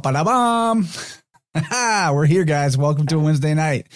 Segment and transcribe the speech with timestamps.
[0.00, 0.88] Bum ba bum.
[2.14, 2.78] We're here, guys.
[2.78, 3.88] Welcome to a Wednesday night.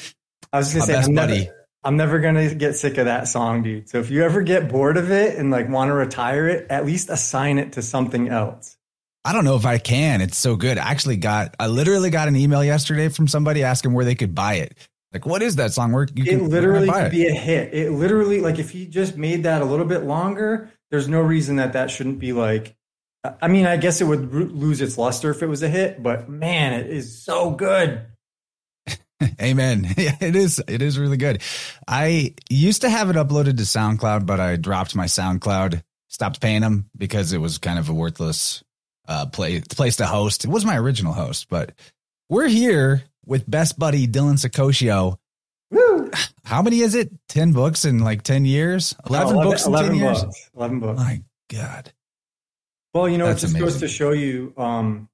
[0.53, 1.39] I was just gonna say, I'm buddy.
[1.45, 3.89] never, I'm never gonna get sick of that song, dude.
[3.89, 6.85] So if you ever get bored of it and like want to retire it, at
[6.85, 8.77] least assign it to something else.
[9.25, 10.21] I don't know if I can.
[10.21, 10.77] It's so good.
[10.77, 14.35] I actually got, I literally got an email yesterday from somebody asking where they could
[14.35, 14.77] buy it.
[15.15, 15.93] Like, what is that song?
[15.93, 17.73] Where you It can where literally can I buy could be a hit.
[17.73, 21.57] It literally, like, if he just made that a little bit longer, there's no reason
[21.57, 22.76] that that shouldn't be like.
[23.41, 26.03] I mean, I guess it would ro- lose its luster if it was a hit,
[26.03, 28.03] but man, it is so good.
[29.41, 29.87] Amen.
[29.97, 30.63] Yeah, it is.
[30.69, 31.43] It is really good.
[31.89, 36.61] I used to have it uploaded to SoundCloud, but I dropped my SoundCloud, stopped paying
[36.61, 38.63] them because it was kind of a worthless
[39.09, 40.45] uh, play, place to host.
[40.45, 41.73] It was my original host, but
[42.29, 45.17] we're here with best buddy Dylan Saccoccio.
[45.71, 46.11] Woo!
[46.45, 47.11] How many is it?
[47.29, 48.95] 10 books in like 10 years?
[49.09, 50.25] 11, books in 10 years?
[50.25, 50.51] books.
[50.57, 51.01] Eleven books.
[51.01, 51.93] My God.
[52.97, 55.11] Well, you know, That's it just goes to show you um,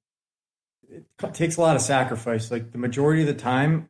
[0.89, 2.49] it takes a lot of sacrifice.
[2.49, 3.89] Like the majority of the time,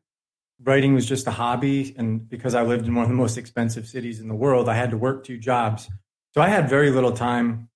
[0.64, 1.94] writing was just a hobby.
[1.96, 4.74] And because I lived in one of the most expensive cities in the world, I
[4.74, 5.92] had to work two jobs.
[6.34, 7.70] So I had very little time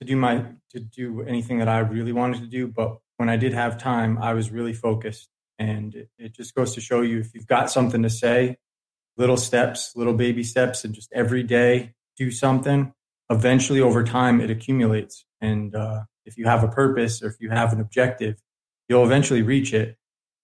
[0.00, 2.66] to do my to do anything that I really wanted to do.
[2.66, 5.28] But when I did have time, I was really focused.
[5.60, 8.56] And it, it just goes to show you if you've got something to say,
[9.16, 12.92] little steps, little baby steps, and just every day do something
[13.30, 15.24] eventually over time it accumulates.
[15.40, 18.36] And uh, if you have a purpose or if you have an objective
[18.90, 19.96] you'll eventually reach it.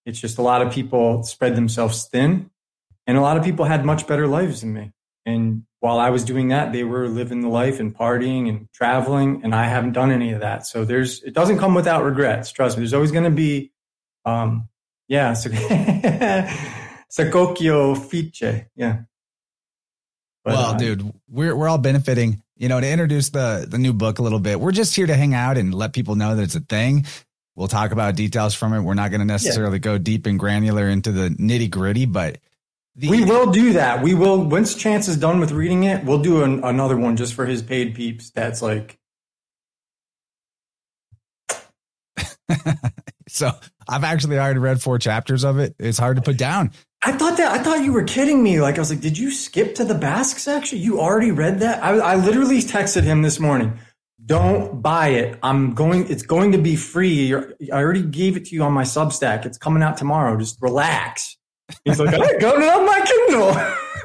[0.06, 2.49] It's just a lot of people spread themselves thin
[3.09, 4.93] and a lot of people had much better lives than me.
[5.27, 9.43] And while i was doing that they were living the life and partying and traveling
[9.44, 10.65] and i haven't done any of that.
[10.65, 12.83] So there's it doesn't come without regrets trust me.
[12.83, 13.73] There's always going to be
[14.25, 14.69] um
[15.09, 15.50] yeah so
[17.11, 19.00] sakokyo fiche yeah.
[20.44, 22.41] But, well, uh, dude, we're we're all benefiting.
[22.56, 24.61] You know, to introduce the the new book a little bit.
[24.61, 27.06] We're just here to hang out and let people know that it's a thing.
[27.55, 28.81] We'll talk about details from it.
[28.81, 32.38] We're not going to necessarily go deep and granular into the nitty gritty, but
[32.94, 34.03] the, We will do that.
[34.03, 36.05] We will once Chance is done with reading it.
[36.05, 38.31] We'll do an, another one just for his paid peeps.
[38.31, 38.99] That's like
[43.29, 43.50] so
[43.88, 45.75] I've actually already read four chapters of it.
[45.79, 46.73] It's hard to put down.
[47.04, 48.60] I thought that I thought you were kidding me.
[48.60, 50.78] Like I was like, did you skip to the Basque section?
[50.78, 51.82] You already read that?
[51.82, 53.78] I, I literally texted him this morning.
[54.25, 55.38] Don't buy it.
[55.43, 56.10] I'm going.
[56.10, 57.26] It's going to be free.
[57.26, 59.46] You're, I already gave it to you on my Substack.
[59.46, 60.37] It's coming out tomorrow.
[60.37, 61.37] Just relax.
[61.84, 63.00] He's like, I got it on my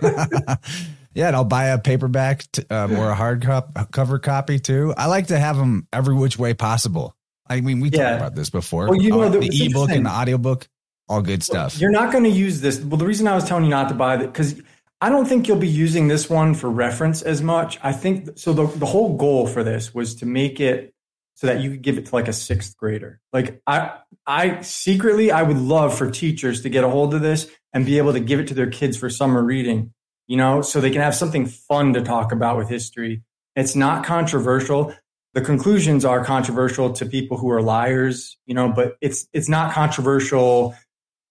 [0.01, 0.55] Kindle.
[1.13, 4.93] yeah, and I'll buy a paperback t- um, or a hard cop- cover copy too.
[4.97, 7.15] I like to have them every which way possible.
[7.47, 8.03] I mean, we Yeah.
[8.11, 8.89] talked about this before.
[8.89, 10.67] Well, you know, Uh, the- the ebook and the audiobook,
[11.11, 11.77] all good stuff.
[11.77, 12.79] You're not going to use this.
[12.79, 14.61] Well, the reason I was telling you not to buy that because
[15.01, 17.77] I don't think you'll be using this one for reference as much.
[17.83, 18.53] I think so.
[18.53, 20.93] The, the whole goal for this was to make it
[21.33, 23.19] so that you could give it to like a sixth grader.
[23.33, 27.49] Like I, I secretly, I would love for teachers to get a hold of this
[27.73, 29.93] and be able to give it to their kids for summer reading.
[30.27, 33.21] You know, so they can have something fun to talk about with history.
[33.57, 34.95] It's not controversial.
[35.33, 38.37] The conclusions are controversial to people who are liars.
[38.45, 40.73] You know, but it's it's not controversial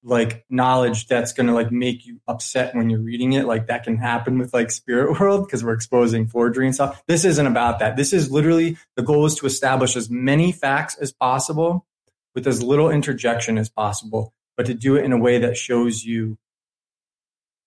[0.02, 3.84] like knowledge that's going to like make you upset when you're reading it like that
[3.84, 7.02] can happen with like spirit world because we're exposing forgery and stuff.
[7.06, 7.96] This isn't about that.
[7.96, 11.86] This is literally the goal is to establish as many facts as possible
[12.34, 16.04] with as little interjection as possible but to do it in a way that shows
[16.04, 16.36] you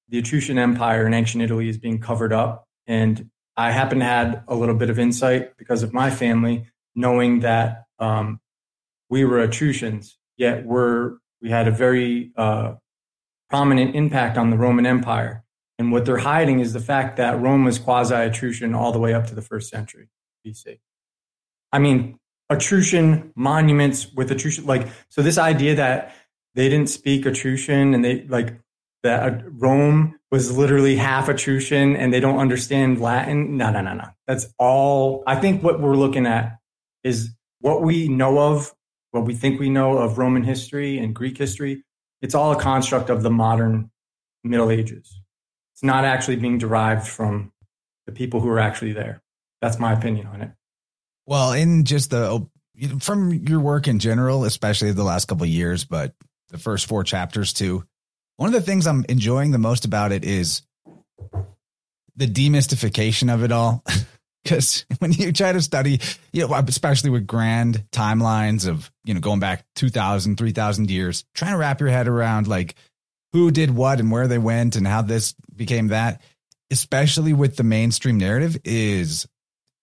[0.10, 2.68] the etruscan empire in ancient italy is being covered up.
[2.86, 7.40] And i happen to had a little bit of insight because of my family knowing
[7.40, 8.40] that um,
[9.10, 12.76] we were etruscans yet we're we had a very uh,
[13.50, 15.44] prominent impact on the Roman Empire.
[15.78, 19.14] And what they're hiding is the fact that Rome was quasi Etruscan all the way
[19.14, 20.08] up to the first century
[20.48, 20.80] BC.
[21.72, 22.18] I mean,
[22.50, 26.16] Etruscan monuments with Etruscan, like, so this idea that
[26.56, 28.58] they didn't speak Etruscan and they, like,
[29.02, 33.58] that Rome was literally half Etruscan and they don't understand Latin.
[33.58, 34.08] No, no, no, no.
[34.28, 35.24] That's all.
[35.28, 36.60] I think what we're looking at
[37.04, 38.74] is what we know of
[39.14, 41.84] what we think we know of Roman history and Greek history,
[42.22, 43.92] it's all a construct of the modern
[44.44, 45.22] Middle Ages.
[45.74, 47.52] It's not actually being derived from
[48.08, 49.22] the people who are actually there.
[49.62, 50.52] That's my opinion on it.
[51.28, 52.50] Well, in just the oh,
[53.00, 56.16] from your work in general, especially the last couple years, but
[56.50, 57.86] the first four chapters too.
[58.38, 60.64] One of the things I'm enjoying the most about it is
[62.16, 63.84] the demystification of it all.
[64.44, 66.00] Because when you try to study,
[66.32, 71.52] you know, especially with grand timelines of, you know, going back 2,000, 3,000 years, trying
[71.52, 72.76] to wrap your head around like
[73.34, 76.22] who did what and where they went and how this became that,
[76.72, 79.28] especially with the mainstream narrative, is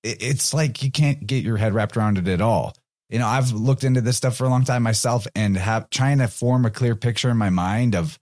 [0.02, 2.74] it's like you can't get your head wrapped around it at all.
[3.10, 6.18] you know, I've looked into this stuff for a long time myself and have trying
[6.18, 8.18] to form a clear picture in my mind of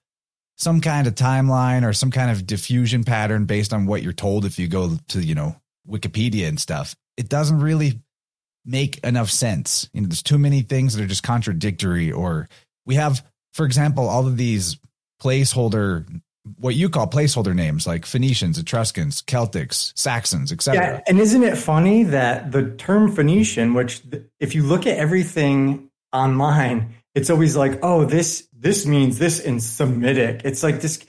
[0.56, 4.44] some kind of timeline or some kind of diffusion pattern based on what you're told
[4.44, 5.54] if you go to, you know,
[5.88, 6.94] Wikipedia and stuff.
[7.16, 8.00] It doesn't really
[8.64, 9.88] make enough sense.
[9.92, 12.48] You know, there's too many things that are just contradictory or
[12.86, 14.78] we have, for example, all of these
[15.22, 16.06] placeholder
[16.56, 20.82] what you call placeholder names like Phoenicians, Etruscans, Celtics, Saxons, etc.
[20.82, 24.02] Yeah, and isn't it funny that the term Phoenician, which
[24.40, 29.60] if you look at everything online, it's always like, oh, this this means this in
[29.60, 30.42] Semitic.
[30.44, 31.04] It's like this.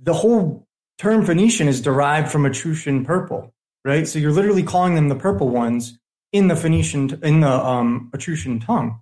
[0.00, 0.66] The whole
[0.98, 3.52] term Phoenician is derived from Etruscan purple,
[3.88, 4.06] right?
[4.06, 5.98] So you're literally calling them the purple ones
[6.32, 9.00] in the Phoenician in the um, Etruscan tongue.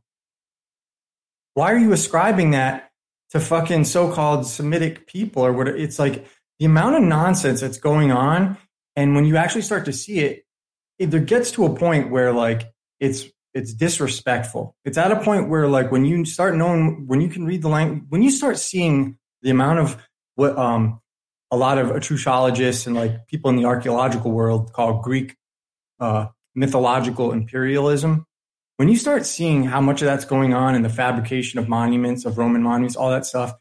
[1.55, 2.91] Why are you ascribing that
[3.31, 5.69] to fucking so-called Semitic people or what?
[5.69, 6.27] It's like
[6.59, 8.57] the amount of nonsense that's going on,
[8.95, 10.45] and when you actually start to see it,
[10.99, 13.25] it gets to a point where like it's
[13.55, 14.77] it's disrespectful.
[14.85, 17.69] It's at a point where like when you start knowing when you can read the
[17.69, 19.97] language, when you start seeing the amount of
[20.37, 21.01] what um
[21.57, 25.35] a lot of Etruscologists and like people in the archaeological world call Greek
[25.99, 28.27] uh, mythological imperialism.
[28.77, 32.27] When you start seeing how much of that's going on in the fabrication of monuments,
[32.27, 33.55] of Roman monuments, all that stuff,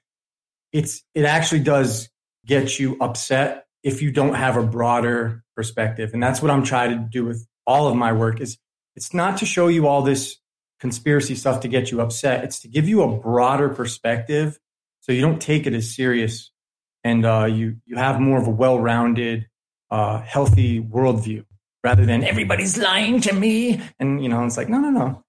[0.74, 2.10] it's it actually does
[2.46, 6.12] get you upset if you don't have a broader perspective.
[6.14, 8.58] And that's what I'm trying to do with all of my work is
[8.98, 10.38] it's not to show you all this
[10.82, 12.44] conspiracy stuff to get you upset.
[12.44, 14.60] It's to give you a broader perspective
[15.00, 16.52] so you don't take it as serious
[17.06, 19.48] and uh, you you have more of a well-rounded,
[19.92, 21.46] uh, healthy worldview
[21.84, 23.80] rather than everybody's lying to me.
[24.00, 25.24] And you know, it's like no, no, no.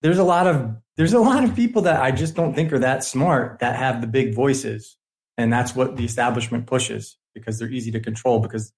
[0.00, 2.78] There's a lot of there's a lot of people that I just don't think are
[2.78, 4.96] that smart that have the big voices,
[5.36, 8.40] and that's what the establishment pushes because they're easy to control.
[8.40, 8.72] Because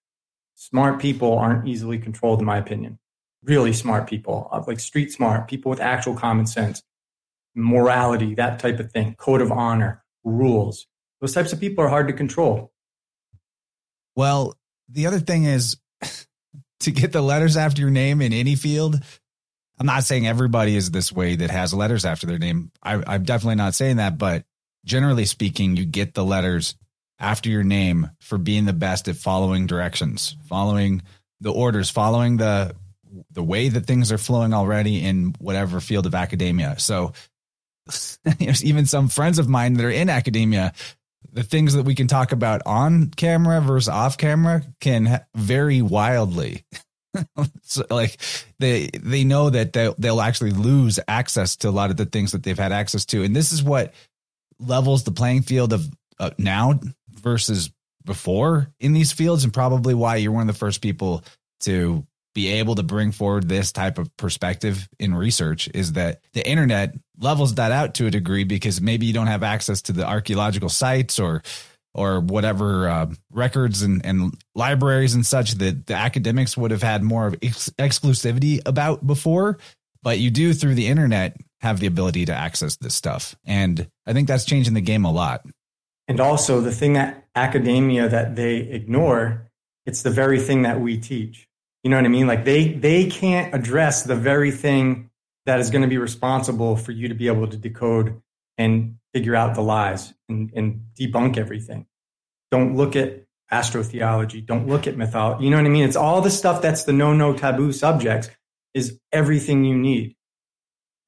[0.57, 2.99] smart people aren't easily controlled, in my opinion.
[3.45, 6.83] Really smart people, uh, like street smart people with actual common sense,
[7.55, 10.88] morality, that type of thing, code of honor, rules.
[11.20, 12.73] Those types of people are hard to control.
[14.14, 14.56] Well,
[14.88, 15.76] the other thing is
[16.80, 19.00] to get the letters after your name in any field.
[19.78, 22.70] I'm not saying everybody is this way that has letters after their name.
[22.82, 24.44] I, am definitely not saying that, but
[24.85, 26.75] generally speaking, you get the letters
[27.18, 31.02] after your name for being the best at following directions, following
[31.40, 32.75] the orders, following the
[33.30, 36.78] the way that things are flowing already in whatever field of academia.
[36.78, 37.12] So
[38.25, 40.73] there's even some friends of mine that are in academia
[41.33, 46.64] the things that we can talk about on camera versus off camera can vary wildly.
[47.62, 48.18] so like
[48.59, 52.33] they they know that they'll, they'll actually lose access to a lot of the things
[52.33, 53.95] that they've had access to, and this is what
[54.59, 56.78] levels the playing field of uh, now
[57.11, 57.71] versus
[58.04, 61.25] before in these fields, and probably why you're one of the first people
[61.61, 66.47] to be able to bring forward this type of perspective in research is that the
[66.47, 70.06] internet levels that out to a degree because maybe you don't have access to the
[70.06, 71.42] archaeological sites or
[71.94, 77.02] or whatever uh, records and, and libraries and such that the academics would have had
[77.02, 79.56] more of ex- exclusivity about before.
[80.02, 83.35] But you do through the internet have the ability to access this stuff.
[83.46, 85.46] And i think that's changing the game a lot.
[86.06, 89.46] And also the thing that academia that they ignore
[89.87, 91.49] it's the very thing that we teach.
[91.82, 92.26] You know what I mean?
[92.26, 95.05] Like they they can't address the very thing
[95.47, 98.21] that is going to be responsible for you to be able to decode
[98.59, 101.87] and figure out the lies and, and debunk everything.
[102.50, 104.45] Don't look at astrotheology.
[104.45, 105.45] Don't look at mythology.
[105.45, 105.85] You know what I mean?
[105.85, 108.29] It's all the stuff that's the no no taboo subjects
[108.75, 110.17] is everything you need.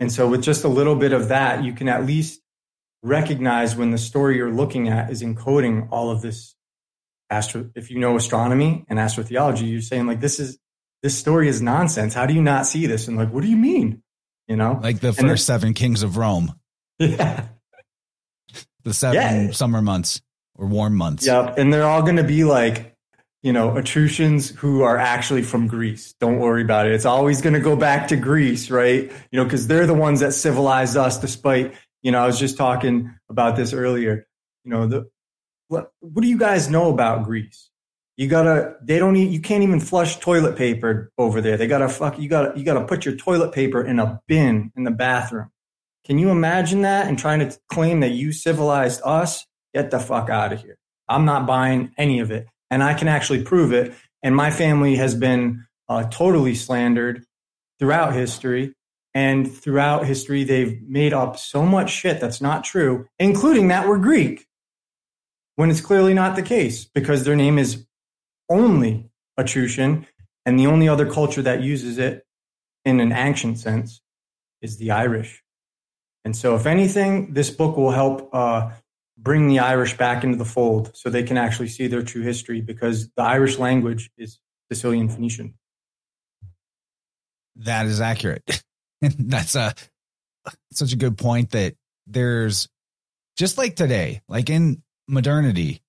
[0.00, 2.40] And so with just a little bit of that, you can at least
[3.02, 6.54] recognize when the story you're looking at is encoding all of this
[7.30, 10.58] astro if you know astronomy and astrotheology, you're saying like this is
[11.02, 12.14] this story is nonsense.
[12.14, 13.06] How do you not see this?
[13.06, 14.02] And like, what do you mean?
[14.48, 16.54] You know, like the first seven kings of Rome.
[17.00, 17.44] Yeah.
[18.82, 19.50] The seven yeah.
[19.52, 20.20] summer months
[20.56, 21.24] or warm months.
[21.26, 21.58] Yep.
[21.58, 22.96] And they're all going to be like,
[23.42, 26.14] you know, Etruscans who are actually from Greece.
[26.18, 26.92] Don't worry about it.
[26.92, 29.12] It's always going to go back to Greece, right?
[29.30, 32.56] You know, because they're the ones that civilized us despite, you know, I was just
[32.56, 34.26] talking about this earlier.
[34.64, 35.10] You know, the
[35.68, 37.67] what, what do you guys know about Greece?
[38.18, 41.56] You gotta, they don't you can't even flush toilet paper over there.
[41.56, 44.82] They gotta fuck, you gotta, you gotta put your toilet paper in a bin in
[44.82, 45.50] the bathroom.
[46.04, 49.46] Can you imagine that and trying to claim that you civilized us?
[49.72, 50.76] Get the fuck out of here.
[51.08, 52.48] I'm not buying any of it.
[52.72, 53.94] And I can actually prove it.
[54.20, 57.24] And my family has been uh, totally slandered
[57.78, 58.74] throughout history.
[59.14, 63.98] And throughout history, they've made up so much shit that's not true, including that we're
[63.98, 64.46] Greek,
[65.56, 67.84] when it's clearly not the case because their name is
[68.48, 70.06] only Etruscan
[70.44, 72.24] and the only other culture that uses it
[72.84, 74.00] in an ancient sense
[74.62, 75.42] is the Irish.
[76.24, 78.70] And so, if anything, this book will help uh,
[79.16, 82.60] bring the Irish back into the fold so they can actually see their true history
[82.60, 84.38] because the Irish language is
[84.70, 85.54] Sicilian Phoenician.
[87.56, 88.62] That is accurate.
[89.00, 89.74] That's a
[90.72, 91.74] such a good point that
[92.06, 92.68] there's
[93.36, 95.82] just like today, like in modernity,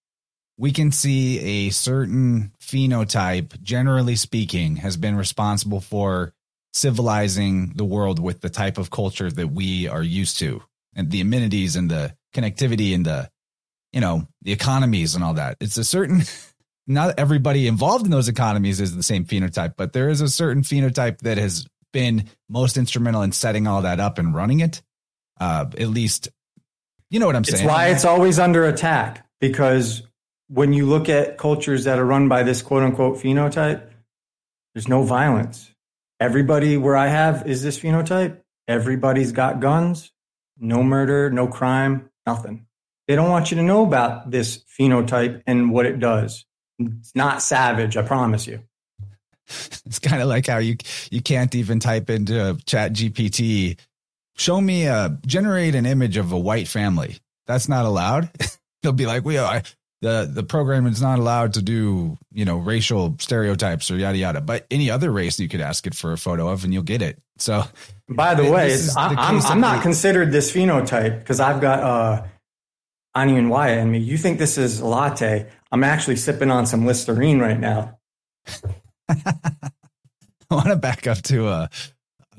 [0.60, 6.34] we can see a certain phenotype, generally speaking, has been responsible for
[6.74, 10.62] civilizing the world with the type of culture that we are used to
[10.94, 13.30] and the amenities and the connectivity and the,
[13.94, 15.56] you know, the economies and all that.
[15.62, 16.24] It's a certain,
[16.88, 20.64] not everybody involved in those economies is the same phenotype, but there is a certain
[20.64, 24.82] phenotype that has been most instrumental in setting all that up and running it.
[25.40, 26.28] Uh, at least,
[27.10, 27.64] you know what I'm saying.
[27.64, 30.04] It's why it's always under attack because
[30.50, 33.88] when you look at cultures that are run by this quote unquote phenotype,
[34.74, 35.72] there's no violence.
[36.20, 38.42] Everybody where I have is this phenotype.
[38.68, 40.12] Everybody's got guns,
[40.60, 42.66] no murder, no crime, nothing.
[43.08, 46.46] They don't want you to know about this phenotype and what it does.
[46.78, 48.62] It's not savage, I promise you.
[49.86, 50.78] It's kind of like how you
[51.10, 53.80] you can't even type into Chat GPT,
[54.38, 57.18] show me a generate an image of a white family.
[57.48, 58.30] That's not allowed.
[58.84, 59.64] They'll be like, we are
[60.02, 64.42] the the program is not allowed to do you know racial stereotypes or yada yada.
[64.42, 67.02] But any other race you could ask it for a photo of and you'll get
[67.02, 67.22] it.
[67.38, 67.64] So,
[68.08, 72.26] by the way, I'm, I'm, I'm not the, considered this phenotype because I've got uh,
[73.16, 74.00] onion Wyatt in me.
[74.00, 75.48] You think this is latte?
[75.72, 77.98] I'm actually sipping on some Listerine right now.
[79.10, 81.70] I want to back up to a,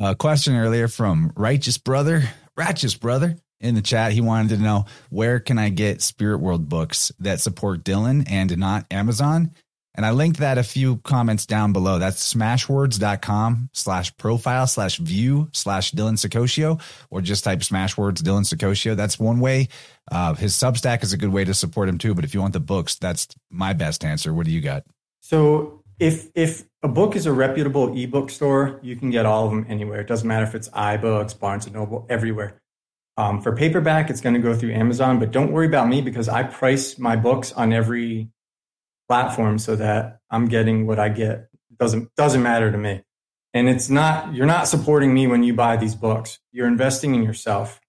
[0.01, 2.25] a question earlier from Righteous Brother,
[2.57, 4.13] Righteous Brother in the chat.
[4.13, 8.57] He wanted to know where can I get Spirit Whirled books that support Dylan and
[8.59, 9.53] not Amazon?
[9.95, 11.99] And I linked that a few comments down below.
[11.99, 18.97] That's smashwords.com slash profile slash view slash Dylan Saccoccio, or just type smashwords Dylan Saccoccio.
[18.97, 19.69] That's one way.
[20.11, 22.15] Uh, his Substack is a good way to support him too.
[22.15, 24.33] But if you want the books, that's my best answer.
[24.33, 24.85] What do you got?
[25.21, 29.51] So if if a book is a reputable ebook store, you can get all of
[29.51, 30.01] them anywhere.
[30.01, 32.60] It doesn't matter if it's iBooks, Barnes and Noble, everywhere.
[33.17, 36.29] Um, for paperback, it's going to go through Amazon, but don't worry about me because
[36.29, 38.31] I price my books on every
[39.09, 41.49] platform so that I'm getting what I get.
[41.79, 43.03] Doesn't doesn't matter to me.
[43.53, 46.39] And it's not you're not supporting me when you buy these books.
[46.53, 47.81] You're investing in yourself.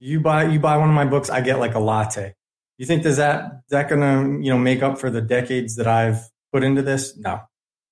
[0.00, 2.34] You buy you buy one of my books, I get like a latte.
[2.78, 6.20] You think does that that gonna you know make up for the decades that I've
[6.52, 7.16] put into this?
[7.18, 7.42] No,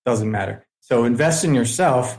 [0.07, 0.67] doesn't matter.
[0.81, 2.19] So invest in yourself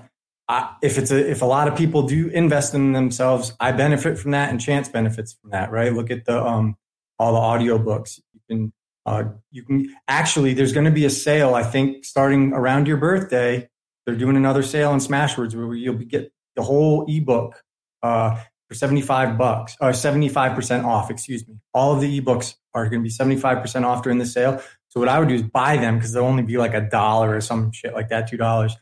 [0.82, 4.32] If it's a, if a lot of people do invest in themselves, I benefit from
[4.32, 5.72] that, and Chance benefits from that.
[5.72, 5.94] Right?
[5.94, 6.76] Look at the um,
[7.18, 8.20] all the audio books.
[8.34, 8.74] You can
[9.06, 10.54] uh, you can actually.
[10.54, 11.56] There's going to be a sale.
[11.56, 13.70] I think starting around your birthday,
[14.06, 17.64] they're doing another sale in Smashwords where you'll get the whole ebook
[18.04, 21.10] uh, for seventy five bucks or seventy five percent off.
[21.10, 21.56] Excuse me.
[21.74, 24.62] All of the ebooks are going to be seventy five percent off during the sale.
[24.90, 27.36] So what I would do is buy them because they'll only be like a dollar
[27.36, 28.76] or some shit like that, two dollars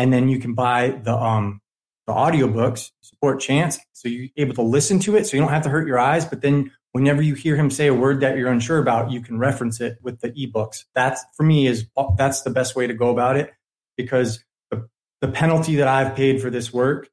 [0.00, 1.60] and then you can buy the um
[2.06, 5.62] the audiobooks support chance so you're able to listen to it so you don't have
[5.62, 8.50] to hurt your eyes but then whenever you hear him say a word that you're
[8.50, 10.84] unsure about you can reference it with the ebooks.
[10.94, 13.52] That's for me is that's the best way to go about it
[13.96, 14.88] because the,
[15.20, 17.08] the penalty that i've paid for this work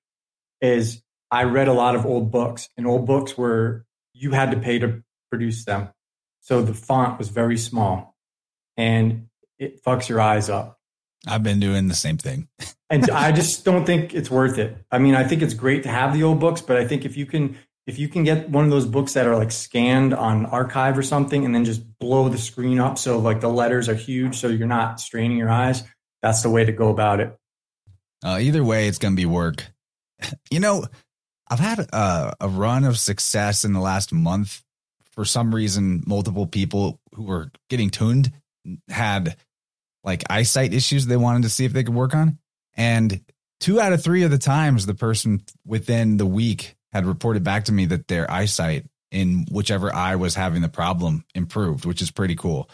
[0.61, 4.57] is i read a lot of old books and old books were you had to
[4.57, 5.89] pay to produce them.
[6.41, 8.15] So the font was very small
[8.77, 9.27] and
[9.59, 10.76] it fucks your eyes up
[11.25, 12.47] I've been doing the same thing.
[12.89, 14.77] and I just don't think it's worth it.
[14.91, 17.17] I mean, I think it's great to have the old books, but I think if
[17.17, 20.45] you can if you can get one of those books that are like scanned on
[20.47, 23.95] archive or something and then just blow the screen up so like the letters are
[23.95, 25.83] huge so you're not straining your eyes,
[26.21, 27.35] that's the way to go about it.
[28.23, 29.65] Uh, either way, it's going to be work.
[30.49, 30.85] You know,
[31.47, 34.63] I've had a, a run of success in the last month.
[35.11, 38.31] For some reason, multiple people who were getting tuned
[38.89, 39.37] had
[40.07, 42.39] like eyesight issues they wanted to see if they could work on.
[42.75, 43.21] And
[43.59, 47.65] two out of three of the times, the person within the week had reported back
[47.65, 52.09] to me that their eyesight in whichever eye was having the problem improved, which is
[52.09, 52.69] pretty cool.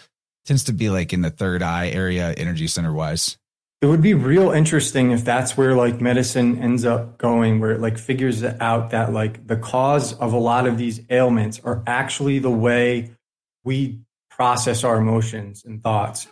[0.45, 3.37] Tends to be like in the third eye area, energy center wise.
[3.81, 7.81] It would be real interesting if that's where like medicine ends up going, where it
[7.81, 12.39] like figures out that like the cause of a lot of these ailments are actually
[12.39, 13.11] the way
[13.63, 16.27] we process our emotions and thoughts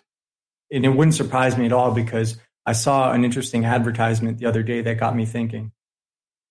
[0.71, 4.63] and it wouldn't surprise me at all because I saw an interesting advertisement the other
[4.63, 5.71] day that got me thinking.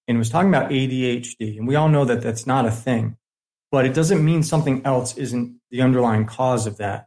[0.06, 1.56] And it was talking about ADHD.
[1.56, 3.16] And we all know that that's not a thing,
[3.70, 7.06] but it doesn't mean something else isn't the underlying cause of that.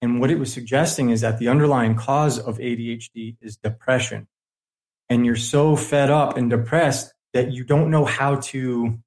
[0.00, 4.28] And what it was suggesting is that the underlying cause of ADHD is depression.
[5.08, 8.98] And you're so fed up and depressed that you don't know how to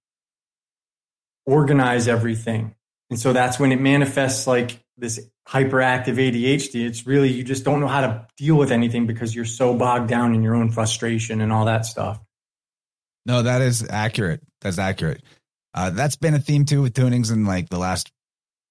[1.46, 2.76] organize everything.
[3.10, 6.86] And so that's when it manifests like this hyperactive ADHD.
[6.86, 10.08] It's really, you just don't know how to deal with anything because you're so bogged
[10.08, 12.22] down in your own frustration and all that stuff.
[13.26, 14.42] No, that is accurate.
[14.62, 15.24] That's accurate.
[15.74, 18.12] Uh, that's been a theme too with tunings in like the last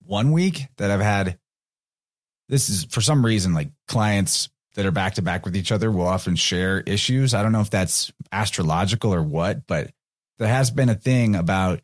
[0.04, 1.38] one week that I've had.
[2.48, 5.90] This is for some reason like clients that are back to back with each other
[5.90, 7.34] will often share issues.
[7.34, 9.90] I don't know if that's astrological or what, but
[10.38, 11.80] there has been a thing about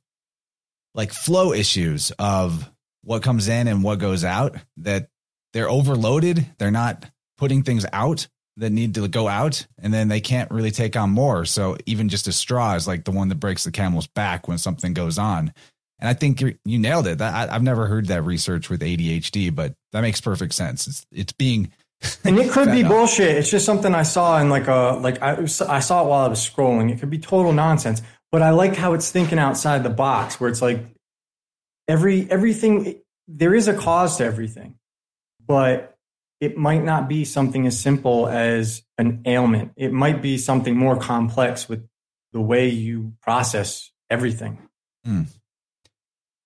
[0.95, 2.71] like flow issues of
[3.07, 5.09] what comes in and what goes out that
[5.53, 6.45] they're overloaded.
[6.59, 7.05] They're not
[7.39, 11.11] putting things out that need to go out and then they can't really take on
[11.11, 11.45] more.
[11.45, 14.59] So even just a straw is like the one that breaks the camel's back when
[14.59, 15.53] something goes on.
[15.99, 17.21] And I think you nailed it.
[17.21, 20.87] I, have never heard that research with ADHD, but that makes perfect sense.
[20.87, 21.73] It's, it's being
[22.25, 22.91] and it could be up.
[22.91, 23.37] bullshit.
[23.37, 25.39] It's just something I saw in like a like I
[25.69, 26.93] I saw it while I was scrolling.
[26.93, 30.51] It could be total nonsense, but I like how it's thinking outside the box, where
[30.51, 30.85] it's like
[31.89, 34.77] every everything there is a cause to everything,
[35.45, 35.97] but
[36.41, 39.73] it might not be something as simple as an ailment.
[39.77, 41.87] It might be something more complex with
[42.33, 44.59] the way you process everything.
[45.07, 45.27] Mm.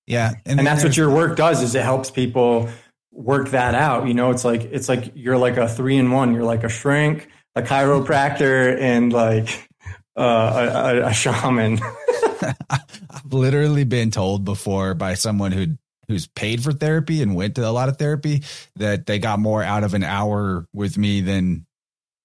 [0.07, 1.62] Yeah, and, and that's what your work does.
[1.62, 2.68] Is it helps people
[3.12, 4.07] work that out.
[4.07, 6.35] You know, it's like it's like you're like a three in one.
[6.35, 9.68] You're like a shrink, a chiropractor, and like
[10.16, 11.81] uh, a, a, shaman.
[12.70, 15.66] I've literally been told before by someone who
[16.09, 18.42] who's paid for therapy and went to a lot of therapy
[18.74, 21.66] that they got more out of an hour with me than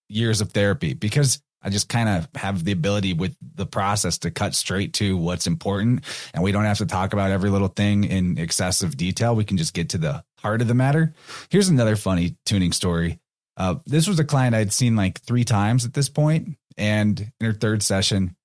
[0.10, 4.32] years of therapy because I just kind of have the ability with the process to
[4.32, 6.04] cut straight to what's important.
[6.34, 9.36] And we don't have to talk about every little thing in excessive detail.
[9.36, 11.13] We can just get to the heart of the matter.
[11.49, 13.19] Here's another funny tuning story.
[13.58, 17.45] Uh, this was a client I'd seen like three times at this point, and in
[17.45, 18.36] her third session,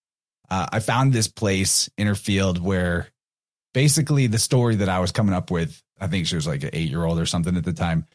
[0.50, 3.08] uh, I found this place in her field where
[3.72, 6.70] basically the story that I was coming up with, I think she was like an
[6.72, 8.06] eight year old or something at the time,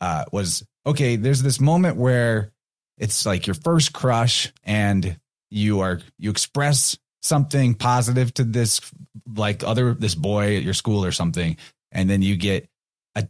[0.00, 1.16] uh, was okay.
[1.16, 2.50] There's this moment where
[2.98, 5.18] it's like your first crush, and
[5.50, 8.80] you are you express something positive to this
[9.36, 11.56] like other this boy at your school or something,
[11.92, 12.68] and then you get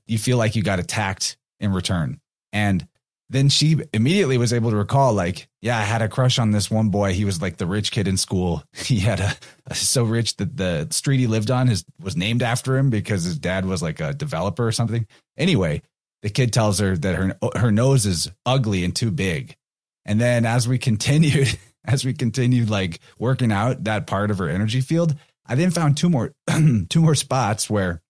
[0.07, 2.21] you feel like you got attacked in return.
[2.53, 2.87] And
[3.31, 6.71] then she immediately was able to recall, like, yeah, I had a crush on this
[6.71, 7.15] one boy.
[7.15, 8.63] He was like the rich kid in school.
[8.75, 9.35] He had a,
[9.67, 13.39] a so rich that the street he lived on was named after him because his
[13.39, 15.07] dad was like a developer or something.
[15.39, 15.83] Anyway,
[16.23, 19.57] the kid tells her that her her nose is ugly and too big.
[20.05, 24.49] And then as we continued, as we continued like working out that part of her
[24.49, 25.15] energy field,
[25.47, 26.33] I then found two more
[26.89, 28.03] two more spots where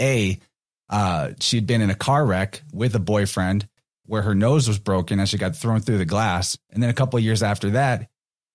[0.00, 0.38] a
[0.90, 3.66] uh, she'd been in a car wreck with a boyfriend
[4.06, 6.58] where her nose was broken as she got thrown through the glass.
[6.70, 8.08] And then a couple years after that,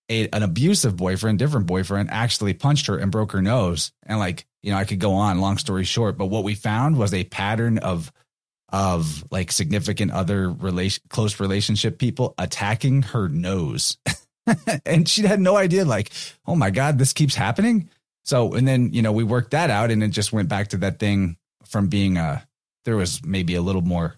[0.10, 3.92] a, an abusive boyfriend, different boyfriend, actually punched her and broke her nose.
[4.06, 6.98] And like, you know, I could go on, long story short, but what we found
[6.98, 8.12] was a pattern of
[8.72, 13.98] of like significant other relation close relationship people attacking her nose.
[14.86, 16.12] and she had no idea, like,
[16.46, 17.90] oh my God, this keeps happening.
[18.26, 20.78] So, and then, you know, we worked that out and it just went back to
[20.78, 22.46] that thing from being a
[22.86, 24.16] there was maybe a little more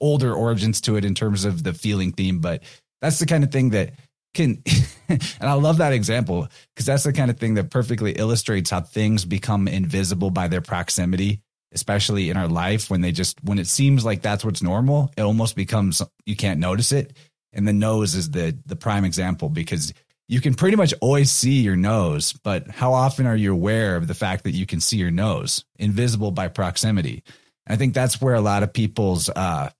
[0.00, 2.62] older origins to it in terms of the feeling theme, but
[3.00, 3.92] that's the kind of thing that
[4.34, 4.62] can
[5.08, 8.80] and I love that example because that's the kind of thing that perfectly illustrates how
[8.80, 11.40] things become invisible by their proximity,
[11.72, 15.22] especially in our life when they just when it seems like that's what's normal, it
[15.22, 17.16] almost becomes you can't notice it.
[17.52, 19.92] And the nose is the the prime example because
[20.28, 24.06] you can pretty much always see your nose, but how often are you aware of
[24.06, 27.22] the fact that you can see your nose, invisible by proximity?
[27.66, 29.70] And I think that's where a lot of people's uh,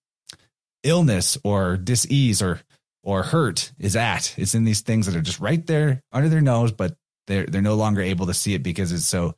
[0.82, 2.60] illness or disease or
[3.02, 4.34] or hurt is at.
[4.36, 7.62] It's in these things that are just right there under their nose, but they're they're
[7.62, 9.34] no longer able to see it because it's so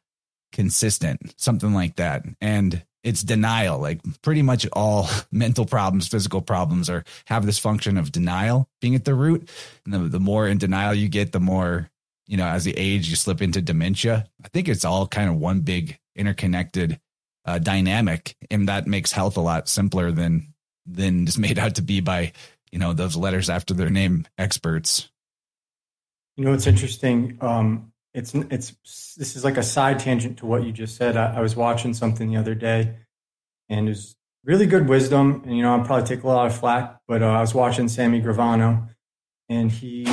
[0.53, 2.25] consistent, something like that.
[2.41, 3.79] And it's denial.
[3.79, 8.95] Like pretty much all mental problems, physical problems are have this function of denial being
[8.95, 9.49] at the root.
[9.85, 11.91] And the, the more in denial you get, the more,
[12.27, 14.27] you know, as the age you slip into dementia.
[14.45, 17.01] I think it's all kind of one big interconnected
[17.47, 18.37] uh, dynamic.
[18.51, 20.53] And that makes health a lot simpler than,
[20.93, 22.33] than just made out to be by,
[22.71, 25.09] you know, those letters after their name experts.
[26.37, 27.39] You know, it's interesting.
[27.41, 28.75] Um, it's it's
[29.17, 31.17] this is like a side tangent to what you just said.
[31.17, 32.97] I, I was watching something the other day,
[33.69, 35.43] and it was really good wisdom.
[35.45, 37.89] And you know, I'll probably take a lot of flack, but uh, I was watching
[37.89, 38.89] Sammy Gravano,
[39.49, 40.07] and he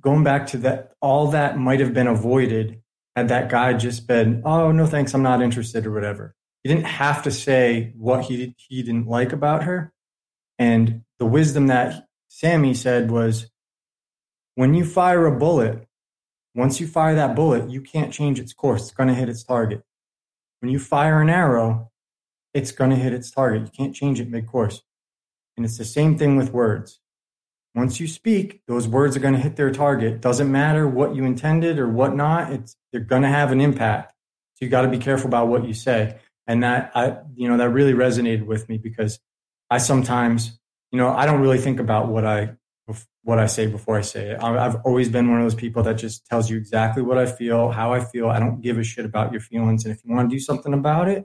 [0.00, 0.92] going back to that.
[1.00, 2.82] All that might have been avoided
[3.14, 6.35] had that guy just been, "Oh no, thanks, I'm not interested," or whatever.
[6.66, 9.92] He didn't have to say what he he didn't like about her,
[10.58, 13.52] and the wisdom that Sammy said was,
[14.56, 15.86] "When you fire a bullet."
[16.56, 18.84] once you fire that bullet, you can't change its course.
[18.84, 19.82] It's going to hit its target.
[20.60, 21.92] When you fire an arrow,
[22.54, 23.62] it's going to hit its target.
[23.62, 24.82] You can't change it mid course.
[25.56, 26.98] And it's the same thing with words.
[27.74, 30.22] Once you speak, those words are going to hit their target.
[30.22, 32.50] Doesn't matter what you intended or whatnot.
[32.50, 34.14] It's they're going to have an impact.
[34.54, 36.18] So you got to be careful about what you say.
[36.46, 39.18] And that I, you know, that really resonated with me because
[39.70, 40.58] I sometimes,
[40.92, 42.56] you know, I don't really think about what I
[43.26, 44.40] what I say before I say it.
[44.40, 47.70] I've always been one of those people that just tells you exactly what I feel,
[47.70, 48.28] how I feel.
[48.28, 49.84] I don't give a shit about your feelings.
[49.84, 51.24] And if you want to do something about it,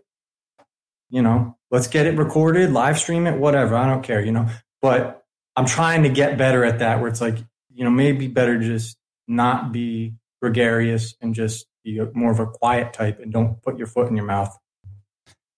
[1.11, 3.75] you know, let's get it recorded, live stream it, whatever.
[3.75, 4.47] I don't care, you know.
[4.81, 5.23] But
[5.55, 7.37] I'm trying to get better at that where it's like,
[7.71, 12.93] you know, maybe better just not be gregarious and just be more of a quiet
[12.93, 14.57] type and don't put your foot in your mouth.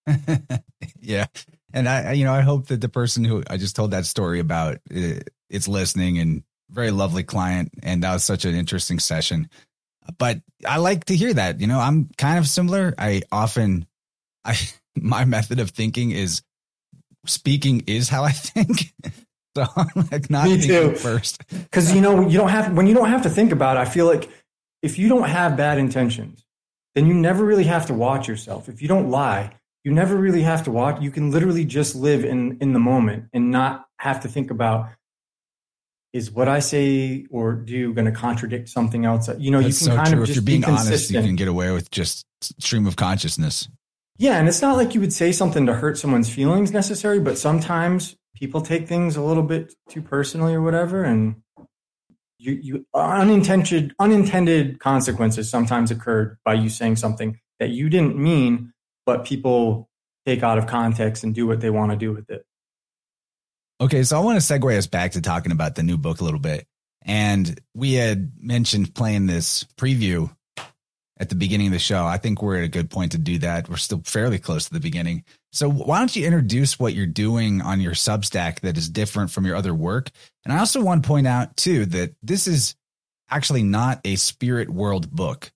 [1.00, 1.26] yeah.
[1.74, 4.40] And I, you know, I hope that the person who I just told that story
[4.40, 7.70] about uh, it's listening and very lovely client.
[7.82, 9.50] And that was such an interesting session.
[10.18, 11.62] But I like to hear that.
[11.62, 12.94] You know, I'm kind of similar.
[12.98, 13.86] I often,
[14.46, 14.58] I,
[14.96, 16.42] my method of thinking is
[17.26, 18.94] speaking is how I think.
[19.56, 20.96] so I'm like not Me too.
[20.96, 21.42] first.
[21.72, 23.86] Cause you know, you don't have, when you don't have to think about it, I
[23.86, 24.30] feel like
[24.82, 26.46] if you don't have bad intentions,
[26.94, 28.70] then you never really have to watch yourself.
[28.70, 29.52] If you don't lie,
[29.84, 31.02] you never really have to watch.
[31.02, 34.90] You can literally just live in, in the moment and not have to think about
[36.14, 39.30] is what I say or do going to contradict something else?
[39.40, 40.22] You know, That's you can so kind true.
[40.22, 42.26] of just if you're being be honest, you can get away with just
[42.60, 43.68] stream of consciousness.
[44.18, 47.38] Yeah, and it's not like you would say something to hurt someone's feelings necessarily, but
[47.38, 51.38] sometimes people take things a little bit too personally or whatever, and
[52.38, 58.73] you, you unintended unintended consequences sometimes occurred by you saying something that you didn't mean,
[59.06, 59.90] but people
[60.26, 62.46] take out of context and do what they want to do with it.
[63.82, 66.24] Okay, so I want to segue us back to talking about the new book a
[66.24, 66.66] little bit.
[67.06, 70.34] And we had mentioned playing this preview
[71.18, 72.06] at the beginning of the show.
[72.06, 73.70] I think we're at a good point to do that.
[73.70, 75.26] We're still fairly close to the beginning.
[75.52, 79.46] So why don't you introduce what you're doing on your Substack that is different from
[79.46, 80.10] your other work?
[80.46, 82.76] And I also want to point out too that this is
[83.30, 85.52] actually not a Spirit Whirled book.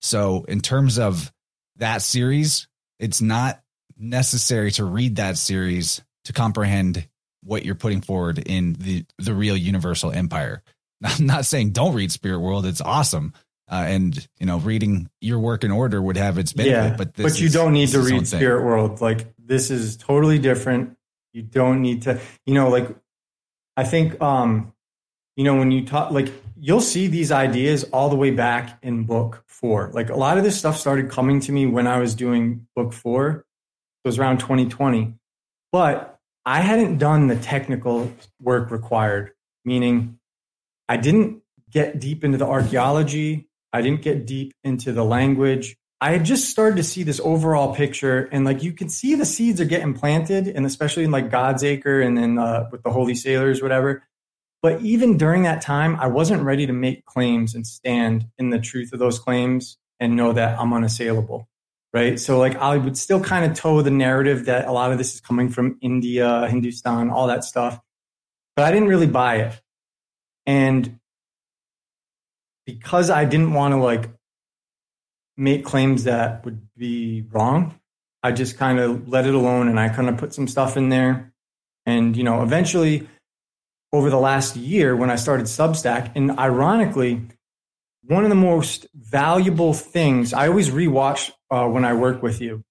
[0.00, 1.32] So in terms of
[1.76, 2.68] that series,
[3.02, 3.60] it's not
[3.98, 7.08] necessary to read that series to comprehend
[7.42, 10.62] what you're putting forward in the the real universal empire.
[11.04, 13.34] I'm not saying don't read Spirit Whirled; it's awesome,
[13.70, 16.72] uh, and you know, reading your work in order would have its benefit.
[16.72, 19.00] Yeah, but but you is, don't need to read Spirit Whirled.
[19.00, 20.96] Like this is totally different.
[21.32, 22.94] You don't need to, you know, like
[23.76, 24.72] I think, um,
[25.34, 29.04] you know, when you talk, like you'll see these ideas all the way back in
[29.04, 29.90] book four.
[29.94, 32.92] Like a lot of this stuff started coming to me when I was doing book
[32.92, 33.46] four.
[34.04, 35.14] It was around 2020,
[35.70, 39.30] but I hadn't done the technical work required,
[39.64, 40.18] meaning
[40.88, 43.48] I didn't get deep into the archaeology.
[43.72, 45.76] I didn't get deep into the language.
[46.00, 49.24] I had just started to see this overall picture, and like you can see the
[49.24, 52.90] seeds are getting planted, and especially in like God's Acre and then uh, with the
[52.90, 54.02] Holy Sailors, whatever.
[54.62, 58.60] But even during that time, I wasn't ready to make claims and stand in the
[58.60, 61.48] truth of those claims and know that I'm unassailable
[61.92, 62.18] right?
[62.18, 65.14] So like I would still kind of toe the narrative that a lot of this
[65.14, 67.80] is coming from India, Hindustan, all that stuff.
[68.56, 69.60] But I didn't really buy it.
[70.46, 70.98] And
[72.66, 74.10] because I didn't want to like
[75.36, 77.78] make claims that would be wrong,
[78.22, 80.88] I just kind of let it alone and I kind of put some stuff in
[80.88, 81.32] there.
[81.84, 83.08] And, you know, eventually
[83.92, 87.28] over the last year when I started Substack, and ironically,
[88.04, 92.64] one of the most valuable things I always rewatch uh, when I work with you.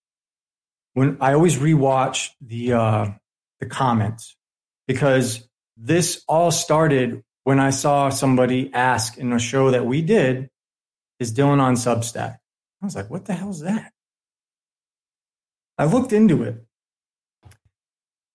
[0.93, 3.11] When I always rewatch the uh,
[3.59, 4.35] the comments
[4.87, 10.49] because this all started when I saw somebody ask in a show that we did,
[11.19, 12.37] "Is Dylan on Substack?"
[12.81, 13.93] I was like, "What the hell is that?"
[15.77, 16.65] I looked into it,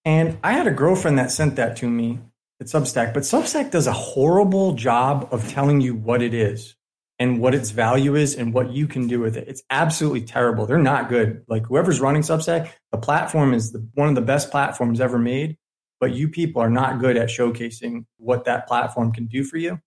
[0.05, 2.21] and I had a girlfriend that sent that to me
[2.61, 6.75] at Substack, but Substack does a horrible job of telling you what it is
[7.19, 9.49] and what its value is and what you can do with it.
[9.49, 10.67] It's absolutely terrible.
[10.67, 11.45] They're not good.
[11.49, 15.57] Like whoever's running Substack, the platform is the, one of the best platforms ever made,
[16.01, 19.81] but you people are not good at showcasing what that platform can do for you.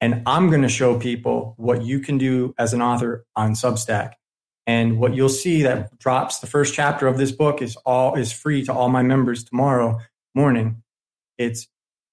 [0.00, 4.12] And I'm going to show people what you can do as an author on Substack.
[4.66, 8.32] And what you'll see that drops the first chapter of this book is all is
[8.32, 10.00] free to all my members tomorrow
[10.34, 10.82] morning.
[11.38, 11.68] It's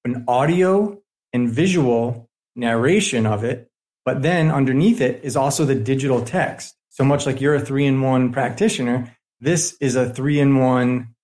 [0.05, 0.99] an audio
[1.33, 3.71] and visual narration of it
[4.05, 6.75] but then underneath it is also the digital text.
[6.89, 11.15] So much like you're a three in one practitioner, this is a three in one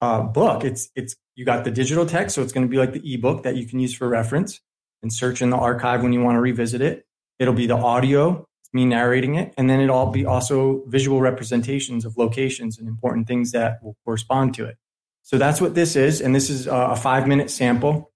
[0.00, 0.64] uh, book.
[0.64, 2.34] It's, it's, you got the digital text.
[2.34, 4.60] So it's going to be like the ebook that you can use for reference
[5.02, 7.06] and search in the archive when you want to revisit it.
[7.38, 12.18] It'll be the audio, me narrating it, and then it'll be also visual representations of
[12.18, 14.76] locations and important things that will correspond to it.
[15.22, 18.12] So that's what this is, and this is a five minute sample.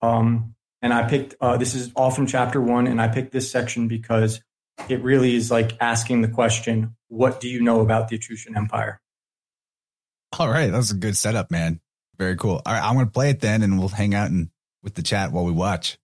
[0.00, 3.50] Um, and I picked uh, this is all from chapter one, and I picked this
[3.50, 4.42] section because
[4.88, 9.00] it really is like asking the question, "What do you know about the Etruscan Empire?"
[10.38, 11.80] All right, that's a good setup, man.
[12.18, 12.60] Very cool.
[12.64, 14.48] All right, I'm going to play it then, and we'll hang out and
[14.82, 15.98] with the chat while we watch.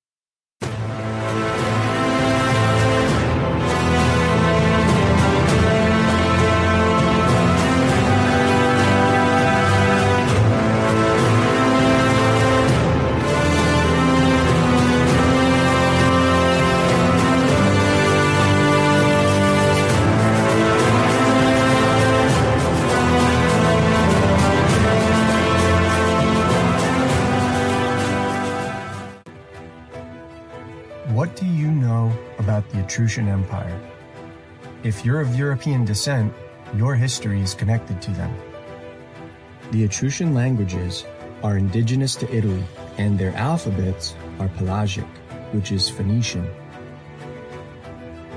[32.74, 33.80] Etruscan Empire.
[34.82, 36.32] If you're of European descent,
[36.76, 38.34] your history is connected to them.
[39.70, 41.04] The Etruscan languages
[41.42, 42.64] are indigenous to Italy,
[42.96, 45.06] and their alphabets are Pelasgic,
[45.52, 46.48] which is Phoenician.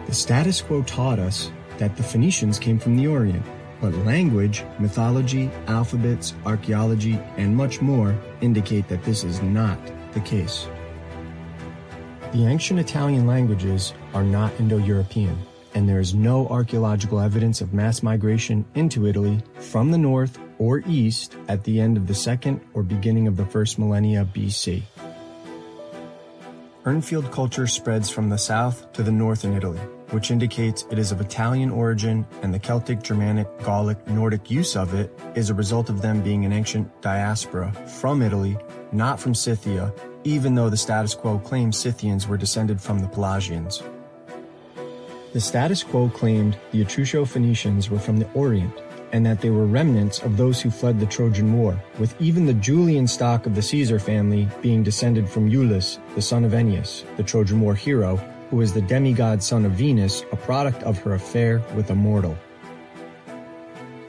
[0.08, 3.46] The status quo taught us that the Phoenicians came from the Orient,
[3.80, 9.80] but language, mythology, alphabets, archaeology, and much more indicate that this is not
[10.14, 10.68] the case.
[12.34, 15.38] The ancient Italian languages are not Indo-European,
[15.74, 20.80] and there is no archaeological evidence of mass migration into Italy from the north or
[20.88, 24.84] east at the end of the second or beginning of the first millennia BC.
[26.84, 31.12] Urnfield culture spreads from the south to the north in Italy, which indicates it is
[31.12, 35.90] of Italian origin and the Celtic, Germanic, Gallic, Nordic use of it is a result
[35.90, 38.58] of them being an ancient diaspora from Italy,
[38.92, 39.94] not from Scythia,
[40.24, 43.84] even though the status quo claims Scythians were descended from the Pelasgians.
[45.34, 48.74] The status quo claimed the Etrusco-Phoenicians were from the Orient,
[49.14, 52.54] and that they were remnants of those who fled the Trojan War, with even the
[52.54, 57.24] Julian stock of the Caesar family being descended from Iulus, the son of Aeneas, the
[57.24, 58.18] Trojan War hero,
[58.50, 62.38] who was the demigod son of Venus, a product of her affair with a mortal.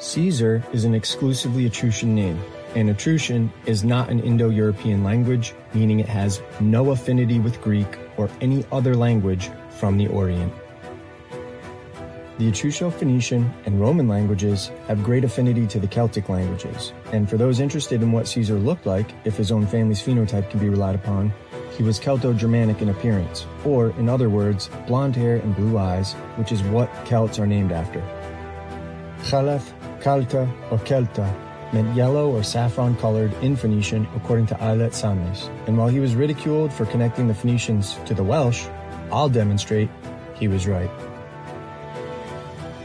[0.01, 2.43] Caesar is an exclusively Etruscan name,
[2.75, 8.29] and Etruscan is not an Indo-European language, meaning it has no affinity with Greek or
[8.41, 10.53] any other language from the Orient.
[12.43, 17.61] The Etrusco-Phoenician and Roman languages have great affinity to the Celtic languages, and for those
[17.61, 21.33] interested in what Caesar looked like, if his own family's phenotype can be relied upon,
[21.77, 26.51] he was Celto-Germanic in appearance, or in other words, blonde hair and blue eyes, which
[26.51, 28.01] is what Celts are named after.
[29.23, 29.63] Chalef,
[30.03, 31.33] Calta, or Celta
[31.73, 35.49] meant yellow or saffron colored in Phoenician, according to Aylett Sammes.
[35.69, 38.67] And while he was ridiculed for connecting the Phoenicians to the Welsh,
[39.13, 39.89] I'll demonstrate
[40.35, 40.91] he was right.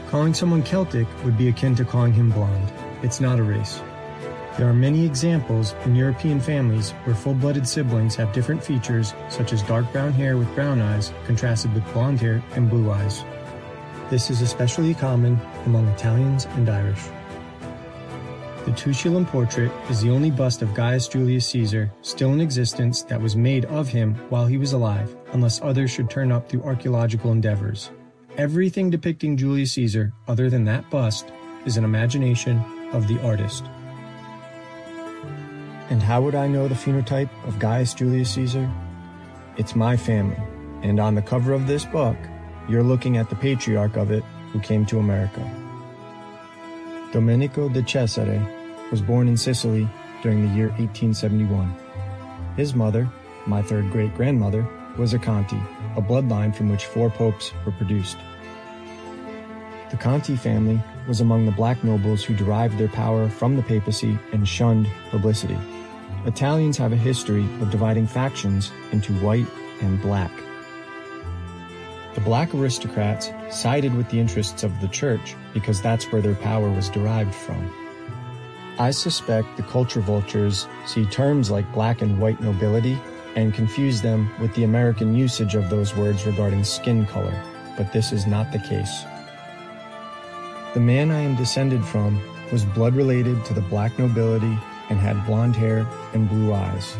[0.08, 2.72] Calling someone Celtic would be akin to calling him blonde.
[3.02, 3.82] It's not a race.
[4.56, 9.62] There are many examples in European families where full-blooded siblings have different features, such as
[9.64, 13.22] dark brown hair with brown eyes contrasted with blonde hair and blue eyes.
[14.08, 17.04] This is especially common among Italians and Irish.
[18.64, 23.20] The Tusculum portrait is the only bust of Gaius Julius Caesar still in existence that
[23.20, 27.30] was made of him while he was alive, unless others should turn up through archaeological
[27.30, 27.90] endeavors.
[28.38, 31.32] Everything depicting Julius Caesar, other than that bust,
[31.66, 33.64] is an imagination of the artist.
[35.90, 38.70] And how would I know the phenotype of Gaius Julius Caesar?
[39.56, 40.40] It's my family,
[40.84, 42.16] and on the cover of this book,
[42.68, 44.22] you're looking at the patriarch of it
[44.52, 45.42] who came to America.
[47.10, 48.40] Domenico de Cesare
[48.92, 49.88] was born in Sicily
[50.22, 51.74] during the year 1871.
[52.56, 53.10] His mother,
[53.48, 54.64] my third great grandmother,
[54.96, 55.60] was a Conti,
[55.98, 58.16] a bloodline from which four popes were produced.
[59.90, 64.18] The Conti family was among the black nobles who derived their power from the papacy
[64.32, 65.58] and shunned publicity.
[66.24, 69.46] Italians have a history of dividing factions into white
[69.80, 70.30] and black.
[72.14, 76.70] The black aristocrats sided with the interests of the church because that's where their power
[76.70, 77.72] was derived from.
[78.78, 82.98] I suspect the culture vultures see terms like black and white nobility
[83.36, 87.40] and confuse them with the American usage of those words regarding skin color,
[87.76, 89.04] but this is not the case.
[90.74, 92.20] The man I am descended from
[92.52, 94.58] was blood related to the black nobility
[94.90, 96.96] and had blonde hair and blue eyes.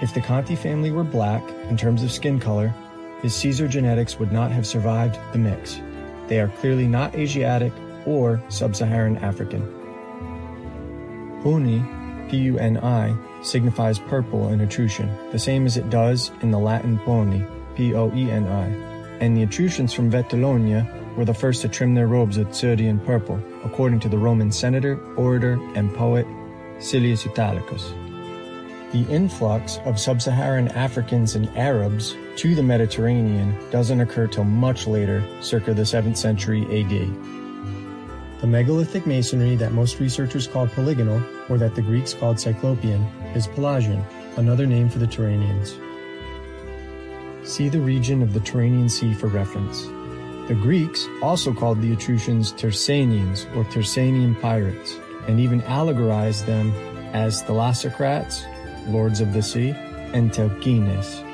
[0.00, 2.72] If the Conti family were black in terms of skin color,
[3.22, 5.80] his Caesar genetics would not have survived the mix.
[6.28, 7.72] They are clearly not Asiatic
[8.06, 9.62] or sub Saharan African.
[11.42, 11.84] Puni,
[12.30, 17.46] P-U-N-I, signifies purple in Etruscan, the same as it does in the Latin poni,
[17.76, 18.66] P O E N I,
[19.20, 23.42] and the Etruscans from Vetulonia were the first to trim their robes with Tyrian purple,
[23.64, 26.26] according to the Roman senator, orator, and poet
[26.78, 27.92] Silius Italicus.
[28.92, 34.86] The influx of sub Saharan Africans and Arabs to the Mediterranean doesn't occur till much
[34.86, 38.40] later, circa the 7th century AD.
[38.40, 43.02] The megalithic masonry that most researchers call polygonal, or that the Greeks called cyclopean,
[43.34, 44.04] is Pelasgian,
[44.36, 45.78] another name for the Tyrrhenians.
[47.46, 49.86] See the region of the Tyrrhenian Sea for reference.
[50.48, 56.72] The Greeks also called the Etruscans Tyrsenians or Tyrsenian pirates, and even allegorized them
[57.12, 58.44] as Thalassocrats,
[58.90, 59.70] lords of the sea,
[60.14, 61.24] and Telchines.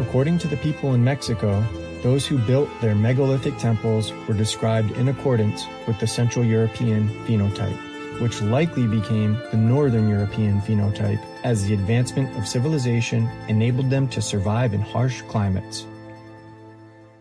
[0.00, 1.62] According to the people in Mexico,
[2.02, 7.78] those who built their megalithic temples were described in accordance with the Central European phenotype,
[8.20, 14.20] which likely became the Northern European phenotype as the advancement of civilization enabled them to
[14.20, 15.86] survive in harsh climates.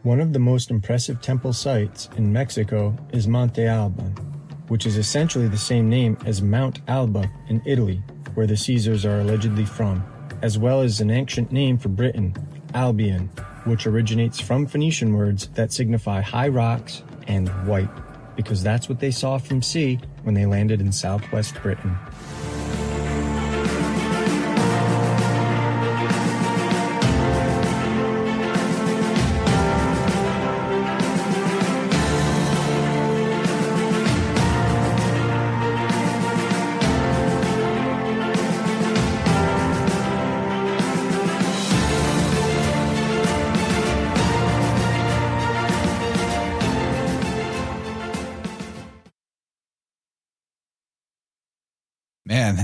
[0.04, 4.12] One of the most impressive temple sites in Mexico is Monte Alban,
[4.68, 9.22] which is essentially the same name as Mount Alba in Italy, where the Caesars are
[9.22, 10.04] allegedly from,
[10.42, 12.34] as well as an ancient name for Britain,
[12.74, 13.28] Albion,
[13.64, 17.90] which originates from Phoenician words that signify high rocks and white,
[18.36, 21.98] because that's what they saw from sea when they landed in southwest Britain.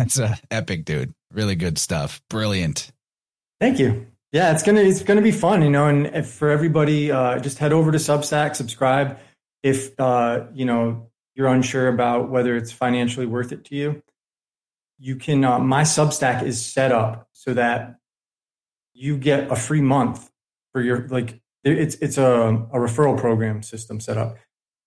[0.06, 1.14] That's a epic, dude.
[1.32, 2.22] Really good stuff.
[2.30, 2.92] Brilliant.
[3.60, 4.08] Thank you.
[4.32, 5.88] Yeah, it's gonna it's gonna be fun, you know.
[5.88, 9.18] And if, for everybody, uh, just head over to Substack, subscribe.
[9.64, 14.04] If uh, you know you're unsure about whether it's financially worth it to you,
[15.00, 15.44] you can.
[15.44, 17.96] Uh, my Substack is set up so that
[18.94, 20.30] you get a free month
[20.74, 21.40] for your like.
[21.64, 24.38] It's it's a, a referral program system set up.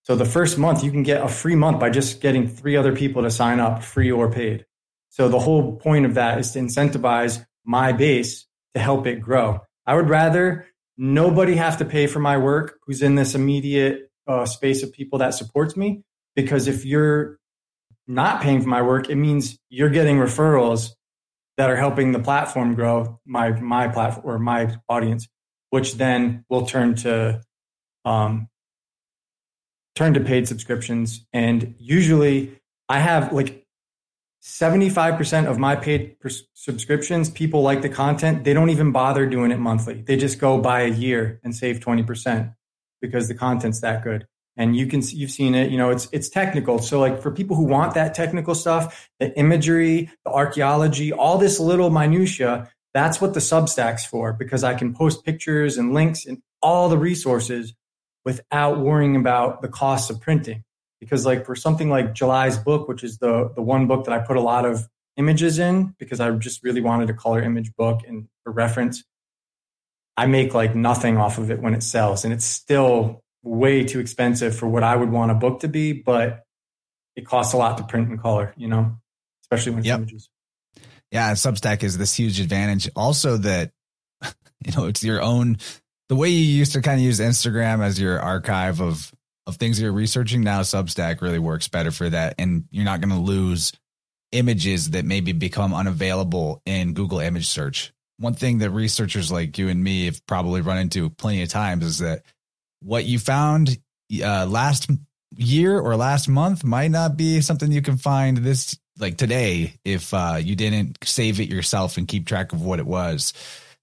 [0.03, 2.95] So the first month you can get a free month by just getting three other
[2.95, 4.65] people to sign up, free or paid.
[5.09, 8.45] So the whole point of that is to incentivize my base
[8.75, 9.61] to help it grow.
[9.85, 14.45] I would rather nobody have to pay for my work who's in this immediate uh,
[14.45, 16.03] space of people that supports me.
[16.35, 17.39] Because if you're
[18.07, 20.91] not paying for my work, it means you're getting referrals
[21.57, 25.27] that are helping the platform grow, my my platform or my audience,
[25.71, 27.41] which then will turn to
[28.05, 28.47] um,
[29.95, 31.25] turn to paid subscriptions.
[31.33, 32.57] And usually,
[32.87, 33.65] I have like
[34.49, 36.15] 75% of my paid
[36.53, 38.43] subscriptions, people like the content.
[38.43, 40.01] They don't even bother doing it monthly.
[40.01, 42.55] They just go buy a year and save 20%
[42.99, 44.27] because the content's that good.
[44.57, 46.79] And you can, you've seen it, you know, it's, it's technical.
[46.79, 51.59] So like for people who want that technical stuff, the imagery, the archaeology, all this
[51.59, 56.41] little minutia, that's what the Substack's for because I can post pictures and links and
[56.61, 57.73] all the resources
[58.25, 60.63] without worrying about the costs of printing
[60.99, 64.19] because like for something like July's book, which is the the one book that I
[64.19, 64.87] put a lot of
[65.17, 69.03] images in because I just really wanted a color image book and for reference,
[70.17, 73.99] I make like nothing off of it when it sells, and it's still way too
[73.99, 76.43] expensive for what I would want a book to be, but
[77.15, 78.97] it costs a lot to print in color, you know,
[79.43, 79.99] especially when it's yep.
[79.99, 80.29] images.
[81.11, 82.89] Yeah, Substack is this huge advantage.
[82.95, 83.71] Also, that
[84.65, 85.57] you know it's your own.
[86.09, 89.11] The way you used to kind of use Instagram as your archive of
[89.49, 93.13] of things you're researching now substack really works better for that and you're not going
[93.13, 93.73] to lose
[94.31, 97.91] images that maybe become unavailable in google image search.
[98.17, 101.83] One thing that researchers like you and me have probably run into plenty of times
[101.83, 102.23] is that
[102.81, 103.77] what you found
[104.23, 104.89] uh, last
[105.35, 110.13] year or last month might not be something you can find this like today if
[110.13, 113.33] uh, you didn't save it yourself and keep track of what it was.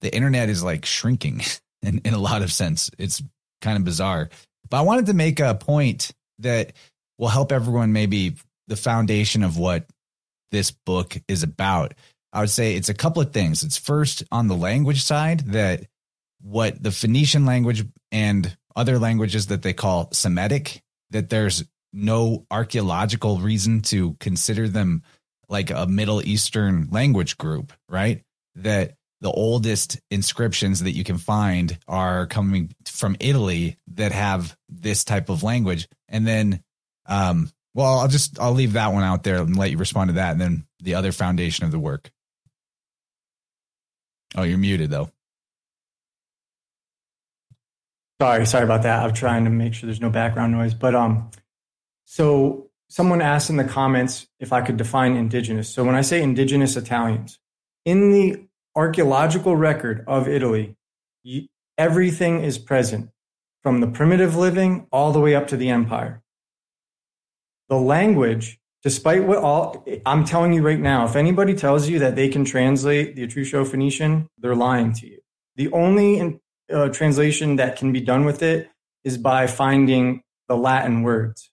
[0.01, 1.41] The internet is like shrinking
[1.81, 2.89] in, in a lot of sense.
[2.97, 3.21] It's
[3.61, 4.29] kind of bizarre
[4.69, 6.73] but I wanted to make a point that
[7.17, 8.35] will help everyone maybe
[8.67, 9.85] the foundation of what
[10.51, 11.93] this book is about.
[12.33, 13.63] I would say it's a couple of things.
[13.63, 15.85] It's first on the language side that
[16.41, 21.63] what the Phoenician language and other languages that they call Semitic, that there's
[21.93, 25.01] no archaeological reason to consider them
[25.49, 28.23] like a Middle Eastern language group, right?
[28.55, 35.03] That the oldest inscriptions that you can find are coming from Italy that have this
[35.03, 35.87] type of language.
[36.07, 36.63] And then,
[37.07, 40.15] um, well, I'll just I'll leave that one out there and let you respond to
[40.15, 42.11] that, and then the other foundation of the work.
[44.35, 45.09] Oh, you're muted though.
[48.19, 49.03] Sorry, sorry about that.
[49.03, 50.73] I'm trying to make sure there's no background noise.
[50.73, 51.29] But um,
[52.05, 55.69] so someone asked in the comments if I could define indigenous.
[55.69, 57.39] So when I say indigenous Italians,
[57.85, 58.46] in the
[58.77, 60.77] archaeological record of Italy,
[61.77, 63.09] everything is present
[63.63, 66.21] from the primitive living all the way up to the empire.
[67.69, 72.15] The language, despite what all I'm telling you right now, if anybody tells you that
[72.15, 75.19] they can translate the Etrusco Phoenician, they're lying to you.
[75.57, 76.39] The only
[76.71, 78.69] uh, translation that can be done with it
[79.03, 81.49] is by finding the Latin words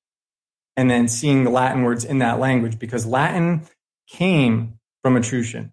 [0.77, 3.63] and then seeing the Latin words in that language because Latin
[4.09, 5.73] came from Etruscan,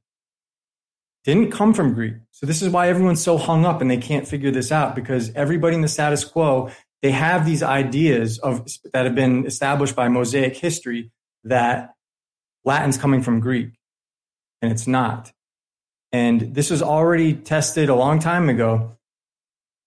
[1.24, 2.16] didn't come from Greek.
[2.32, 5.32] So this is why everyone's so hung up and they can't figure this out because
[5.36, 10.08] everybody in the status quo, they have these ideas of that have been established by
[10.08, 11.12] Mosaic history
[11.44, 11.94] that
[12.66, 13.72] Latin's coming from Greek
[14.62, 15.32] and it's not.
[16.12, 18.98] And this was already tested a long time ago.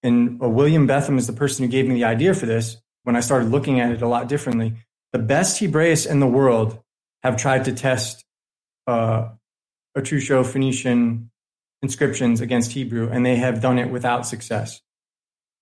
[0.03, 3.17] And uh, William Betham is the person who gave me the idea for this when
[3.17, 4.75] I started looking at it a lot differently
[5.15, 6.81] the best Hebraists in the world
[7.23, 8.25] have tried to test
[8.89, 9.29] uh,
[9.97, 11.31] Etrusco Phoenician
[11.83, 14.81] inscriptions against Hebrew, and they have done it without success.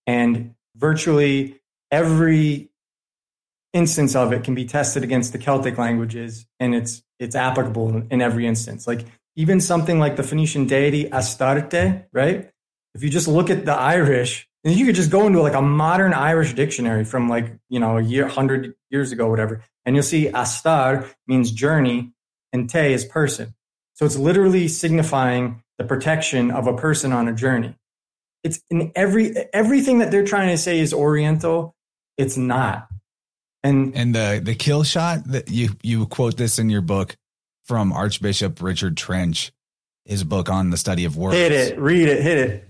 [0.06, 1.60] And virtually
[1.90, 2.70] every
[3.72, 8.20] instance of it can be tested against the Celtic languages, and it's it's applicable in
[8.20, 8.86] every instance.
[8.86, 9.04] Like
[9.36, 12.50] even something like the Phoenician deity Astarte, right?
[12.94, 15.62] If you just look at the Irish, and you could just go into like a
[15.62, 20.02] modern Irish dictionary from like, you know, a year, hundred years ago, whatever, and you'll
[20.02, 22.12] see astar means journey
[22.52, 23.54] and te is person.
[24.02, 27.76] So it's literally signifying the protection of a person on a journey.
[28.42, 31.76] It's in every, everything that they're trying to say is Oriental.
[32.18, 32.88] It's not.
[33.62, 37.16] And, and the, the kill shot that you, you quote this in your book
[37.62, 39.52] from Archbishop Richard Trench,
[40.04, 41.36] his book on the study of words.
[41.36, 42.68] Hit it, read it, hit it.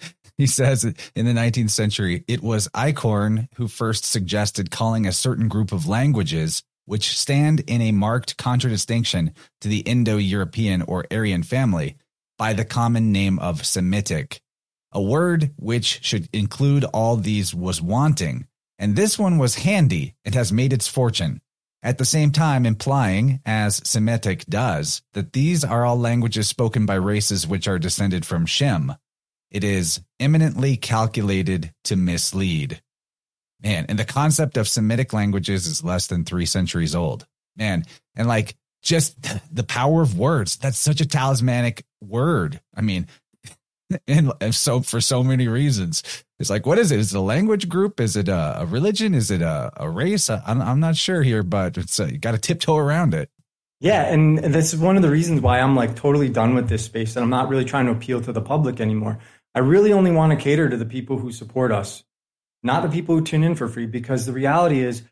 [0.38, 5.48] He says in the 19th century, it was Eichhorn who first suggested calling a certain
[5.48, 11.42] group of languages which stand in a marked contradistinction to the Indo European or Aryan
[11.42, 11.96] family
[12.38, 14.40] by the common name of Semitic.
[14.92, 18.46] A word which should include all these was wanting,
[18.78, 21.40] and this one was handy and has made its fortune.
[21.82, 26.96] At the same time, implying, as Semitic does, that these are all languages spoken by
[26.96, 28.94] races which are descended from Shem,
[29.50, 32.80] it is eminently calculated to mislead.
[33.62, 37.26] Man, and the concept of Semitic languages is less than three centuries old.
[37.56, 37.84] Man,
[38.16, 39.16] and like just
[39.54, 40.56] the power of words.
[40.56, 42.60] That's such a talismanic word.
[42.74, 43.06] I mean,
[44.08, 46.02] and so for so many reasons,
[46.38, 46.98] it's like, what is it?
[46.98, 48.00] Is it a language group?
[48.00, 49.14] Is it a, a religion?
[49.14, 50.30] Is it a, a race?
[50.30, 53.30] I'm, I'm not sure here, but it's a, you got to tiptoe around it.
[53.80, 56.84] Yeah, and this is one of the reasons why I'm like totally done with this
[56.84, 59.18] space, and I'm not really trying to appeal to the public anymore.
[59.54, 62.04] I really only want to cater to the people who support us,
[62.62, 65.02] not the people who tune in for free, because the reality is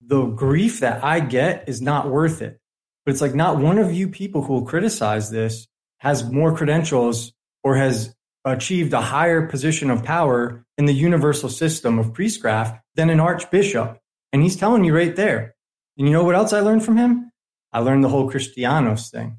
[0.00, 2.60] the grief that I get is not worth it.
[3.04, 5.66] But it's like not one of you people who will criticize this
[5.98, 7.32] has more credentials
[7.62, 8.14] or has
[8.44, 13.98] achieved a higher position of power in the universal system of priestcraft than an archbishop.
[14.32, 15.54] And he's telling you right there.
[15.96, 17.30] And you know what else I learned from him?
[17.72, 19.38] I learned the whole Christianos thing.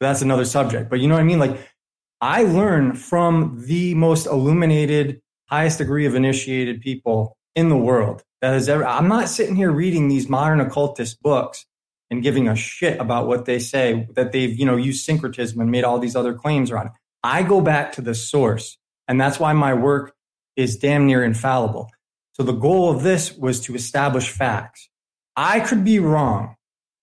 [0.00, 0.90] That's another subject.
[0.90, 1.38] But you know what I mean?
[1.38, 1.58] Like
[2.20, 8.52] I learn from the most illuminated, highest degree of initiated people in the world that
[8.52, 8.86] has ever.
[8.86, 11.66] I'm not sitting here reading these modern occultist books
[12.10, 15.70] and giving a shit about what they say that they've, you know, used syncretism and
[15.70, 16.92] made all these other claims around it.
[17.22, 18.78] I go back to the source.
[19.08, 20.14] And that's why my work
[20.54, 21.90] is damn near infallible.
[22.32, 24.88] So the goal of this was to establish facts.
[25.34, 26.56] I could be wrong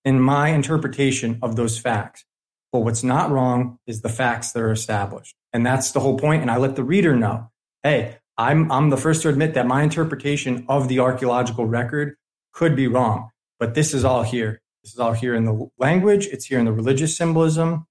[0.03, 2.23] in my interpretation of those facts.
[2.71, 5.35] But what's not wrong is the facts that are established.
[5.51, 6.41] And that's the whole point.
[6.41, 7.49] And I let the reader know,
[7.83, 12.15] hey, I'm, I'm the first to admit that my interpretation of the archaeological record
[12.53, 13.29] could be wrong.
[13.59, 14.61] But this is all here.
[14.83, 16.27] This is all here in the language.
[16.27, 17.87] It's here in the religious symbolism.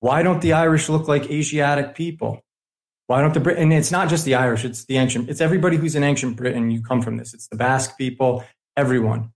[0.00, 2.40] Why don't the Irish look like Asiatic people?
[3.06, 3.58] Why don't the Brit?
[3.58, 4.64] And it's not just the Irish.
[4.64, 5.28] It's the ancient.
[5.28, 6.70] It's everybody who's in ancient Britain.
[6.70, 7.34] You come from this.
[7.34, 8.44] It's the Basque people.
[8.76, 9.32] Everyone,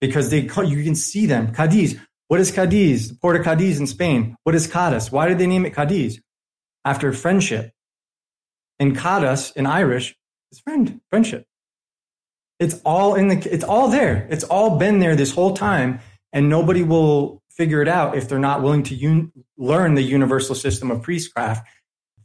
[0.00, 1.52] because they you can see them.
[1.52, 1.98] Cadiz.
[2.28, 3.08] What is Cadiz?
[3.08, 4.36] The port of Cadiz in Spain.
[4.44, 5.10] What is Cadiz?
[5.10, 6.20] Why did they name it Cadiz?
[6.84, 7.72] After friendship.
[8.82, 10.16] And Cadiz in Irish
[10.50, 11.46] is friend, friendship.
[12.58, 14.26] It's all in the, it's all there.
[14.28, 16.00] It's all been there this whole time.
[16.32, 20.56] And nobody will figure it out if they're not willing to un- learn the universal
[20.56, 21.64] system of priestcraft.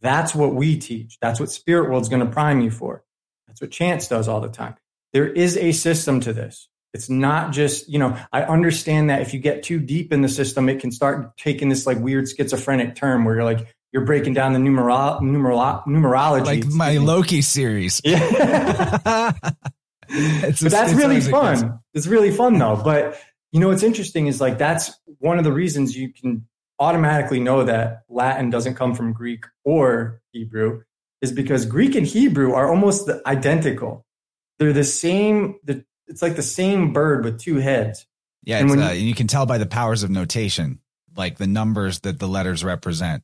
[0.01, 1.19] That's what we teach.
[1.21, 3.03] That's what Spirit Whirled's going to prime you for.
[3.45, 4.77] That's what Chance does all the time.
[5.13, 6.69] There is a system to this.
[6.91, 10.29] It's not just, you know, I understand that if you get too deep in the
[10.29, 14.33] system, it can start taking this like weird schizophrenic term where you're like, you're breaking
[14.33, 16.45] down the numero- numero- numerology.
[16.45, 18.01] Like my Loki series.
[18.05, 19.33] Yeah.
[20.09, 21.79] but that's really fun.
[21.93, 22.79] It's really fun though.
[22.81, 23.19] But
[23.51, 26.47] you know what's interesting is like that's one of the reasons you can
[26.79, 30.83] automatically know that Latin doesn't come from Greek or Hebrew
[31.21, 34.05] is because Greek and Hebrew are almost identical.
[34.59, 35.59] They're the same.
[35.63, 38.05] The, It's like the same bird with two heads.
[38.43, 40.79] Yeah, and uh, you can tell by the powers of notation,
[41.15, 43.23] like the numbers that the letters represent.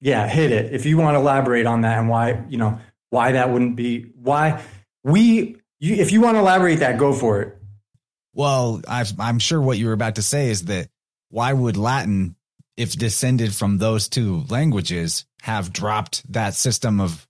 [0.00, 0.72] Yeah, hit it.
[0.72, 2.78] If you want to elaborate on that and why, you know,
[3.10, 4.62] why that wouldn't be why
[5.02, 7.56] we you, if you want to elaborate that, go for it.
[8.34, 10.88] Well, i I'm sure what you were about to say is that
[11.30, 12.36] why would Latin,
[12.76, 17.26] if descended from those two languages, have dropped that system of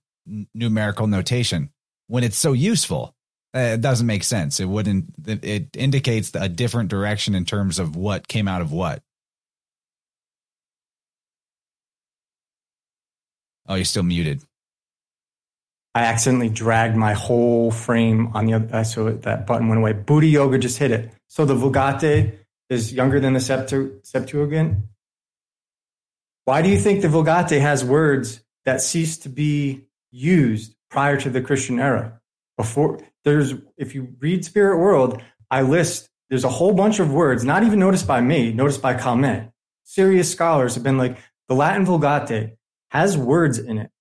[0.53, 1.69] numerical notation
[2.07, 3.15] when it's so useful?
[3.55, 4.59] Uh, it doesn't make sense.
[4.59, 5.05] It wouldn't.
[5.25, 9.01] It indicates a different direction in terms of what came out of what.
[13.69, 14.41] Oh, you're still muted.
[15.93, 19.93] I accidentally dragged my whole frame on the other, uh, so that button went away.
[19.93, 21.11] Booty yoga just hit it.
[21.27, 22.39] So the Vulgate
[22.69, 23.39] is younger than the
[24.03, 24.77] Septuagint.
[26.45, 31.29] Why do you think the Vulgate has words that ceased to be used prior to
[31.29, 32.19] the Christian era?
[32.57, 37.43] Before there's, if you read Spirit Whirled, I list there's a whole bunch of words,
[37.43, 39.51] not even noticed by me, noticed by Calmet.
[39.83, 41.17] Serious scholars have been like
[41.47, 42.55] the Latin Vulgate
[42.89, 43.91] has words in it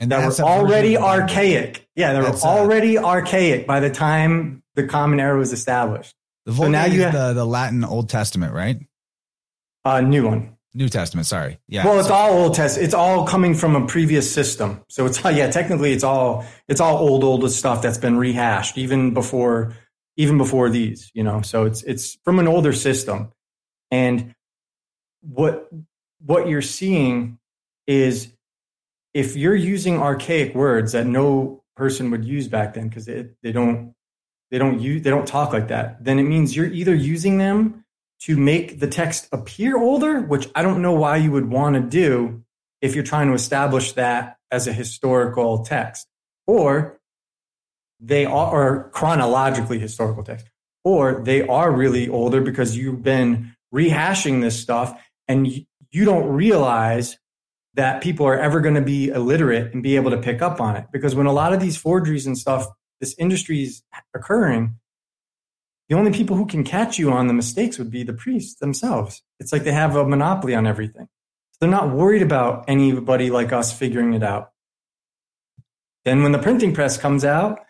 [0.00, 1.86] and that were already archaic.
[1.94, 6.14] Yeah, they were already a, archaic by the time the Common Era was established.
[6.46, 8.78] The Vulgate so now you have the, the Latin Old Testament, right?
[9.84, 10.56] Uh, new one.
[10.72, 11.58] New Testament, sorry.
[11.68, 11.84] Yeah.
[11.84, 12.86] Well, it's all Old Testament.
[12.86, 14.82] It's all coming from a previous system.
[14.88, 19.12] So it's yeah, technically it's all it's all old old stuff that's been rehashed even
[19.12, 19.74] before
[20.16, 21.42] even before these, you know.
[21.42, 23.32] So it's it's from an older system.
[23.90, 24.34] And
[25.20, 25.68] what
[26.24, 27.39] what you're seeing
[27.86, 28.32] is
[29.14, 33.94] if you're using archaic words that no person would use back then because they, don't
[34.50, 37.84] they don't use they don't talk like that then it means you're either using them
[38.20, 41.80] to make the text appear older which i don't know why you would want to
[41.80, 42.42] do
[42.82, 46.06] if you're trying to establish that as a historical text
[46.46, 47.00] or
[47.98, 50.50] they are chronologically historical text
[50.84, 55.46] or they are really older because you've been rehashing this stuff and
[55.90, 57.18] you don't realize
[57.74, 60.76] that people are ever going to be illiterate and be able to pick up on
[60.76, 60.86] it.
[60.92, 62.66] Because when a lot of these forgeries and stuff,
[63.00, 63.82] this industry is
[64.14, 64.76] occurring,
[65.88, 69.22] the only people who can catch you on the mistakes would be the priests themselves.
[69.38, 71.08] It's like they have a monopoly on everything.
[71.52, 74.50] So they're not worried about anybody like us figuring it out.
[76.04, 77.60] Then when the printing press comes out,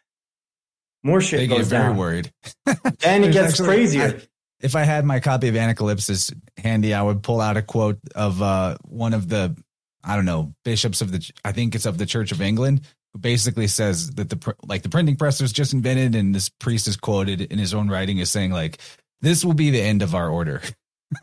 [1.03, 1.97] more shit they goes get very down.
[1.97, 2.33] worried.
[3.05, 4.21] and it gets actually, crazier.
[4.21, 4.27] I,
[4.61, 8.43] if I had my copy of Anacalypsis handy, I would pull out a quote of
[8.43, 9.57] uh, one of the
[10.05, 12.83] I don't know, bishops of the, I think it's of the Church of England,
[13.13, 16.89] who basically says that the, like the printing press was just invented and this priest
[16.89, 18.79] is quoted in his own writing as saying like,
[19.21, 20.63] this will be the end of our order.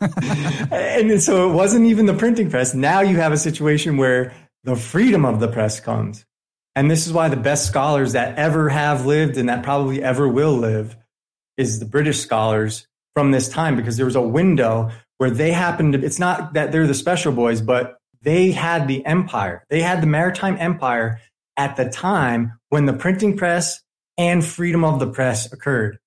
[0.70, 2.74] and so it wasn't even the printing press.
[2.74, 6.24] Now you have a situation where the freedom of the press comes.
[6.76, 10.28] And this is why the best scholars that ever have lived and that probably ever
[10.28, 10.96] will live
[11.56, 15.94] is the British scholars from this time because there was a window where they happened
[15.94, 19.64] to, it's not that they're the special boys, but they had the empire.
[19.70, 21.20] They had the maritime empire
[21.56, 23.82] at the time when the printing press
[24.16, 25.98] and freedom of the press occurred.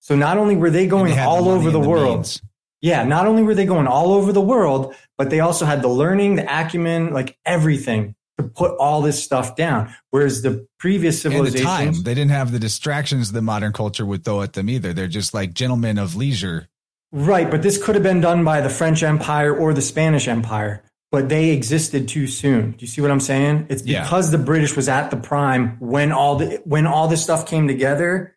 [0.00, 2.42] So not only were they going they all the over the, the world, means.
[2.82, 5.88] yeah, not only were they going all over the world, but they also had the
[5.88, 9.94] learning, the acumen, like everything to put all this stuff down.
[10.10, 14.42] Whereas the previous civilizations, the they didn't have the distractions that modern culture would throw
[14.42, 14.92] at them either.
[14.92, 16.68] They're just like gentlemen of leisure.
[17.10, 20.82] Right, but this could have been done by the French Empire or the Spanish Empire
[21.14, 22.72] but they existed too soon.
[22.72, 23.66] Do you see what I'm saying?
[23.70, 24.36] It's because yeah.
[24.36, 28.36] the British was at the prime when all the when all this stuff came together.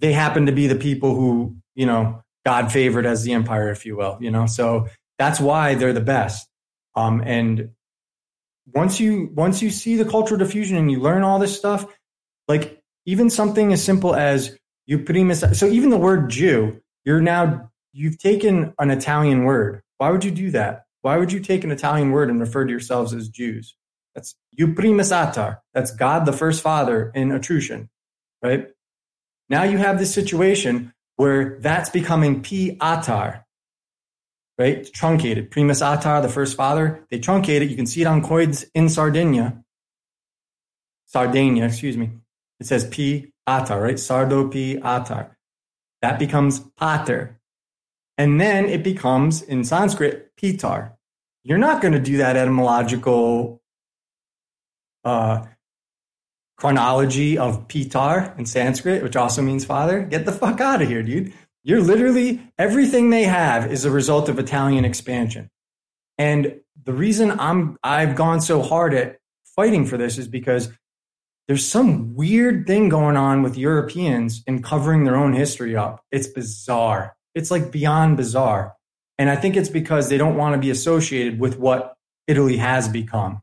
[0.00, 3.86] They happened to be the people who you know God favored as the empire, if
[3.86, 4.18] you will.
[4.20, 4.88] You know, so
[5.20, 6.48] that's why they're the best.
[6.96, 7.70] Um, and
[8.74, 11.86] once you once you see the cultural diffusion and you learn all this stuff,
[12.48, 15.44] like even something as simple as you primus.
[15.56, 19.82] So even the word Jew, you're now you've taken an Italian word.
[19.98, 20.85] Why would you do that?
[21.06, 23.76] Why would you take an Italian word and refer to yourselves as Jews?
[24.16, 25.58] That's primus atar.
[25.72, 27.88] That's God the first father in Etruscan,
[28.42, 28.66] right?
[29.48, 33.44] Now you have this situation where that's becoming pi atar,
[34.58, 34.78] right?
[34.78, 35.52] It's truncated.
[35.52, 37.70] Primus atar, the first father, they truncate it.
[37.70, 39.62] You can see it on coins in Sardinia.
[41.04, 42.10] Sardinia, excuse me.
[42.58, 43.94] It says pi atar, right?
[43.94, 45.36] Sardo pi atar.
[46.02, 47.38] That becomes pater.
[48.18, 50.95] And then it becomes in Sanskrit pitar.
[51.46, 53.62] You're not going to do that etymological
[55.04, 55.44] uh,
[56.56, 60.02] chronology of pitar in Sanskrit, which also means father.
[60.02, 61.32] Get the fuck out of here, dude.
[61.62, 65.48] You're literally everything they have is a result of Italian expansion.
[66.18, 69.18] And the reason I'm I've gone so hard at
[69.54, 70.72] fighting for this is because
[71.46, 76.02] there's some weird thing going on with Europeans in covering their own history up.
[76.10, 77.14] It's bizarre.
[77.36, 78.74] It's like beyond bizarre.
[79.18, 81.94] And I think it's because they don't want to be associated with what
[82.26, 83.40] Italy has become.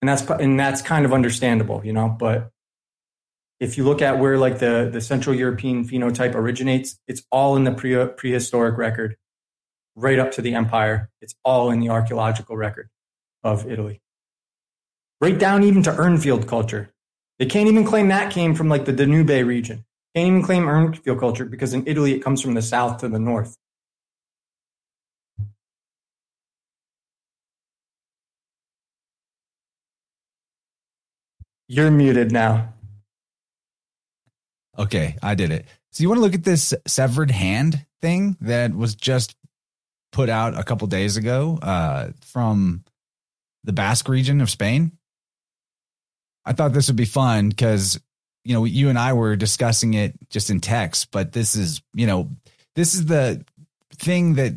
[0.00, 2.50] And that's and that's kind of understandable, you know, but
[3.60, 7.64] if you look at where like the, the Central European phenotype originates, it's all in
[7.64, 9.16] the pre- prehistoric record,
[9.96, 11.10] right up to the empire.
[11.20, 12.88] It's all in the archaeological record
[13.42, 14.00] of Italy.
[15.20, 16.92] Right down even to Urnfield culture.
[17.40, 19.84] They can't even claim that came from like the Danube region.
[20.14, 23.18] Can't even claim Urnfield culture because in Italy it comes from the south to the
[23.18, 23.56] north.
[31.68, 32.72] You're muted now.
[34.78, 35.66] Okay, I did it.
[35.90, 39.34] So you want to look at this severed hand thing that was just
[40.12, 42.84] put out a couple days ago uh, from
[43.64, 44.92] the Basque region of Spain?
[46.44, 48.00] I thought this would be fun because
[48.44, 52.06] you know you and I were discussing it just in text, but this is you
[52.06, 52.30] know
[52.74, 53.44] this is the
[53.92, 54.54] thing that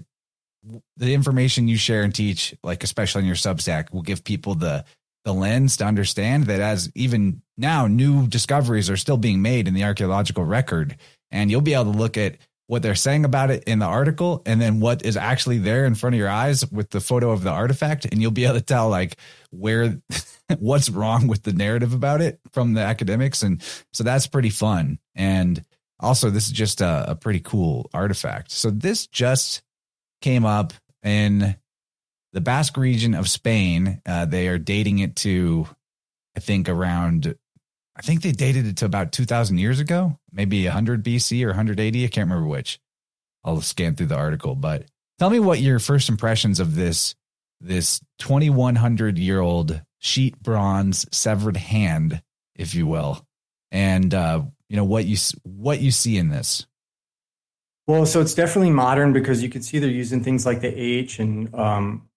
[0.95, 4.86] the information you share and teach, like especially on your Substack, will give people the
[5.24, 9.74] the lens to understand that as even now new discoveries are still being made in
[9.74, 10.97] the archaeological record.
[11.30, 14.41] And you'll be able to look at what they're saying about it in the article
[14.45, 17.43] and then what is actually there in front of your eyes with the photo of
[17.43, 18.05] the artifact.
[18.05, 19.17] And you'll be able to tell like
[19.51, 20.01] where
[20.59, 23.43] what's wrong with the narrative about it from the academics.
[23.43, 23.61] And
[23.93, 24.99] so that's pretty fun.
[25.15, 25.63] And
[25.99, 28.51] also this is just a, a pretty cool artifact.
[28.51, 29.61] So this just
[30.22, 31.55] came up in
[32.34, 34.01] the Basque region of Spain.
[34.05, 35.67] Uh, they are dating it to,
[36.36, 37.36] I think, around,
[37.95, 42.03] I think they dated it to about 2,000 years ago, maybe 100 BC or 180.
[42.03, 42.79] I can't remember which.
[43.43, 44.86] I'll scan through the article, but
[45.17, 47.15] tell me what your first impressions of this
[47.59, 52.21] this 2100 year old sheet bronze severed hand,
[52.55, 53.25] if you will,
[53.71, 56.65] and uh, you know what you what you see in this.
[57.88, 61.19] Well, so it's definitely modern because you can see they're using things like the H
[61.19, 62.07] and um,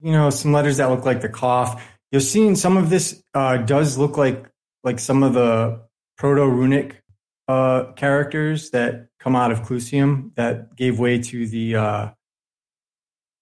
[0.00, 1.80] you know, some letters that look like the koph.
[2.10, 4.46] You're seeing some of this uh, does look like
[4.84, 5.80] like some of the
[6.16, 7.02] proto runic
[7.48, 12.08] uh, characters that come out of Clusium that gave way to the uh,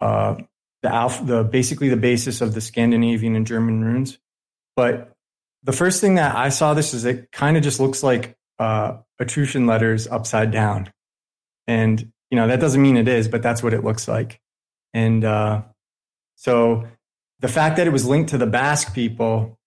[0.01, 0.37] uh,
[0.83, 4.19] the alpha, the basically the basis of the Scandinavian and German runes.
[4.75, 5.13] But
[5.63, 8.99] the first thing that I saw this is it kind of just looks like uh,
[9.19, 10.93] Etruscan letters upside down,
[11.67, 14.41] and you know that doesn't mean it is, but that's what it looks like.
[14.95, 15.63] And uh,
[16.37, 16.87] so
[17.41, 19.59] the fact that it was linked to the Basque people,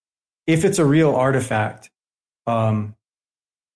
[0.48, 1.92] if it's a real artifact,
[2.48, 2.96] um,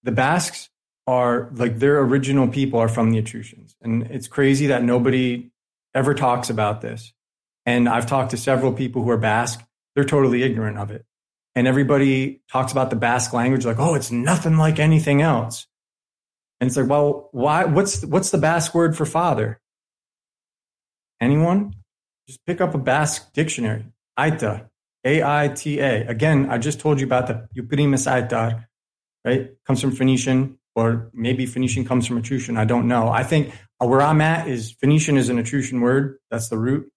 [0.04, 0.70] the Basques
[1.06, 3.76] are like their original people are from the Etruscans.
[3.82, 5.52] And it's crazy that nobody
[5.94, 7.14] ever talks about this.
[7.66, 9.64] And I've talked to several people who are Basque,
[9.96, 11.06] they're totally ignorant of it.
[11.56, 15.68] And everybody talks about the Basque language like, oh, it's nothing like anything else.
[16.60, 17.66] And it's like, well, why?
[17.66, 19.60] What's what's the Basque word for father?
[21.20, 21.74] Anyone?
[22.28, 23.86] Just pick up a Basque dictionary.
[24.18, 24.70] Aita,
[25.04, 26.06] A I T A.
[26.08, 28.66] Again, I just told you about the Euprimus Aitar,
[29.26, 29.52] right?
[29.66, 32.58] Comes from Phoenician, or maybe Phoenician comes from Etruscan.
[32.58, 33.10] I don't know.
[33.10, 36.18] I think where I'm at is Phoenician is an Etruscan word.
[36.32, 36.90] That's the root.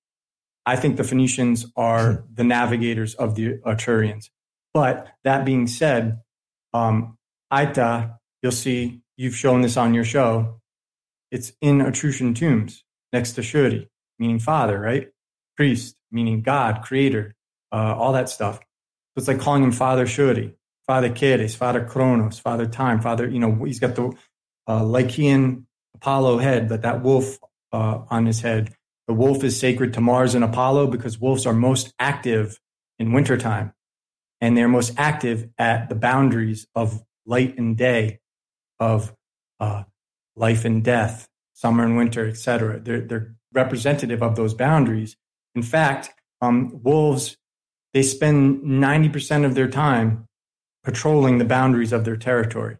[0.64, 2.34] I think the Phoenicians are hmm.
[2.34, 4.30] the navigators of the Etrurians.
[4.74, 6.20] But that being said,
[6.74, 7.16] um,
[7.52, 10.60] Aita, you'll see, you've shown this on your show.
[11.30, 15.08] It's in Etruscan tombs next to Shuri, meaning father, right?
[15.56, 17.34] Priest, meaning God, creator,
[17.72, 18.56] uh, all that stuff.
[18.58, 20.54] So it's like calling him Father Shuri,
[20.86, 24.12] Father Keres, Father Kronos, Father Time, Father, you know, he's got the
[24.66, 27.38] uh, Lycaean Apollo head, but that wolf
[27.72, 28.74] uh, on his head.
[29.08, 32.58] The wolf is sacred to Mars and Apollo because wolves are most active
[32.98, 33.72] in wintertime.
[34.40, 38.20] And they're most active at the boundaries of light and day,
[38.78, 39.14] of
[39.60, 39.84] uh,
[40.34, 42.80] life and death, summer and winter, etc.
[42.80, 45.16] They're, they're representative of those boundaries.
[45.56, 46.10] In fact,
[46.42, 47.36] um, wolves,
[47.94, 50.28] they spend 90% of their time
[50.84, 52.76] patrolling the boundaries of their territory.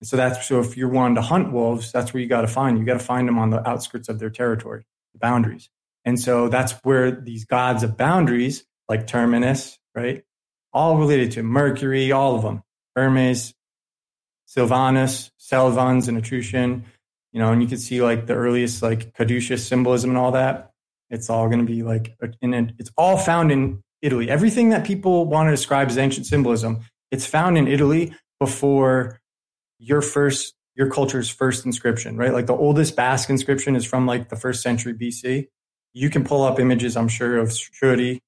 [0.00, 2.46] And so that's so if you're wanting to hunt wolves, that's where you got to
[2.46, 2.78] find.
[2.78, 4.84] You got to find them on the outskirts of their territory,
[5.14, 5.70] the boundaries.
[6.04, 10.22] And so that's where these gods of boundaries, like Terminus, right,
[10.74, 12.62] all related to Mercury, all of them,
[12.94, 13.54] Hermes,
[14.44, 16.84] Silvanus, Selvans, and Etruscan,
[17.32, 20.73] you know, and you can see like the earliest like caduceus symbolism and all that
[21.14, 24.28] It's all going to be like, it's all found in Italy.
[24.28, 29.20] Everything that people want to describe as ancient symbolism, it's found in Italy before
[29.78, 32.32] your first, your culture's first inscription, right?
[32.32, 35.46] Like the oldest Basque inscription is from like the first century BC.
[35.92, 38.20] You can pull up images, I'm sure, of Shuri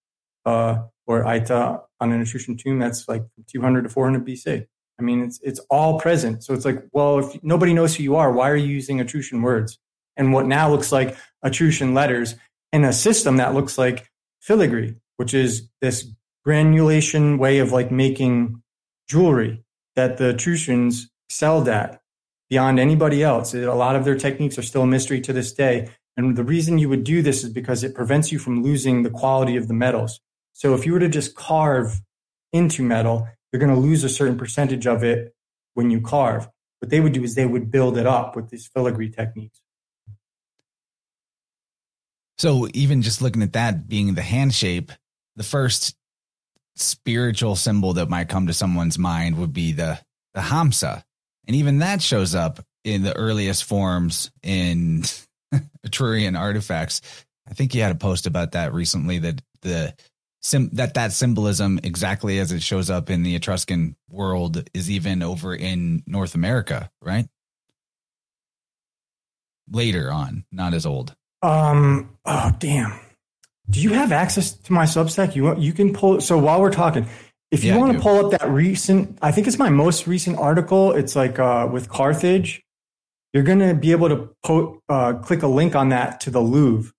[0.44, 4.66] uh, or Aita on an Etruscan tomb that's like 200 to 400 BC.
[4.98, 6.42] I mean, it's it's all present.
[6.42, 9.42] So it's like, well, if nobody knows who you are, why are you using Etruscan
[9.42, 9.78] words
[10.16, 12.34] and what now looks like Etruscan letters
[12.76, 16.06] in a system that looks like filigree, which is this
[16.44, 18.62] granulation way of like making
[19.08, 19.64] jewelry
[19.94, 22.02] that the Etruscans excelled at
[22.50, 23.54] beyond anybody else.
[23.54, 25.88] A lot of their techniques are still a mystery to this day.
[26.18, 29.10] And the reason you would do this is because it prevents you from losing the
[29.10, 30.20] quality of the metals.
[30.52, 32.02] So if you were to just carve
[32.52, 35.34] into metal, you're going to lose a certain percentage of it
[35.72, 36.46] when you carve.
[36.80, 39.62] What they would do is they would build it up with these filigree techniques.
[42.38, 44.92] So even just looking at that being the hand shape,
[45.36, 45.96] the first
[46.74, 49.98] spiritual symbol that might come to someone's mind would be the
[50.34, 51.02] the hamsa.
[51.46, 55.04] And even that shows up in the earliest forms in
[55.86, 57.00] Etrurian artifacts.
[57.48, 59.94] I think you had a post about that recently that the
[60.42, 65.22] sim, that that symbolism exactly as it shows up in the Etruscan world is even
[65.22, 67.26] over in North America, right?
[69.70, 71.16] Later on, not as old.
[71.42, 72.16] Um.
[72.24, 72.98] Oh, damn.
[73.68, 75.34] Do you have access to my Substack?
[75.34, 76.20] You you can pull.
[76.20, 77.08] So while we're talking,
[77.50, 80.38] if you yeah, want to pull up that recent, I think it's my most recent
[80.38, 80.92] article.
[80.92, 82.62] It's like uh, with Carthage.
[83.32, 86.40] You're going to be able to po- uh, click a link on that to the
[86.40, 86.90] Louvre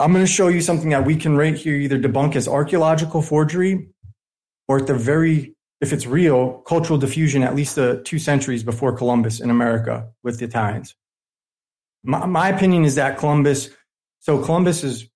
[0.00, 3.20] I'm going to show you something that we can right here either debunk as archaeological
[3.20, 3.88] forgery
[4.68, 8.96] or at the very, if it's real, cultural diffusion at least the two centuries before
[8.96, 10.94] Columbus in America with the Italians.
[12.04, 13.70] My, my opinion is that Columbus,
[14.20, 15.08] so Columbus is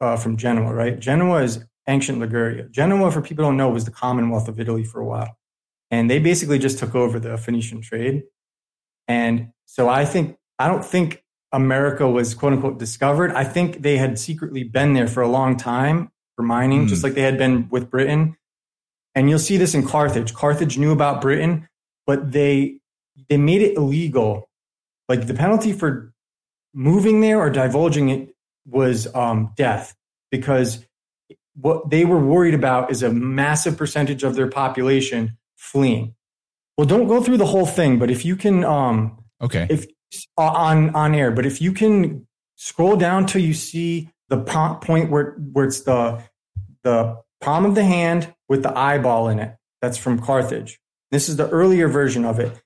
[0.00, 0.98] uh, from Genoa, right?
[0.98, 2.68] Genoa is ancient Liguria.
[2.68, 5.36] Genoa, for people don't know, was the Commonwealth of Italy for a while.
[5.90, 8.22] And they basically just took over the Phoenician trade.
[9.08, 11.22] And so I think, I don't think
[11.52, 13.32] America was quote unquote discovered.
[13.32, 16.88] I think they had secretly been there for a long time for mining, mm.
[16.88, 18.36] just like they had been with Britain.
[19.14, 20.32] And you'll see this in Carthage.
[20.32, 21.68] Carthage knew about Britain,
[22.06, 22.78] but they
[23.28, 24.48] they made it illegal.
[25.08, 26.11] Like the penalty for
[26.74, 28.34] moving there or divulging it
[28.66, 29.94] was um, death,
[30.30, 30.84] because
[31.54, 36.14] what they were worried about is a massive percentage of their population fleeing.
[36.78, 39.86] Well, don't go through the whole thing, but if you can, um, okay, if
[40.36, 41.30] on on air.
[41.30, 46.22] But if you can scroll down till you see the point where where it's the
[46.82, 50.80] the palm of the hand with the eyeball in it, that's from Carthage.
[51.10, 52.61] This is the earlier version of it.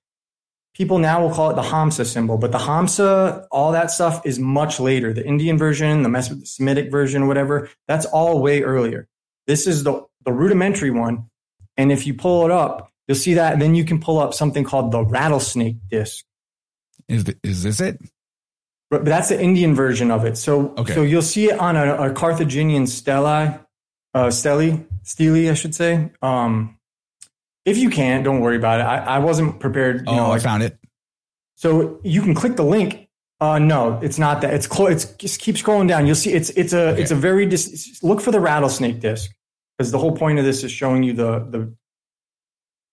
[0.77, 4.39] People now will call it the Hamsa symbol, but the Hamsa, all that stuff is
[4.39, 5.15] much later.
[5.15, 9.09] The Indian version, the Semitic version, whatever, that's all way earlier.
[9.47, 11.31] This is the, the rudimentary one.
[11.79, 13.55] And if you pull it up, you'll see that.
[13.55, 16.27] And then you can pull up something called the rattlesnake disc.
[17.09, 17.99] Is the, is this it?
[18.91, 20.37] But, that's the Indian version of it.
[20.37, 20.95] So okay.
[20.95, 23.67] so you'll see it on a, a Carthaginian stela,
[24.13, 26.11] uh, stele, stele, I should say.
[26.21, 26.76] Um,
[27.67, 28.85] if you can't, don't worry about it.
[28.85, 29.99] I, I wasn't prepared.
[30.07, 30.79] You oh, know, like, I found it.
[31.57, 33.09] So you can click the link.
[33.41, 34.55] Uh, no, it's not that.
[34.55, 34.93] It's close.
[34.93, 36.07] It's just keep scrolling down.
[36.07, 37.03] You'll see it's it's a okay.
[37.03, 39.31] it's a very dis- look for the rattlesnake disc
[39.77, 41.75] because the whole point of this is showing you the the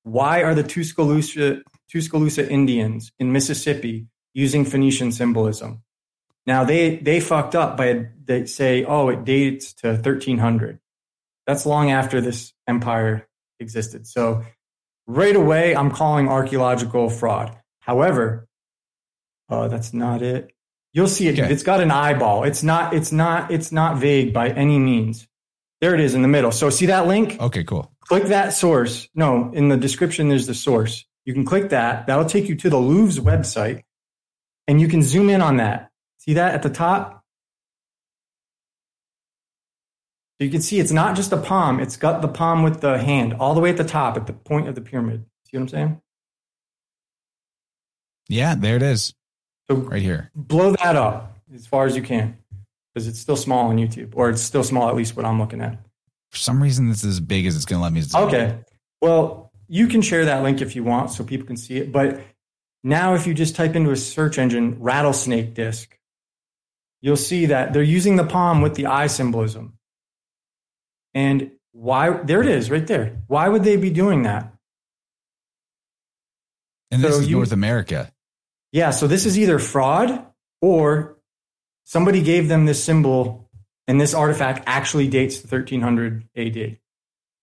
[0.04, 5.84] why are the Tuscaloosa Tuscaloosa Indians in Mississippi using Phoenician symbolism.
[6.46, 10.80] Now they they fucked up by they say, oh, it dates to 1300.
[11.48, 13.28] That's long after this empire
[13.60, 14.08] existed.
[14.08, 14.44] So
[15.08, 17.56] right away, I'm calling archaeological fraud.
[17.80, 18.48] However,
[19.50, 20.52] uh, that's not it.
[20.94, 21.40] You'll see it.
[21.40, 21.52] Okay.
[21.52, 22.44] It's got an eyeball.
[22.44, 22.94] It's not.
[22.94, 23.52] It's not.
[23.52, 25.28] It's not vague by any means.
[25.82, 26.52] There it is in the middle.
[26.52, 27.38] So see that link?
[27.42, 27.92] Okay, cool.
[28.02, 29.10] Click that source.
[29.16, 31.06] No, in the description, there's the source.
[31.26, 32.08] You can click that.
[32.08, 33.82] That'll take you to the Louvre's website
[34.68, 35.90] and you can zoom in on that.
[36.20, 37.23] See that at the top?
[40.40, 42.98] So you can see it's not just a palm, it's got the palm with the
[42.98, 45.26] hand all the way at the top at the point of the pyramid.
[45.46, 46.02] See what I'm saying?
[48.30, 49.14] Yeah, there it is.
[49.70, 50.32] So right here.
[50.36, 52.38] Blow that up as far as you can
[52.94, 55.62] because it's still small on YouTube, or it's still small, at least what I'm looking
[55.62, 55.80] at.
[56.32, 58.02] For some reason, this is as big as it's going to let me.
[58.02, 58.24] Zoom.
[58.24, 58.58] Okay.
[59.02, 61.92] Well, you can share that link if you want so people can see it.
[61.92, 62.22] But
[62.84, 65.98] now, if you just type into a search engine rattlesnake disc,
[67.02, 69.78] you'll see that they're using the palm with the eye symbolism.
[71.14, 72.10] And why?
[72.24, 73.22] There it is, right there.
[73.28, 74.54] Why would they be doing that?
[76.92, 78.12] And this so is you, North America.
[78.72, 78.92] Yeah.
[78.92, 80.26] So this is either fraud
[80.62, 81.18] or
[81.84, 83.50] somebody gave them this symbol,
[83.88, 86.78] and this artifact actually dates to 1300 AD.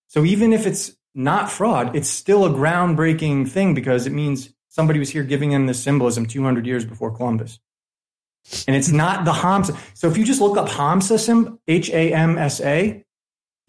[0.08, 4.98] So even if it's not fraud, it's still a groundbreaking thing because it means somebody
[4.98, 7.60] was here giving them this symbolism 200 years before Columbus.
[8.66, 9.76] And it's not the Hamsa.
[9.94, 13.04] So if you just look up Hamsa, H A M S A,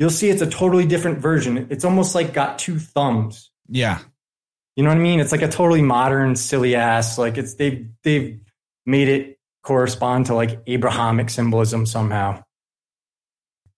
[0.02, 1.68] you'll see it's a totally different version.
[1.70, 3.52] It's almost like got two thumbs.
[3.70, 4.00] Yeah.
[4.76, 5.20] You know what I mean?
[5.20, 7.20] It's like a totally modern, silly ass.
[7.20, 8.40] Like it's they've they've
[8.88, 12.44] made it correspond to like Abrahamic symbolism somehow.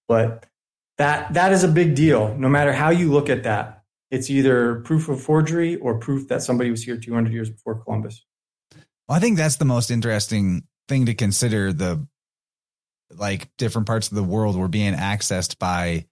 [0.07, 0.45] But
[0.97, 2.34] that that is a big deal.
[2.38, 6.41] No matter how you look at that, it's either proof of forgery or proof that
[6.41, 8.24] somebody was here 200 years before Columbus.
[9.09, 11.74] Well, I think that's the most interesting thing to consider.
[11.74, 12.07] The
[13.13, 16.05] like different parts of the world were being accessed by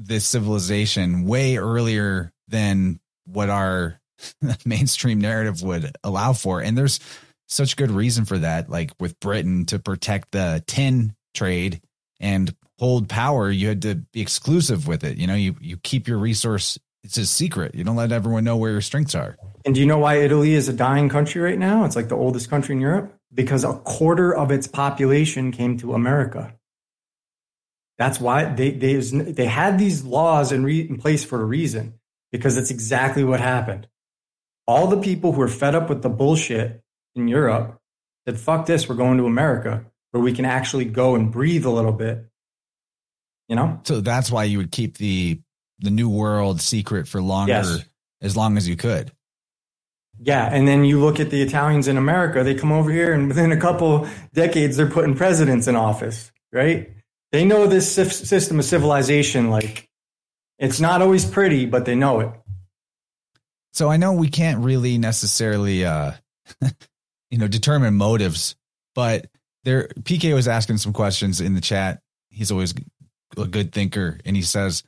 [0.00, 4.00] this civilization way earlier than what our
[4.64, 6.60] mainstream narrative would allow for.
[6.60, 7.00] And there's
[7.48, 8.70] such good reason for that.
[8.70, 11.80] Like with Britain to protect the tin trade
[12.18, 15.18] and hold power, you had to be exclusive with it.
[15.18, 17.74] You know, you, you keep your resource, it's a secret.
[17.74, 19.36] You don't let everyone know where your strengths are.
[19.64, 21.84] And do you know why Italy is a dying country right now?
[21.84, 25.94] It's like the oldest country in Europe because a quarter of its population came to
[25.94, 26.54] America.
[28.00, 32.00] That's why they they they had these laws in, re, in place for a reason
[32.32, 33.88] because it's exactly what happened.
[34.66, 36.82] All the people who are fed up with the bullshit
[37.14, 37.78] in Europe
[38.26, 41.70] said, "Fuck this, we're going to America where we can actually go and breathe a
[41.70, 42.24] little bit."
[43.50, 43.80] You know.
[43.84, 45.38] So that's why you would keep the
[45.80, 47.84] the new world secret for longer, yes.
[48.22, 49.12] as long as you could.
[50.18, 53.28] Yeah, and then you look at the Italians in America; they come over here, and
[53.28, 56.90] within a couple decades, they're putting presidents in office, right?
[57.32, 59.50] They know this system of civilization.
[59.50, 59.88] Like,
[60.58, 62.30] it's not always pretty, but they know it.
[63.72, 66.12] So I know we can't really necessarily, uh,
[67.30, 68.56] you know, determine motives,
[68.94, 69.26] but
[69.64, 72.00] there, PK was asking some questions in the chat.
[72.30, 72.74] He's always
[73.36, 74.82] a good thinker, and he says,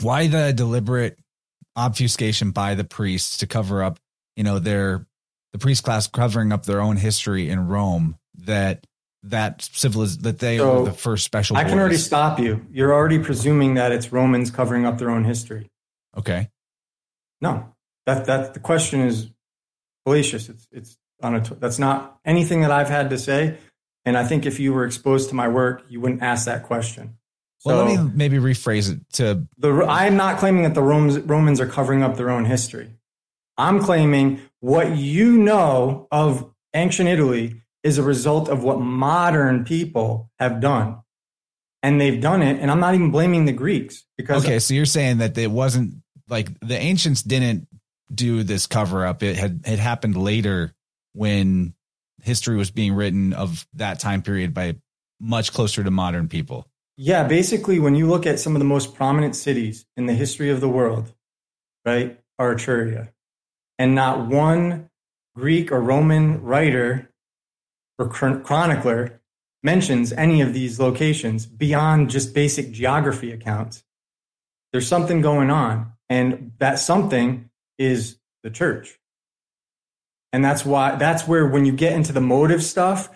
[0.00, 1.18] "Why the deliberate
[1.76, 3.98] obfuscation by the priests to cover up,
[4.36, 5.06] you know, their
[5.52, 8.86] the priest class covering up their own history in Rome that
[9.24, 11.56] that civilization that they so were the first special.
[11.56, 12.66] I can already stop you.
[12.70, 15.70] You're already presuming that it's Romans covering up their own history.
[16.16, 16.48] Okay.
[17.40, 17.74] No,
[18.06, 19.28] that that the question is
[20.04, 20.48] fallacious.
[20.48, 23.58] It's it's on a that's not anything that I've had to say.
[24.04, 27.16] And I think if you were exposed to my work, you wouldn't ask that question.
[27.58, 29.72] So well, let me maybe rephrase it to the.
[29.84, 32.96] I am not claiming that the Romans Romans are covering up their own history.
[33.56, 40.30] I'm claiming what you know of ancient Italy is a result of what modern people
[40.38, 40.98] have done.
[41.82, 42.60] And they've done it.
[42.60, 44.44] And I'm not even blaming the Greeks because.
[44.44, 44.60] Okay.
[44.60, 45.94] So you're saying that it wasn't
[46.28, 47.66] like the ancients didn't
[48.14, 49.22] do this cover up.
[49.22, 50.74] It had, it happened later
[51.12, 51.74] when
[52.22, 54.76] history was being written of that time period by
[55.20, 56.68] much closer to modern people.
[56.96, 57.26] Yeah.
[57.26, 60.60] Basically, when you look at some of the most prominent cities in the history of
[60.60, 61.12] the world,
[61.84, 63.08] right, are Etruria.
[63.78, 64.88] And not one
[65.34, 67.11] Greek or Roman writer
[67.98, 69.20] or chronicler
[69.62, 73.84] mentions any of these locations beyond just basic geography accounts.
[74.72, 78.98] There's something going on, and that something is the church.
[80.32, 83.10] And that's why, that's where when you get into the motive stuff,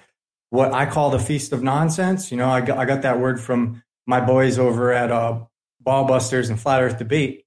[0.50, 3.40] what I call the feast of nonsense, you know, I got, I got that word
[3.40, 5.40] from my boys over at uh,
[5.84, 7.44] Ballbusters and Flat Earth Debate.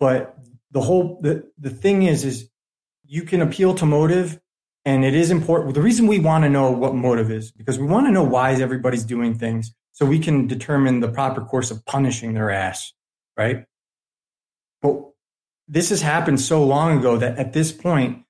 [0.00, 0.36] But
[0.70, 2.48] the whole, the, the thing is, is
[3.04, 4.40] you can appeal to motive
[4.84, 5.74] and it is important.
[5.74, 8.52] The reason we want to know what motive is because we want to know why
[8.54, 12.92] everybody's doing things so we can determine the proper course of punishing their ass,
[13.36, 13.66] right?
[14.80, 15.10] But
[15.68, 18.24] this has happened so long ago that at this point,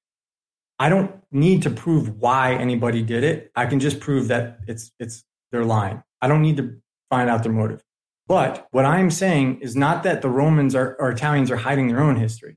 [0.78, 3.50] I don't need to prove why anybody did it.
[3.54, 6.02] I can just prove that it's it's their lying.
[6.20, 6.76] I don't need to
[7.08, 7.82] find out their motive.
[8.26, 12.00] But what I'm saying is not that the Romans are, or Italians are hiding their
[12.00, 12.56] own history.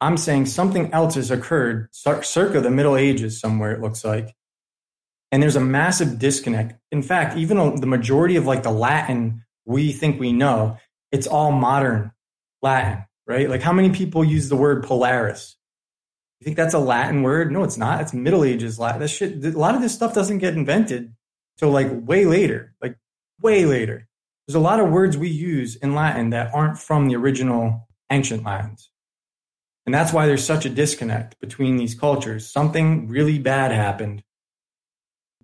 [0.00, 4.34] I'm saying something else has occurred circa the Middle Ages somewhere, it looks like.
[5.32, 6.78] And there's a massive disconnect.
[6.90, 10.78] In fact, even the majority of like the Latin we think we know,
[11.12, 12.12] it's all modern
[12.62, 13.50] Latin, right?
[13.50, 15.56] Like how many people use the word Polaris?
[16.40, 17.52] You think that's a Latin word?
[17.52, 18.00] No, it's not.
[18.00, 19.00] It's Middle Ages Latin.
[19.00, 21.12] That shit, a lot of this stuff doesn't get invented
[21.58, 22.96] till like way later, like
[23.42, 24.06] way later.
[24.46, 28.44] There's a lot of words we use in Latin that aren't from the original ancient
[28.44, 28.87] Latins.
[29.88, 32.46] And that's why there's such a disconnect between these cultures.
[32.46, 34.22] Something really bad happened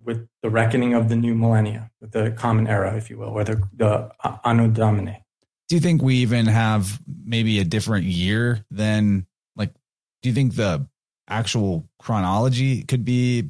[0.03, 3.43] with the reckoning of the new millennia, with the common era, if you will, or
[3.43, 5.25] the, the uh, Anno Domini.
[5.67, 9.25] Do you think we even have maybe a different year than
[9.55, 9.73] like,
[10.21, 10.87] do you think the
[11.27, 13.49] actual chronology could be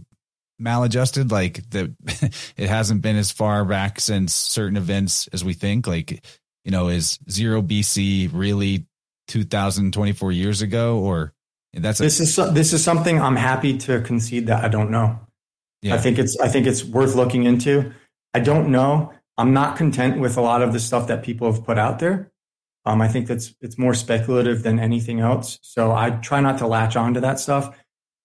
[0.59, 1.29] maladjusted?
[1.29, 1.93] Like the
[2.55, 5.87] it hasn't been as far back since certain events as we think.
[5.87, 6.25] Like
[6.63, 8.85] you know, is zero BC really
[9.27, 11.33] 2024 years ago, or
[11.73, 15.19] that's a- this is this is something I'm happy to concede that I don't know.
[15.81, 15.95] Yeah.
[15.95, 17.93] I think it's I think it's worth looking into.
[18.33, 19.13] I don't know.
[19.37, 22.31] I'm not content with a lot of the stuff that people have put out there.
[22.85, 25.59] Um, I think that's it's more speculative than anything else.
[25.61, 27.75] So I try not to latch on to that stuff.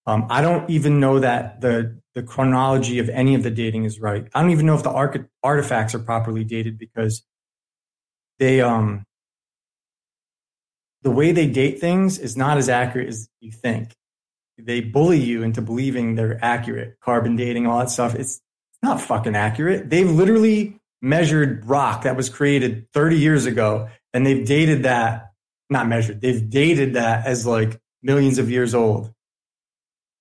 [0.07, 4.01] Um, I don't even know that the the chronology of any of the dating is
[4.01, 4.26] right.
[4.34, 7.22] I don't even know if the artifacts are properly dated because
[8.38, 9.05] they um
[11.03, 13.94] the way they date things is not as accurate as you think.
[14.59, 16.98] They bully you into believing they're accurate.
[17.01, 18.14] Carbon dating, all that stuff.
[18.14, 18.42] It's
[18.82, 19.88] not fucking accurate.
[19.88, 25.32] They've literally measured rock that was created 30 years ago and they've dated that,
[25.70, 29.12] not measured, they've dated that as like millions of years old.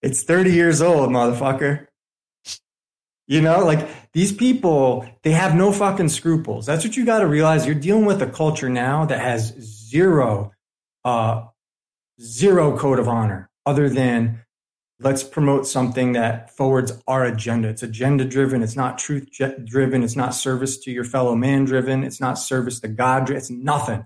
[0.02, 1.88] It's 30 years old, motherfucker.
[3.28, 6.66] You know, like these people, they have no fucking scruples.
[6.66, 7.66] That's what you got to realize.
[7.66, 10.52] You're dealing with a culture now that has zero,
[11.10, 11.48] uh,
[12.22, 14.44] zero code of honor other than
[15.00, 17.70] let's promote something that forwards our agenda.
[17.70, 18.62] It's agenda driven.
[18.62, 19.30] It's not truth
[19.64, 20.04] driven.
[20.04, 22.04] It's not service to your fellow man driven.
[22.04, 23.30] It's not service to God.
[23.30, 24.06] It's nothing.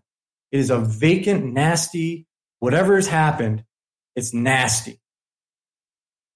[0.52, 2.28] It is a vacant, nasty,
[2.60, 3.64] whatever has happened,
[4.16, 5.02] it's nasty.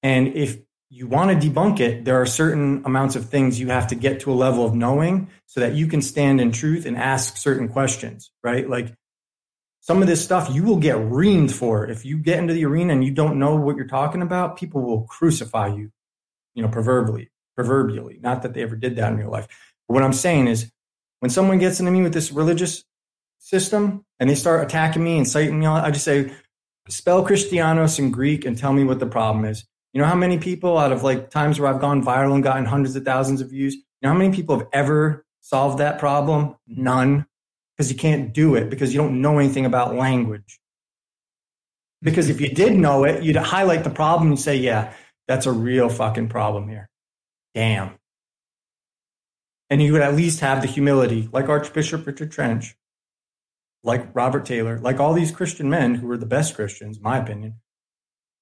[0.02, 0.58] And if
[0.90, 4.22] you want to debunk it, there are certain amounts of things you have to get
[4.22, 7.70] to a level of knowing so that you can stand in truth and ask certain
[7.70, 8.68] questions, right?
[8.68, 8.94] Like
[9.88, 11.90] some of this stuff you will get reamed for.
[11.90, 14.82] If you get into the arena and you don't know what you're talking about, people
[14.82, 15.92] will crucify you,
[16.56, 18.20] you know, proverbially, proverbially.
[18.22, 19.48] Not that they ever did that in real life.
[19.88, 20.70] But what I'm saying is
[21.22, 22.84] when someone gets into me with this religious
[23.38, 26.34] system and they start attacking me, inciting me, I just say,
[26.90, 29.66] spell Christianos in Greek and tell me what the problem is.
[29.94, 32.66] You know how many people out of like times where I've gone viral and gotten
[32.66, 36.58] hundreds of thousands of views, you know how many people have ever solved that problem?
[36.68, 37.26] None
[37.78, 40.60] because you can't do it because you don't know anything about language.
[42.02, 44.94] Because if you did know it, you'd highlight the problem and say, yeah,
[45.28, 46.90] that's a real fucking problem here.
[47.54, 47.98] Damn.
[49.70, 52.76] And you would at least have the humility, like Archbishop Richard Trench,
[53.84, 57.18] like Robert Taylor, like all these Christian men who were the best Christians, in my
[57.18, 57.56] opinion,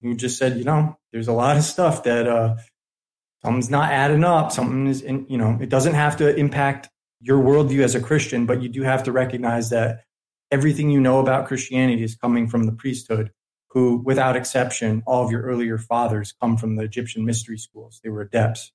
[0.01, 2.57] who just said, you know, there's a lot of stuff that uh,
[3.43, 4.51] something's not adding up.
[4.51, 6.89] Something is, in, you know, it doesn't have to impact
[7.20, 10.03] your worldview as a Christian, but you do have to recognize that
[10.51, 13.32] everything you know about Christianity is coming from the priesthood,
[13.70, 17.99] who, without exception, all of your earlier fathers come from the Egyptian mystery schools.
[18.03, 18.72] They were adepts.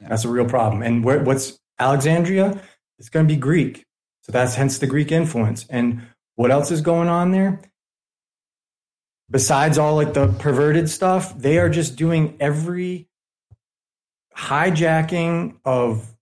[0.00, 0.82] That's a real problem.
[0.82, 2.60] And what's Alexandria?
[2.98, 3.84] It's going to be Greek.
[4.22, 5.66] So that's hence the Greek influence.
[5.70, 6.02] And
[6.34, 7.60] what else is going on there?
[9.30, 13.08] Besides all like the perverted stuff, they are just doing every
[14.36, 16.14] hijacking of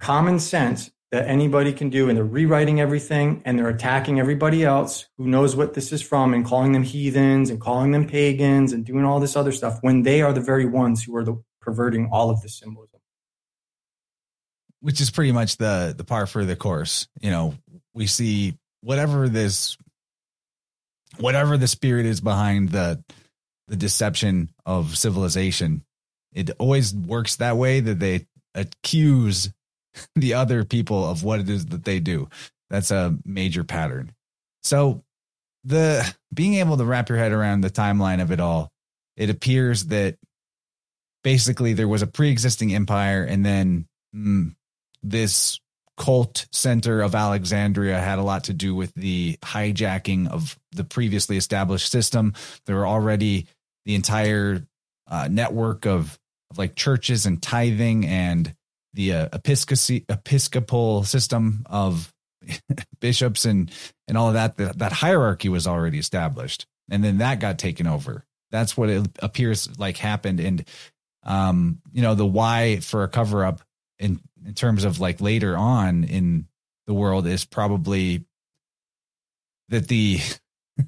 [0.00, 5.06] common sense that anybody can do, and they're rewriting everything and they're attacking everybody else
[5.16, 8.84] who knows what this is from and calling them heathens and calling them pagans and
[8.84, 12.08] doing all this other stuff when they are the very ones who are the perverting
[12.12, 13.00] all of this symbolism.
[14.80, 17.08] Which is pretty much the the par for the course.
[17.20, 17.54] You know,
[17.94, 19.76] we see whatever this
[21.18, 23.02] whatever the spirit is behind the
[23.66, 25.84] the deception of civilization,
[26.32, 29.50] it always works that way that they accuse
[30.14, 32.28] the other people of what it is that they do.
[32.70, 34.12] That's a major pattern.
[34.62, 35.04] So
[35.64, 38.70] the being able to wrap your head around the timeline of it all,
[39.16, 40.16] it appears that
[41.24, 44.54] basically there was a pre-existing empire and then mm,
[45.02, 45.58] this
[45.96, 51.36] cult center of Alexandria had a lot to do with the hijacking of the previously
[51.36, 52.34] established system.
[52.66, 53.46] There were already
[53.84, 54.64] the entire
[55.08, 56.18] uh, network of,
[56.50, 58.54] of like churches and tithing and
[58.98, 62.12] the uh, episcopacy, episcopal system of
[63.00, 63.70] bishops and
[64.08, 67.86] and all of that, that that hierarchy was already established and then that got taken
[67.86, 70.66] over that's what it appears like happened and
[71.22, 73.60] um you know the why for a cover up
[74.00, 76.48] in in terms of like later on in
[76.88, 78.24] the world is probably
[79.68, 80.18] that the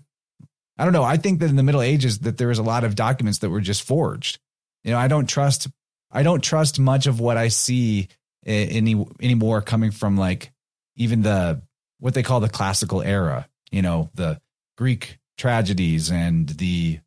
[0.79, 1.05] I don't know.
[1.05, 3.51] I think that in the Middle Ages that there was a lot of documents that
[3.51, 4.39] were just forged.
[4.83, 5.69] You know, I don't trust
[6.11, 8.09] I don't trust much of what I see
[8.45, 10.53] any anymore coming from like
[10.97, 11.63] even the
[11.99, 14.41] what they call the classical era, you know, the
[14.77, 17.01] Greek tragedies and the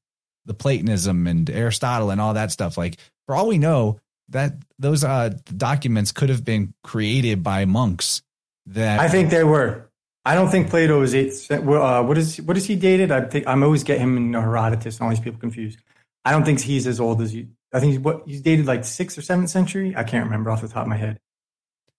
[0.45, 2.77] the Platonism and Aristotle and all that stuff.
[2.77, 3.99] Like for all we know,
[4.29, 8.21] that those uh, documents could have been created by monks.
[8.67, 9.89] That I think they were.
[10.25, 11.33] I don't think Plato is eight.
[11.51, 13.11] Uh, what is what is he dated?
[13.11, 15.79] I think I'm always get him and Herodotus and all these people confused.
[16.23, 18.85] I don't think he's as old as you I think he's what he's dated like
[18.85, 19.93] sixth or seventh century.
[19.95, 21.19] I can't remember off the top of my head.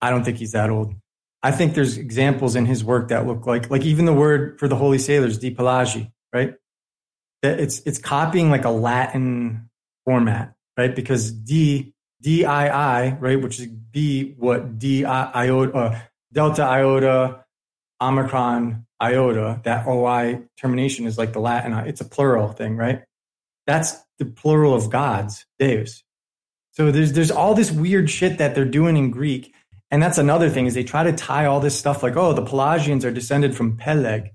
[0.00, 0.94] I don't think he's that old.
[1.42, 4.68] I think there's examples in his work that look like like even the word for
[4.68, 6.54] the holy sailors, di pelagi, right?
[7.42, 9.68] That it's it's copying like a Latin
[10.04, 10.94] format, right?
[10.94, 16.00] Because D D I I, right, which is B what D I iota uh,
[16.32, 17.44] delta iota
[18.00, 23.02] omicron iota, that OI termination is like the Latin, it's a plural thing, right?
[23.66, 26.02] That's the plural of gods, Deus.
[26.72, 29.54] So there's there's all this weird shit that they're doing in Greek.
[29.90, 32.42] And that's another thing is they try to tie all this stuff like, oh, the
[32.42, 34.30] Pelasgians are descended from Peleg.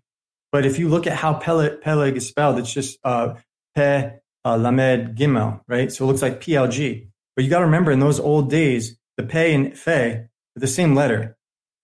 [0.52, 3.36] But if you look at how Peleg, Peleg is spelled, it's just uh,
[3.76, 4.12] Pe
[4.46, 5.92] uh, Lamed Gimel, right?
[5.92, 7.10] So it looks like PLG.
[7.36, 10.68] But you got to remember in those old days, the Pe and Fe are the
[10.68, 11.38] same letter.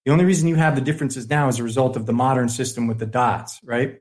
[0.05, 2.87] The only reason you have the differences now is a result of the modern system
[2.87, 3.99] with the dots, right?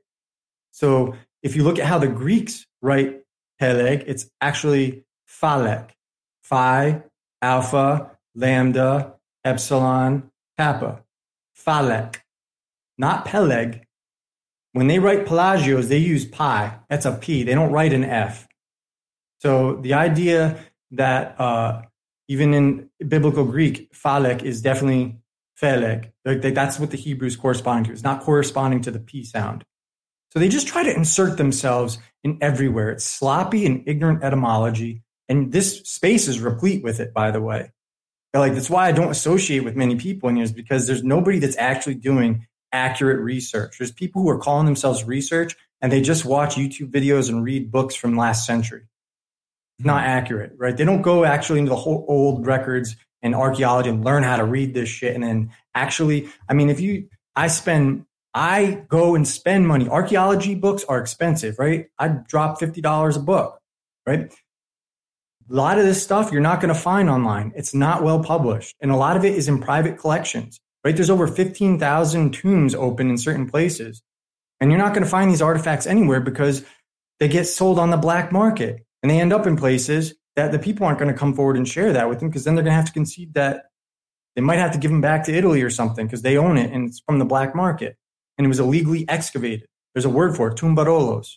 [0.71, 3.21] So if you look at how the Greeks write
[3.59, 5.89] Peleg, it's actually Phalek,
[6.43, 7.03] Phi,
[7.41, 11.01] Alpha, Lambda, Epsilon, Kappa.
[11.57, 12.17] Phalek,
[12.97, 13.85] not Peleg.
[14.73, 16.79] When they write Pelagios, they use pi.
[16.89, 17.43] That's a P.
[17.43, 18.47] They don't write an F.
[19.39, 20.59] So the idea
[20.91, 21.83] that uh,
[22.27, 25.17] even in biblical Greek, Phalek is definitely
[25.61, 26.11] Pheleg.
[26.25, 27.93] Like that's what the Hebrews correspond to.
[27.93, 29.63] It's not corresponding to the P sound.
[30.35, 32.89] So they just try to insert themselves in everywhere.
[32.89, 35.01] It's sloppy and ignorant etymology.
[35.29, 37.71] And this space is replete with it, by the way.
[38.33, 41.39] like that's why I don't associate with many people in here is because there's nobody
[41.39, 43.77] that's actually doing accurate research.
[43.77, 47.71] There's people who are calling themselves research and they just watch YouTube videos and read
[47.71, 48.87] books from last century.
[49.79, 50.09] Not hmm.
[50.09, 50.75] accurate, right?
[50.75, 54.43] They don't go actually into the whole old records and archaeology and learn how to
[54.43, 55.15] read this shit.
[55.15, 57.07] And then actually, I mean, if you,
[57.37, 58.05] I spend,
[58.35, 59.87] I go and spend money.
[59.87, 61.87] Archaeology books are expensive, right?
[61.97, 63.57] I drop $50 a book,
[64.05, 64.29] right?
[65.49, 67.53] A lot of this stuff you're not going to find online.
[67.55, 68.75] It's not well published.
[68.81, 70.93] And a lot of it is in private collections, right?
[70.93, 74.03] There's over 15,000 tombs open in certain places.
[74.59, 76.65] And you're not going to find these artifacts anywhere because
[77.21, 80.59] they get sold on the black market and they end up in places that the
[80.59, 82.73] people aren't going to come forward and share that with them because then they're going
[82.73, 83.67] to have to concede that
[84.35, 86.71] they might have to give them back to Italy or something because they own it
[86.73, 87.95] and it's from the black market
[88.37, 89.67] and it was illegally excavated.
[89.93, 91.35] There's a word for it, tombarolos,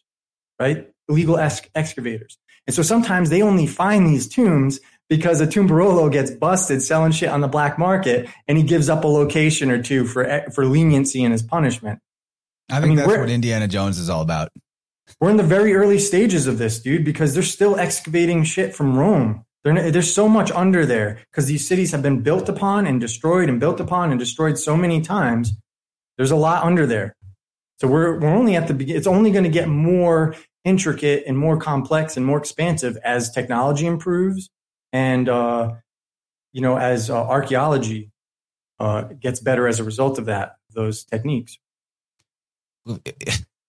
[0.59, 0.89] right?
[1.09, 2.39] Illegal ex- excavators.
[2.67, 7.31] And so sometimes they only find these tombs because a tombarolo gets busted selling shit
[7.31, 11.23] on the black market and he gives up a location or two for, for leniency
[11.23, 12.01] in his punishment.
[12.71, 14.51] I think I mean, that's what Indiana Jones is all about.
[15.21, 18.99] We're in the very early stages of this, dude, because they're still excavating shit from
[18.99, 19.45] Rome.
[19.65, 23.59] there's so much under there because these cities have been built upon and destroyed and
[23.59, 25.53] built upon and destroyed so many times.
[26.19, 27.17] There's a lot under there.
[27.81, 28.99] So we're, we're only at the beginning.
[28.99, 30.35] It's only going to get more
[30.65, 34.51] intricate and more complex and more expansive as technology improves
[34.93, 35.75] and, uh,
[36.53, 38.11] you know, as uh, archaeology
[38.81, 41.59] uh, gets better as a result of that, those techniques.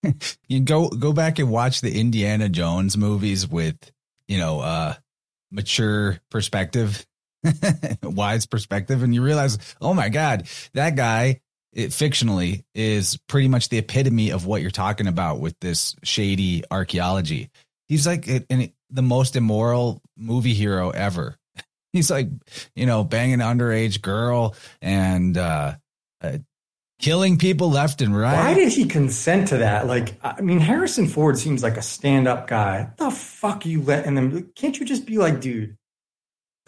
[0.48, 3.76] you go go back and watch the Indiana Jones movies with
[4.28, 4.94] you know uh
[5.52, 7.06] mature perspective,
[8.04, 11.42] wise perspective, and you realize, oh my god, that guy
[11.74, 16.64] it, fictionally is pretty much the epitome of what you're talking about with this shady
[16.72, 17.50] archaeology.
[17.88, 21.36] He's like an, the most immoral movie hero ever.
[21.94, 22.30] He's like,
[22.76, 25.76] you know, banging an underage girl and uh,
[26.22, 26.38] uh,
[27.00, 28.36] killing people left and right.
[28.36, 29.88] Why did he consent to that?
[29.88, 32.92] Like, I mean, Harrison Ford seems like a stand-up guy.
[32.98, 34.52] The fuck you letting them?
[34.56, 35.78] Can't you just be like, dude?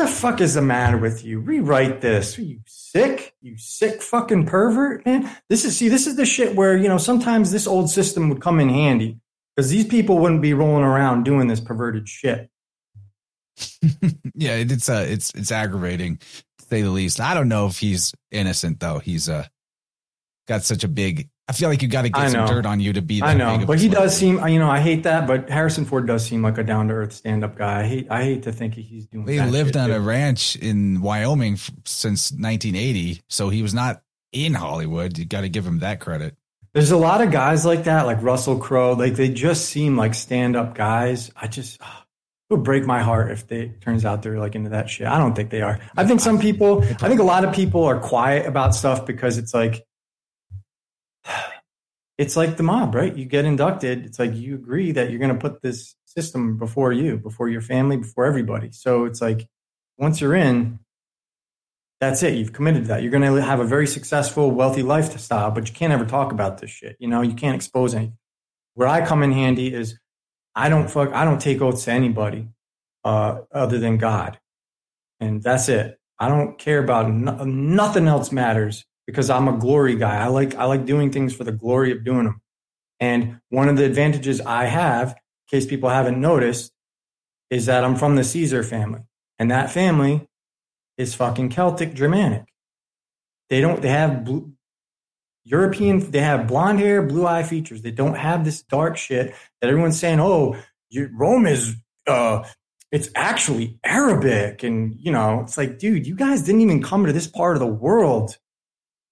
[0.01, 1.39] The fuck is the matter with you?
[1.39, 2.37] Rewrite this.
[2.37, 3.35] Are you sick?
[3.41, 5.29] You sick fucking pervert, man.
[5.49, 8.41] This is see, this is the shit where you know sometimes this old system would
[8.41, 9.19] come in handy
[9.55, 12.49] because these people wouldn't be rolling around doing this perverted shit.
[14.33, 17.19] yeah, it's uh, it's it's aggravating to say the least.
[17.19, 18.99] I don't know if he's innocent though.
[18.99, 19.45] He's uh
[20.47, 21.29] got such a big.
[21.47, 23.19] I feel like you got to get some dirt on you to be.
[23.19, 24.45] That I know, but he does seem.
[24.47, 27.13] You know, I hate that, but Harrison Ford does seem like a down to earth
[27.13, 27.81] stand up guy.
[27.81, 28.07] I hate.
[28.09, 29.27] I hate to think he's doing.
[29.27, 29.95] He lived on too.
[29.95, 34.01] a ranch in Wyoming since 1980, so he was not
[34.31, 35.17] in Hollywood.
[35.17, 36.37] You got to give him that credit.
[36.73, 38.93] There's a lot of guys like that, like Russell Crowe.
[38.93, 41.31] Like they just seem like stand up guys.
[41.35, 41.79] I just.
[41.81, 42.05] Ah,
[42.49, 45.07] it would break my heart if they turns out they're like into that shit.
[45.07, 45.79] I don't think they are.
[45.95, 49.37] I think some people, I think a lot of people are quiet about stuff because
[49.37, 49.85] it's like
[52.21, 53.17] it's like the mob, right?
[53.17, 54.05] You get inducted.
[54.05, 57.61] It's like you agree that you're going to put this system before you, before your
[57.61, 58.71] family, before everybody.
[58.73, 59.49] So it's like
[59.97, 60.79] once you're in,
[62.01, 62.35] that's it.
[62.35, 63.03] You've committed to that.
[63.03, 66.59] You're going to have a very successful, wealthy lifestyle, but you can't ever talk about
[66.59, 66.97] this shit.
[66.99, 68.17] You know, you can't expose anything.
[68.75, 69.99] Where I come in handy is
[70.55, 72.49] I don't fuck, I don't take oaths to anybody.
[73.03, 74.39] uh, other than God.
[75.19, 75.99] And that's it.
[76.19, 80.17] I don't care about no, nothing else matters because I'm a glory guy.
[80.17, 82.41] I like I like doing things for the glory of doing them.
[82.99, 86.71] And one of the advantages I have, in case people haven't noticed,
[87.49, 89.01] is that I'm from the Caesar family.
[89.39, 90.27] And that family
[90.97, 92.45] is fucking Celtic Germanic.
[93.49, 94.53] They don't they have blue,
[95.43, 97.81] European they have blonde hair, blue eye features.
[97.81, 100.55] They don't have this dark shit that everyone's saying, "Oh,
[101.13, 101.75] Rome is
[102.07, 102.43] uh
[102.91, 104.63] it's actually Arabic.
[104.63, 107.61] And, you know, it's like, dude, you guys didn't even come to this part of
[107.61, 108.37] the world.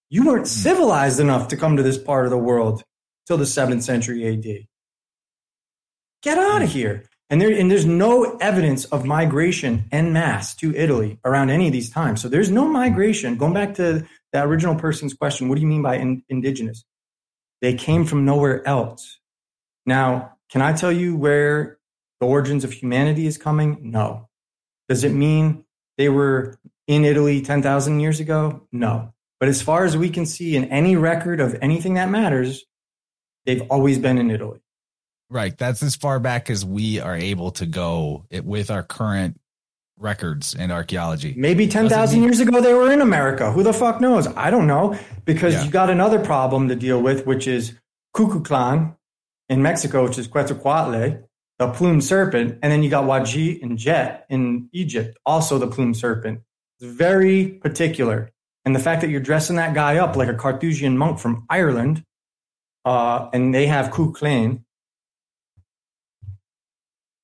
[0.10, 0.54] You weren't hmm.
[0.54, 2.84] civilized enough to come to this part of the world
[3.28, 4.68] till the seventh century AD.
[6.22, 6.78] Get out of hmm.
[6.78, 7.06] here.
[7.32, 11.74] And there, and there's no evidence of migration en masse to Italy around any of
[11.74, 12.22] these times.
[12.22, 13.38] So there's no migration.
[13.38, 14.04] Going back to
[14.34, 16.84] that original person's question, what do you mean by in, indigenous?
[17.62, 19.20] They came from nowhere else.
[19.86, 21.78] Now, can I tell you where
[22.20, 23.92] the origins of humanity is coming?
[23.92, 24.28] No.
[24.88, 25.66] Does it mean
[26.00, 26.58] they were
[26.88, 28.68] in Italy 10,000 years ago?
[28.72, 29.14] No.
[29.40, 32.66] But as far as we can see in any record of anything that matters,
[33.46, 34.60] they've always been in Italy.
[35.30, 35.58] Right.
[35.58, 39.40] That's as far back as we are able to go with our current
[39.98, 41.34] records and archaeology.
[41.38, 43.52] Maybe 10,000 years ago they were in America.
[43.52, 44.28] Who the fuck knows?
[44.28, 45.64] I don't know because yeah.
[45.66, 47.74] you got another problem to deal with, which is
[48.16, 48.96] Kukulkan
[49.50, 51.24] in Mexico, which is Quetzalcoatl,
[51.60, 55.98] the plumed serpent, and then you got Wadji and Jet in Egypt, also the plumed
[55.98, 56.42] serpent.
[56.80, 58.32] It's very particular.
[58.66, 62.04] And the fact that you're dressing that guy up like a Carthusian monk from Ireland,
[62.86, 64.64] uh, and they have Ku Cuchulainn,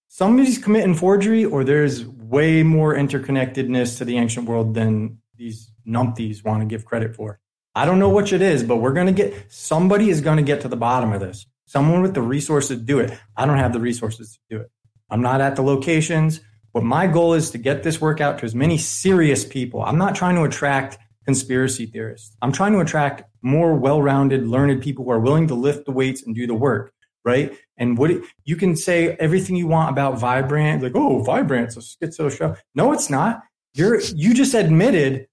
[0.08, 6.44] somebody's committing forgery, or there's way more interconnectedness to the ancient world than these numpties
[6.44, 7.40] want to give credit for.
[7.76, 10.44] I don't know which it is, but we're going to get somebody is going to
[10.44, 13.18] get to the bottom of this someone with the resources to do it.
[13.36, 14.72] I don't have the resources to do it.
[15.10, 16.42] I'm not at the locations.
[16.74, 19.82] But my goal is to get this work out to as many serious people.
[19.82, 22.36] I'm not trying to attract conspiracy theorists.
[22.42, 26.24] I'm trying to attract more well-rounded, learned people who are willing to lift the weights
[26.24, 26.94] and do the work,
[27.24, 27.58] right?
[27.78, 28.12] And what
[28.44, 32.36] you can say everything you want about Vibe Rant, like, oh, Vibe Rant's a schizo
[32.36, 32.56] show.
[32.74, 33.44] No, it's not.
[33.74, 35.28] You're you just admitted,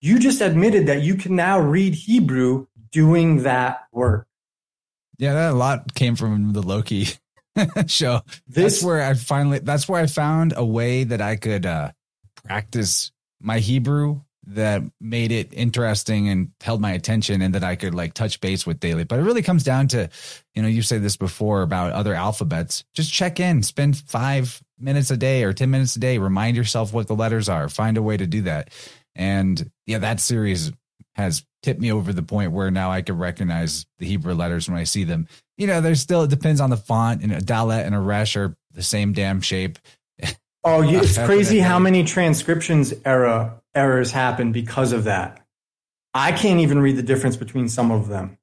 [0.00, 4.26] you just admitted that you can now read Hebrew doing that work.
[5.18, 7.08] Yeah, that a lot came from the Loki
[7.86, 8.22] show.
[8.48, 11.92] This that's where I finally that's where I found a way that I could uh
[12.44, 17.94] practice my Hebrew that made it interesting and held my attention and that I could
[17.94, 19.04] like touch base with daily.
[19.04, 20.08] But it really comes down to,
[20.54, 22.84] you know, you've said this before about other alphabets.
[22.94, 26.92] Just check in, spend five minutes a day or 10 minutes a day, remind yourself
[26.92, 28.70] what the letters are, find a way to do that.
[29.14, 30.72] And yeah, that series
[31.14, 34.78] has tipped me over the point where now I can recognize the Hebrew letters when
[34.78, 35.28] I see them.
[35.56, 37.22] You know, there's still it depends on the font.
[37.22, 39.78] And a Dalet and a Resh are the same damn shape.
[40.64, 45.44] Oh, it's crazy how many transcriptions error errors happen because of that.
[46.12, 48.38] I can't even read the difference between some of them.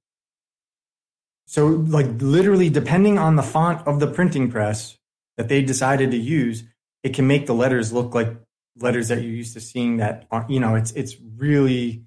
[1.45, 4.98] So, like, literally, depending on the font of the printing press
[5.38, 6.64] that they decided to use,
[7.03, 8.36] it can make the letters look like
[8.78, 9.98] letters that you're used to seeing.
[9.98, 12.03] That are, you know, it's it's really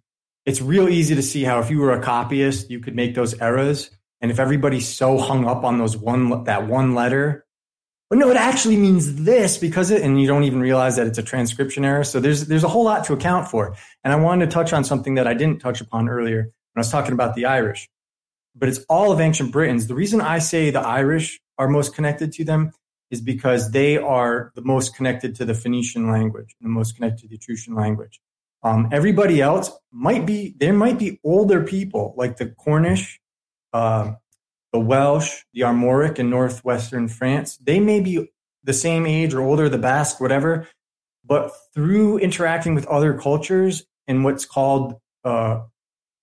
[0.46, 3.38] it's real easy to see how if you were a copyist, you could make those
[3.40, 3.90] errors.
[4.20, 7.44] And if everybody's so hung up on those one that one letter,
[8.14, 11.18] but no, it actually means this because it, and you don't even realize that it's
[11.18, 12.04] a transcription error.
[12.04, 13.74] So there's there's a whole lot to account for.
[14.04, 16.78] And I wanted to touch on something that I didn't touch upon earlier when I
[16.78, 17.90] was talking about the Irish.
[18.54, 19.88] But it's all of ancient Britons.
[19.88, 22.70] The reason I say the Irish are most connected to them
[23.10, 27.28] is because they are the most connected to the Phoenician language, the most connected to
[27.30, 28.20] the Etruscan language.
[28.62, 33.20] Um, everybody else might be there might be older people like the Cornish,
[33.72, 34.12] uh,
[34.74, 37.56] the Welsh, the Armoric in northwestern France.
[37.58, 38.32] They may be
[38.64, 40.66] the same age or older, the Basque, whatever.
[41.24, 45.60] But through interacting with other cultures and what's called uh,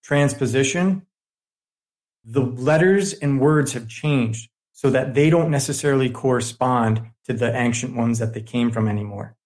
[0.03, 1.07] transposition,
[2.25, 7.95] the letters and words have changed so that they don't necessarily correspond to the ancient
[7.95, 9.37] ones that they came from anymore.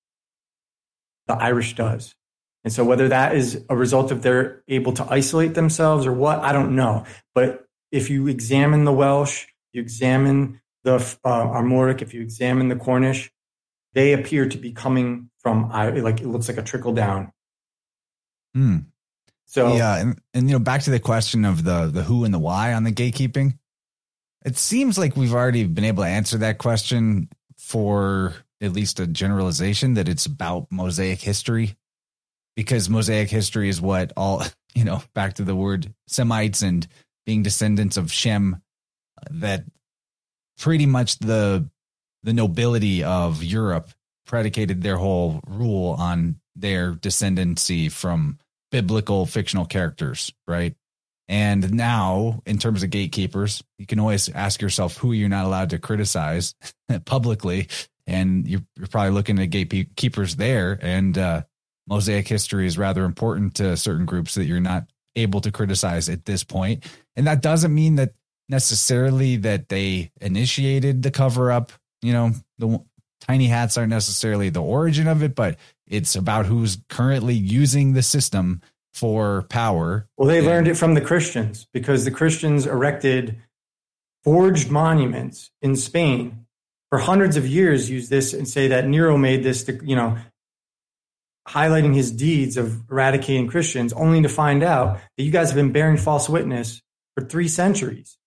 [1.27, 2.15] The Irish does.
[2.64, 6.40] And so whether that is a result of they're able to isolate themselves or what,
[6.40, 7.06] I don't know.
[7.36, 7.65] But
[7.95, 13.31] if you examine the Welsh, you examine the uh, Armoric, if you examine the Cornish,
[13.93, 17.31] they appear to be coming from like it looks like a trickle down.
[18.53, 18.77] Hmm.
[19.45, 22.34] So yeah, and, and you know back to the question of the the who and
[22.34, 23.57] the why on the gatekeeping.
[24.43, 29.07] It seems like we've already been able to answer that question for at least a
[29.07, 31.77] generalization that it's about Mosaic history
[32.55, 34.43] because Mosaic history is what all,
[34.76, 36.88] you know, back to the word Semites and
[37.26, 38.61] being descendants of Shem,
[39.30, 39.64] that
[40.57, 41.69] pretty much the
[42.23, 43.91] the nobility of Europe
[44.26, 48.39] predicated their whole rule on their descendancy from
[48.72, 50.76] biblical fictional characters, right?
[51.27, 55.72] And now, in terms of gatekeepers, you can always ask yourself who you're not allowed
[55.72, 56.53] to criticize
[57.06, 57.68] publicly.
[58.07, 60.77] And you're, you're, probably looking at gatekeepers there.
[60.81, 61.43] And uh,
[61.88, 64.85] Mosaic history is rather important to certain groups that you're not
[65.16, 66.84] able to criticize at this point.
[67.16, 68.14] And that doesn't mean that
[68.50, 71.72] necessarily that they initiated the cover up.
[72.02, 72.84] You know, the
[73.22, 78.04] tiny hats aren't necessarily the origin of it, but it's about who's currently using the
[78.04, 78.62] system
[78.94, 80.08] for power.
[80.18, 83.42] Well, they and, learned it from the Christians because the Christians erected
[84.24, 86.46] forged monuments in Spain
[86.90, 87.90] for hundreds of years.
[87.90, 90.18] Use this and say that Nero made this, to, you know,
[91.47, 95.72] highlighting his deeds of eradicating Christians, only to find out that you guys have been
[95.72, 96.81] bearing false witness
[97.15, 98.17] for three centuries,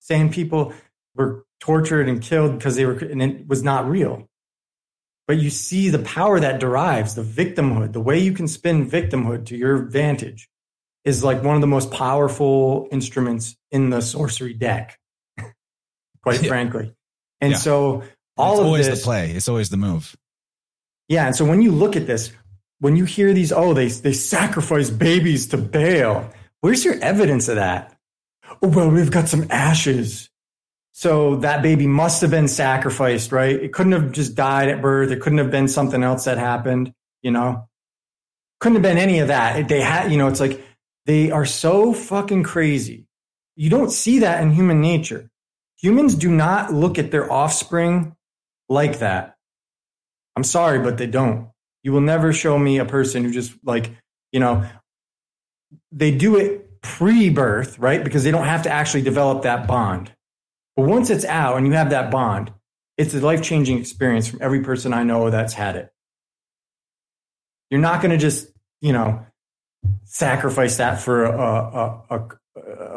[0.00, 0.72] saying people
[1.14, 4.28] were tortured and killed because they were, and it was not real.
[5.26, 9.46] But you see the power that derives the victimhood the way you can spin victimhood
[9.46, 10.48] to your advantage
[11.04, 14.98] is like one of the most powerful instruments in the sorcery deck
[16.22, 16.48] quite yeah.
[16.48, 16.94] frankly.
[17.40, 17.58] And yeah.
[17.58, 18.02] so
[18.36, 19.30] all it's of always this, the play.
[19.32, 20.16] It's always the move.
[21.08, 22.32] Yeah and so when you look at this
[22.80, 26.30] when you hear these oh they they sacrifice babies to baal
[26.60, 27.96] where's your evidence of that
[28.62, 30.28] oh well we've got some ashes
[30.98, 33.54] so that baby must have been sacrificed, right?
[33.54, 35.12] It couldn't have just died at birth.
[35.12, 36.92] It couldn't have been something else that happened,
[37.22, 37.68] you know?
[38.58, 39.68] Couldn't have been any of that.
[39.68, 40.60] They had, you know, it's like
[41.06, 43.06] they are so fucking crazy.
[43.54, 45.30] You don't see that in human nature.
[45.76, 48.16] Humans do not look at their offspring
[48.68, 49.36] like that.
[50.34, 51.48] I'm sorry, but they don't.
[51.82, 53.92] You will never show me a person who just like,
[54.32, 54.68] you know,
[55.92, 58.02] they do it pre birth, right?
[58.02, 60.12] Because they don't have to actually develop that bond
[60.78, 62.52] but once it's out and you have that bond,
[62.96, 65.90] it's a life changing experience from every person I know that's had it.
[67.68, 68.46] You're not going to just,
[68.80, 69.26] you know,
[70.04, 72.28] sacrifice that for a, a, a,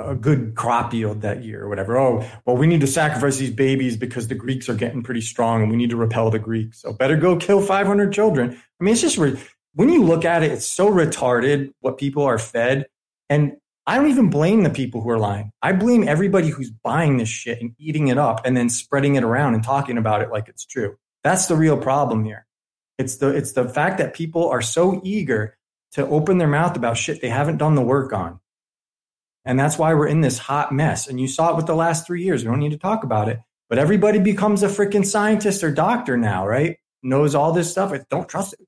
[0.07, 1.97] a, good crop yield that year or whatever.
[1.97, 5.61] Oh, well, we need to sacrifice these babies because the Greeks are getting pretty strong
[5.61, 6.81] and we need to repel the Greeks.
[6.81, 8.51] So better go kill 500 children.
[8.79, 12.39] I mean, it's just, when you look at it, it's so retarded what people are
[12.39, 12.87] fed.
[13.29, 13.53] And
[13.87, 15.51] I don't even blame the people who are lying.
[15.61, 19.23] I blame everybody who's buying this shit and eating it up and then spreading it
[19.23, 20.97] around and talking about it like it's true.
[21.23, 22.45] That's the real problem here.
[22.97, 25.57] It's the it's the fact that people are so eager
[25.93, 28.39] to open their mouth about shit they haven't done the work on.
[29.45, 31.07] And that's why we're in this hot mess.
[31.07, 32.43] And you saw it with the last 3 years.
[32.43, 33.39] We don't need to talk about it.
[33.69, 36.77] But everybody becomes a freaking scientist or doctor now, right?
[37.03, 37.93] Knows all this stuff.
[38.09, 38.67] Don't trust it.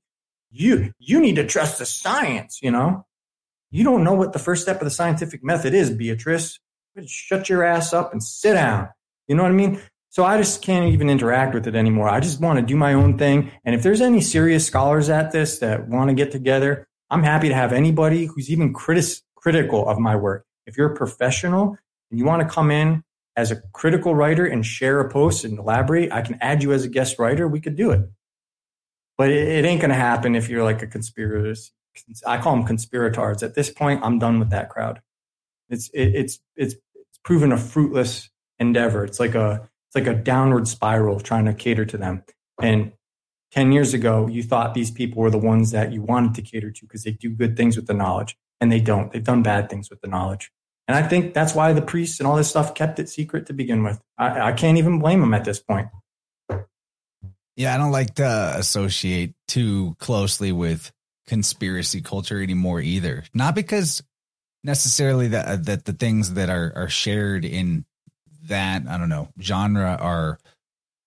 [0.50, 3.06] You you need to trust the science, you know?
[3.70, 6.58] You don't know what the first step of the scientific method is, Beatrice.
[7.06, 8.88] Shut your ass up and sit down.
[9.26, 9.80] You know what I mean?
[10.10, 12.08] So I just can't even interact with it anymore.
[12.08, 13.50] I just want to do my own thing.
[13.64, 17.48] And if there's any serious scholars at this that want to get together, I'm happy
[17.48, 20.46] to have anybody who's even critis- critical of my work.
[20.66, 21.76] If you're a professional
[22.10, 23.02] and you want to come in
[23.36, 26.84] as a critical writer and share a post and elaborate, I can add you as
[26.84, 27.48] a guest writer.
[27.48, 28.08] We could do it.
[29.16, 31.70] But it, ain't going to happen if you're like a conspiracy
[32.26, 33.42] I call them conspirators.
[33.42, 35.00] At this point, I'm done with that crowd.
[35.68, 39.04] It's it, it's it's it's proven a fruitless endeavor.
[39.04, 42.24] It's like a it's like a downward spiral trying to cater to them.
[42.60, 42.92] And
[43.52, 46.72] 10 years ago, you thought these people were the ones that you wanted to cater
[46.72, 49.12] to because they do good things with the knowledge, and they don't.
[49.12, 50.50] They've done bad things with the knowledge.
[50.88, 53.52] And I think that's why the priests and all this stuff kept it secret to
[53.52, 54.00] begin with.
[54.16, 55.88] I, I can't even blame them at this point.
[57.56, 60.92] Yeah, I don't like to associate too closely with
[61.26, 63.24] conspiracy culture anymore either.
[63.34, 64.02] Not because
[64.62, 67.84] necessarily that uh, that the things that are are shared in
[68.48, 70.38] that I don't know genre are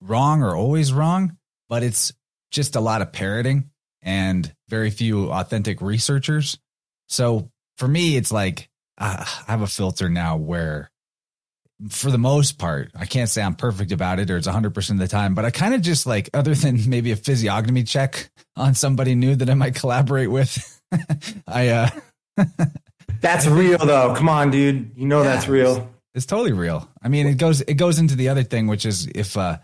[0.00, 1.36] wrong or always wrong,
[1.68, 2.12] but it's
[2.52, 3.70] just a lot of parroting
[4.00, 6.56] and very few authentic researchers.
[7.08, 8.68] So for me, it's like
[8.98, 10.90] uh, I have a filter now where
[11.88, 14.98] for the most part, I can't say I'm perfect about it or it's 100% of
[14.98, 18.74] the time, but I kind of just like, other than maybe a physiognomy check on
[18.74, 20.80] somebody new that I might collaborate with,
[21.46, 21.90] I, uh,
[23.20, 24.14] that's real though.
[24.14, 24.92] Come on, dude.
[24.96, 25.76] You know yeah, that's real.
[25.76, 26.88] It's, it's, totally real.
[27.02, 29.58] I mean, it goes, it goes into the other thing, which is if, uh,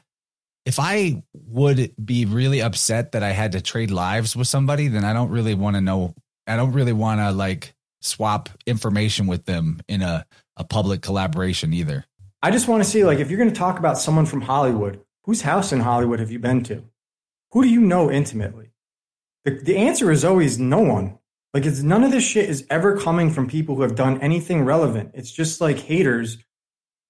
[0.65, 5.05] if I would be really upset that I had to trade lives with somebody, then
[5.05, 6.15] I don't really want to know.
[6.47, 10.27] I don't really want to like swap information with them in a
[10.57, 12.05] a public collaboration either.
[12.43, 15.01] I just want to see, like, if you're going to talk about someone from Hollywood,
[15.25, 16.85] whose house in Hollywood have you been to?
[17.53, 18.73] Who do you know intimately?
[19.45, 21.19] The, the answer is always no one.
[21.53, 24.65] Like, it's none of this shit is ever coming from people who have done anything
[24.65, 25.13] relevant.
[25.15, 26.39] It's just like haters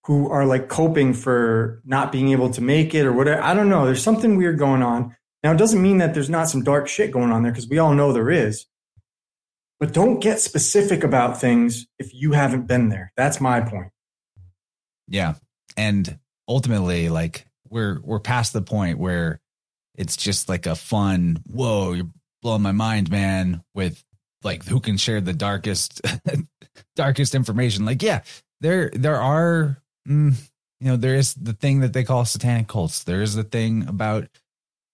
[0.05, 3.43] who are like coping for not being able to make it or whatever.
[3.43, 3.87] I don't know.
[3.87, 5.17] There's something weird going on.
[5.43, 7.79] Now, it doesn't mean that there's not some dark shit going on there because we
[7.79, 8.67] all know there is.
[9.81, 13.13] But don't get specific about things if you haven't been there.
[13.17, 13.91] That's my point.
[15.09, 15.35] Yeah.
[15.77, 16.19] And
[16.49, 19.41] ultimately, like we're we're past the point where
[19.97, 22.11] it's just like a fun, whoa, you're
[22.43, 24.03] blowing my mind, man, with
[24.43, 26.01] like who can share the darkest
[26.97, 27.85] darkest information.
[27.85, 28.23] Like, yeah,
[28.61, 30.35] there there are mm,
[30.81, 33.05] you know, there is the thing that they call satanic cults.
[33.05, 34.29] There is the thing about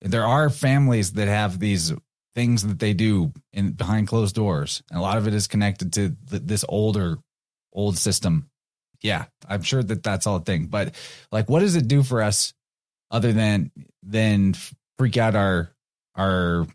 [0.00, 1.92] there are families that have these
[2.34, 4.82] things that they do in behind closed doors.
[4.90, 7.18] And a lot of it is connected to th- this older
[7.72, 8.48] old system.
[9.02, 10.66] Yeah, I'm sure that that's all a thing.
[10.66, 10.94] But
[11.32, 12.52] like, what does it do for us
[13.10, 13.70] other than
[14.02, 14.54] than
[14.98, 15.70] freak out our
[16.14, 16.66] our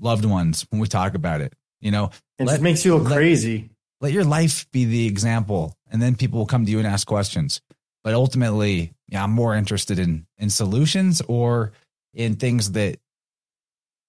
[0.00, 1.52] loved ones when we talk about it?
[1.80, 3.70] You know, it let, just makes you look let, crazy.
[4.00, 7.06] Let your life be the example, and then people will come to you and ask
[7.06, 7.60] questions.
[8.02, 11.72] But ultimately, yeah, I'm more interested in in solutions or
[12.14, 12.98] in things that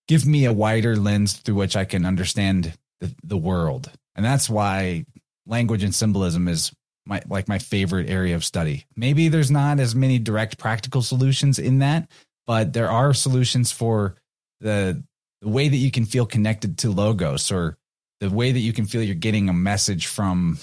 [0.07, 3.91] give me a wider lens through which I can understand the, the world.
[4.15, 5.05] And that's why
[5.45, 6.71] language and symbolism is
[7.05, 8.85] my like my favorite area of study.
[8.95, 12.09] Maybe there's not as many direct practical solutions in that,
[12.47, 14.15] but there are solutions for
[14.61, 15.03] the
[15.41, 17.77] the way that you can feel connected to logos or
[18.21, 20.57] the way that you can feel you're getting a message from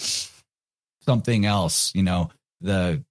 [1.03, 2.31] something else, you know,
[2.61, 3.05] the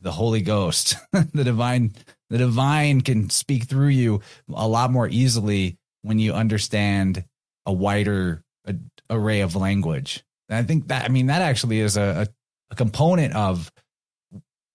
[0.00, 1.92] the Holy Ghost, the divine
[2.32, 4.22] the divine can speak through you
[4.54, 7.26] a lot more easily when you understand
[7.66, 8.74] a wider a,
[9.10, 10.24] array of language.
[10.48, 13.70] And I think that I mean that actually is a, a, a component of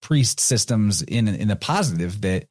[0.04, 2.46] priest systems in in the positive that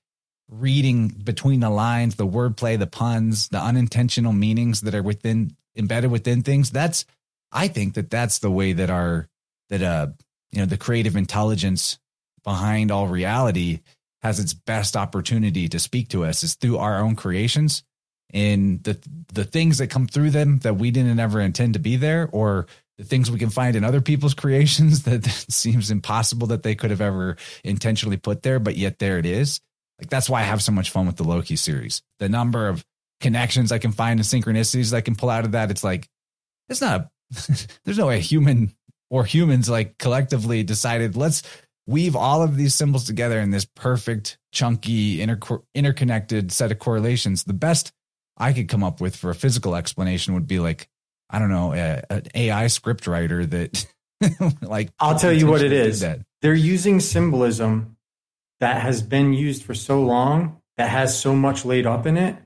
[0.49, 6.11] reading between the lines, the wordplay, the puns, the unintentional meanings that are within embedded
[6.11, 6.73] within things.
[6.73, 7.05] That's
[7.53, 9.29] I think that that's the way that our
[9.69, 10.09] that uh
[10.51, 12.01] you know the creative intelligence
[12.43, 13.83] behind all reality
[14.27, 17.85] has its best opportunity to speak to us is through our own creations
[18.33, 18.99] and the
[19.33, 22.67] the things that come through them that we didn't ever intend to be there or
[22.99, 26.75] the things we can find in other people's creations that, that seems impossible that they
[26.75, 29.61] could have ever intentionally put there but yet there it is.
[30.01, 32.03] Like that's why i have so much fun with the loki series.
[32.19, 32.85] The number of
[33.21, 36.07] connections i can find and synchronicities i can pull out of that it's like
[36.69, 37.09] it's not
[37.85, 38.75] there's no way a human
[39.09, 41.43] or humans like collectively decided let's
[41.87, 47.45] weave all of these symbols together in this perfect, chunky, inter- interconnected set of correlations.
[47.45, 47.93] The best
[48.37, 50.89] I could come up with for a physical explanation would be like,
[51.31, 53.87] I don't know, an AI script writer that,
[54.63, 56.05] like, I'll tell you what it is.
[56.43, 57.97] They're using symbolism
[58.61, 62.37] that has been used for so long, that has so much laid up in it,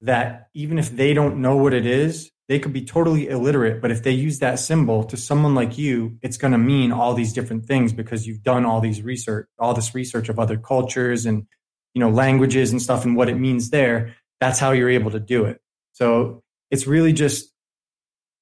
[0.00, 3.90] that even if they don't know what it is, they could be totally illiterate, but
[3.90, 7.32] if they use that symbol to someone like you, it's going to mean all these
[7.32, 11.46] different things because you've done all these research, all this research of other cultures and,
[11.94, 14.14] you know, languages and stuff and what it means there.
[14.40, 15.60] That's how you're able to do it.
[15.92, 17.50] So it's really just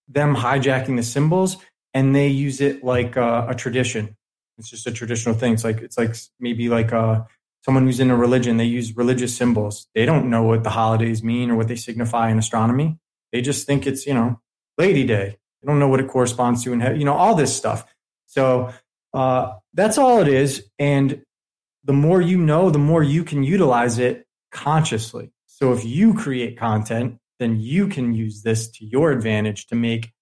[0.09, 1.59] them hijacking the symbols
[1.95, 4.17] and they use it like a, a tradition.
[4.59, 5.53] It's just a traditional thing.
[5.53, 7.25] It's like, it's like maybe like a, uh,
[7.65, 9.87] someone who's in a religion, they use religious symbols.
[9.95, 12.99] They don't know what the holidays mean or what they signify in astronomy
[13.33, 14.41] they just think it's, you know,
[14.79, 15.37] Lady Day.
[15.63, 17.85] They don't know what it corresponds to and, you know, all this stuff.
[18.27, 18.73] So
[19.15, 20.69] uh, that's all it is.
[20.79, 21.23] And
[21.85, 25.33] the more you know, the more you can utilize it consciously.
[25.47, 30.13] So if you create content, then you can use this to your advantage to make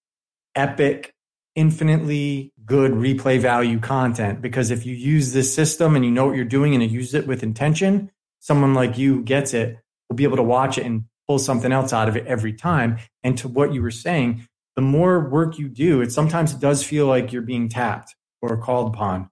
[0.55, 1.13] epic,
[1.55, 4.41] infinitely good replay value content.
[4.41, 7.13] Because if you use this system and you know what you're doing and you use
[7.13, 9.77] it with intention, someone like you gets it
[10.09, 12.97] will be able to watch it and pull something else out of it every time.
[13.23, 14.45] And to what you were saying,
[14.75, 18.93] the more work you do, it sometimes does feel like you're being tapped or called
[18.93, 19.29] upon,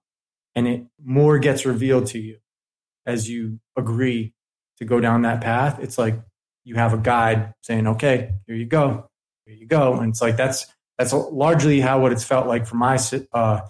[0.54, 2.38] and it more gets revealed to you
[3.04, 4.32] as you agree
[4.78, 5.78] to go down that path.
[5.82, 6.18] It's like
[6.64, 9.10] you have a guide saying, "Okay, here you go,
[9.44, 10.66] here you go," and it's like that's
[10.96, 12.98] that's largely how what it's felt like for my
[13.32, 13.60] uh,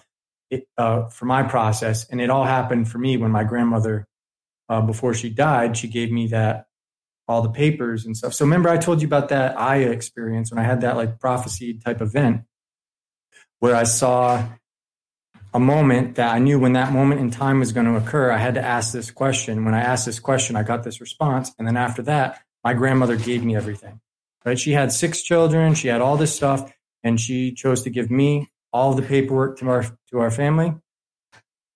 [0.50, 4.06] it, uh, for my process, and it all happened for me when my grandmother,
[4.68, 6.66] uh, before she died, she gave me that
[7.30, 8.34] all the papers and stuff.
[8.34, 11.74] So remember I told you about that Aya experience when I had that like prophecy
[11.74, 12.42] type event
[13.60, 14.48] where I saw
[15.54, 18.36] a moment that I knew when that moment in time was going to occur, I
[18.38, 19.64] had to ask this question.
[19.64, 21.52] When I asked this question, I got this response.
[21.56, 24.00] And then after that, my grandmother gave me everything.
[24.44, 24.58] Right?
[24.58, 26.72] She had six children, she had all this stuff,
[27.04, 30.74] and she chose to give me all the paperwork to our to our family.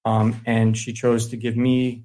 [0.04, 2.03] Um, and she chose to give me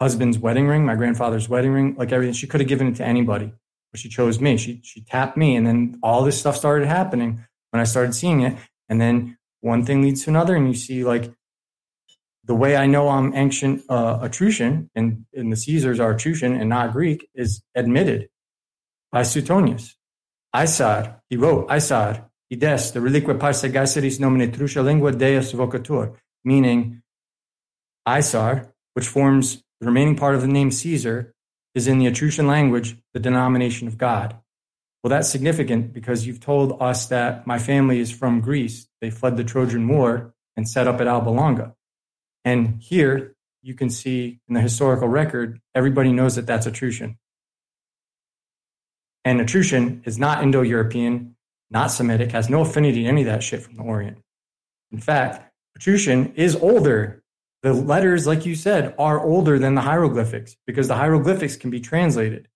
[0.00, 2.34] husband's wedding ring, my grandfather's wedding ring, like everything.
[2.34, 3.52] She could have given it to anybody,
[3.90, 4.56] but she chose me.
[4.56, 8.42] She she tapped me, and then all this stuff started happening when I started seeing
[8.42, 8.56] it.
[8.88, 11.32] And then one thing leads to another, and you see like
[12.46, 16.68] the way I know I'm ancient uh, Etruscan and, and the Caesars are Etruscan and
[16.68, 18.28] not Greek is admitted
[19.10, 19.96] by Suetonius.
[20.54, 26.14] Aesar, he wrote, Aesar, ides, the relique parse Caesaris nomine Etrusca lingua deus vocatur,
[26.44, 27.02] meaning
[28.06, 31.34] Aesar, which forms the remaining part of the name Caesar,
[31.74, 34.34] is in the Etruscan language the denomination of God.
[35.02, 38.88] Well, that's significant because you've told us that my family is from Greece.
[39.02, 41.74] They fled the Trojan War and set up at Alba Longa.
[42.46, 47.18] And here you can see in the historical record, everybody knows that that's Etruscan.
[49.26, 51.36] And Etruscan is not Indo European,
[51.70, 54.18] not Semitic, has no affinity to any of that shit from the Orient.
[54.92, 57.23] In fact, Etruscan is older.
[57.64, 61.80] The letters, like you said, are older than the hieroglyphics because the hieroglyphics can be
[61.80, 62.46] translated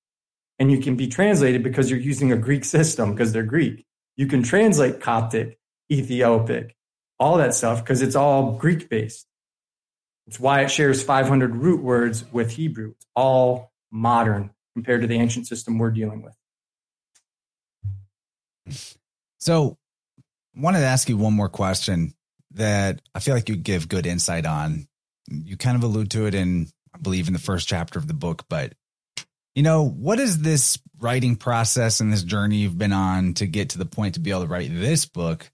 [0.59, 3.87] and you can be translated because you're using a Greek system because they're Greek.
[4.17, 5.59] You can translate Coptic,
[5.91, 6.77] Ethiopic,
[7.19, 9.27] all that stuff because it's all Greek based.
[10.27, 12.91] It's why it shares 500 root words with Hebrew.
[12.91, 16.37] It's all modern compared to the ancient system we're dealing with.
[19.39, 19.79] So,
[20.55, 22.13] wanted to ask you one more question
[22.51, 24.88] that I feel like you give good insight on.
[25.31, 28.15] You kind of allude to it in, I believe, in the first chapter of the
[28.15, 28.73] book, but
[29.55, 33.71] you know, what is this writing process and this journey you've been on to get
[33.71, 35.51] to the point to be able to write this book?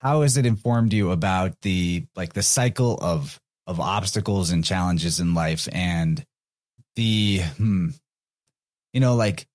[0.00, 5.20] How has it informed you about the like the cycle of of obstacles and challenges
[5.20, 6.24] in life and
[6.96, 7.88] the hmm,
[8.92, 9.46] you know like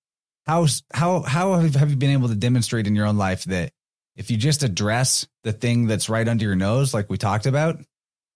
[0.46, 3.72] how how how have you been able to demonstrate in your own life that
[4.16, 7.78] if you just address the thing that's right under your nose like we talked about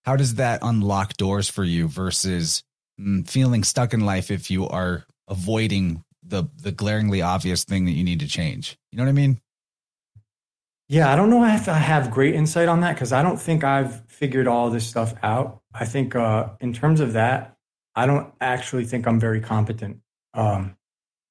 [0.05, 2.63] how does that unlock doors for you versus
[3.01, 7.93] mm, feeling stuck in life if you are avoiding the the glaringly obvious thing that
[7.93, 8.79] you need to change.
[8.91, 9.41] You know what I mean?
[10.89, 13.65] Yeah, I don't know if I have great insight on that because I don't think
[13.65, 15.63] I've figured all this stuff out.
[15.73, 17.57] I think uh, in terms of that,
[17.95, 20.01] I don't actually think I'm very competent.
[20.35, 20.77] Um,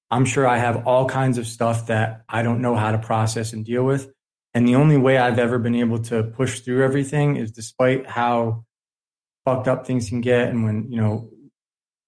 [0.09, 3.53] I'm sure I have all kinds of stuff that I don't know how to process
[3.53, 4.12] and deal with.
[4.53, 8.65] And the only way I've ever been able to push through everything is despite how
[9.45, 11.29] fucked up things can get and when, you know,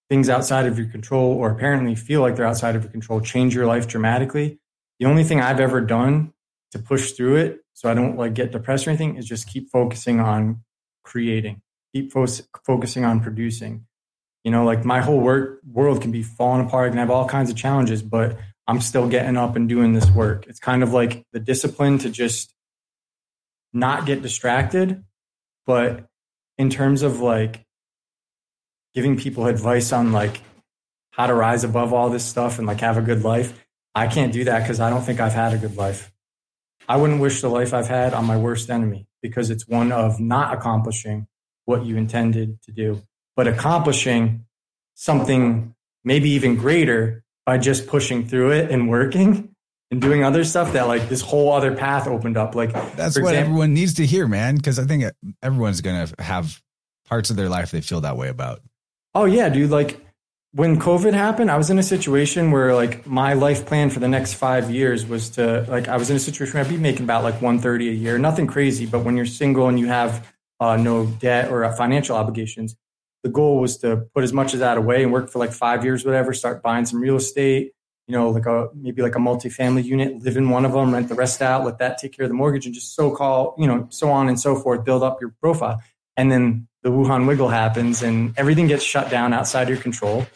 [0.10, 3.56] things outside of your control or apparently feel like they're outside of your control change
[3.56, 4.60] your life dramatically.
[5.00, 6.34] The only thing I've ever done
[6.72, 9.70] to push through it so I don't like get depressed or anything is just keep
[9.72, 10.64] focusing on
[11.04, 11.62] creating,
[11.94, 12.28] keep fo-
[12.66, 13.86] focusing on producing.
[14.44, 16.88] You know, like my whole work world can be falling apart.
[16.88, 18.38] I can have all kinds of challenges, but
[18.68, 20.48] I'm still getting up and doing this work.
[20.48, 22.54] It's kind of like the discipline to just
[23.74, 25.04] not get distracted.
[25.66, 26.08] But
[26.58, 27.66] in terms of like
[28.96, 30.42] giving people advice on like
[31.12, 33.54] how to rise above all this stuff and like have a good life.
[33.94, 36.12] I can't do that because I don't think I've had a good life.
[36.88, 40.20] I wouldn't wish the life I've had on my worst enemy because it's one of
[40.20, 41.28] not accomplishing
[41.66, 43.02] what you intended to do,
[43.36, 44.46] but accomplishing
[44.94, 45.74] something
[46.04, 49.56] maybe even greater by just pushing through it and working
[49.92, 52.56] and doing other stuff that like this whole other path opened up.
[52.56, 54.60] Like that's what example, everyone needs to hear, man.
[54.60, 55.06] Cause I think
[55.42, 56.62] everyone's going to have
[57.08, 58.62] parts of their life they feel that way about.
[59.14, 59.70] Oh yeah, dude.
[59.70, 60.06] Like
[60.54, 64.08] when COVID happened, I was in a situation where like my life plan for the
[64.08, 67.04] next five years was to like I was in a situation where I'd be making
[67.04, 68.86] about like 130 a year, nothing crazy.
[68.86, 72.76] But when you're single and you have uh, no debt or uh, financial obligations,
[73.26, 75.84] the goal was to put as much of that away and work for like five
[75.84, 76.32] years, whatever.
[76.32, 77.72] Start buying some real estate,
[78.08, 81.10] you know, like a maybe like a multifamily unit, live in one of them, rent
[81.10, 83.66] the rest out, let that take care of the mortgage, and just so call, you
[83.66, 85.82] know, so on and so forth, build up your profile.
[86.16, 90.28] And then the Wuhan wiggle happens and everything gets shut down outside your control.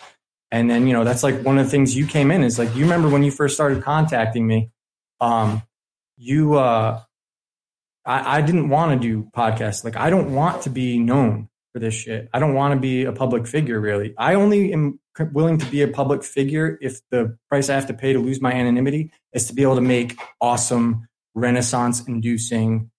[0.50, 2.76] And then, you know, that's like one of the things you came in is like,
[2.76, 4.72] you remember when you first started contacting me,
[5.22, 5.62] um,
[6.18, 7.02] you, uh,
[8.04, 9.84] I, I didn't want to do podcasts.
[9.84, 12.30] Like, I don't want to be known for this shit.
[12.34, 14.14] I don't want to be a public figure, really.
[14.18, 15.00] I only am
[15.32, 18.42] willing to be a public figure if the price I have to pay to lose
[18.42, 22.90] my anonymity is to be able to make awesome, renaissance inducing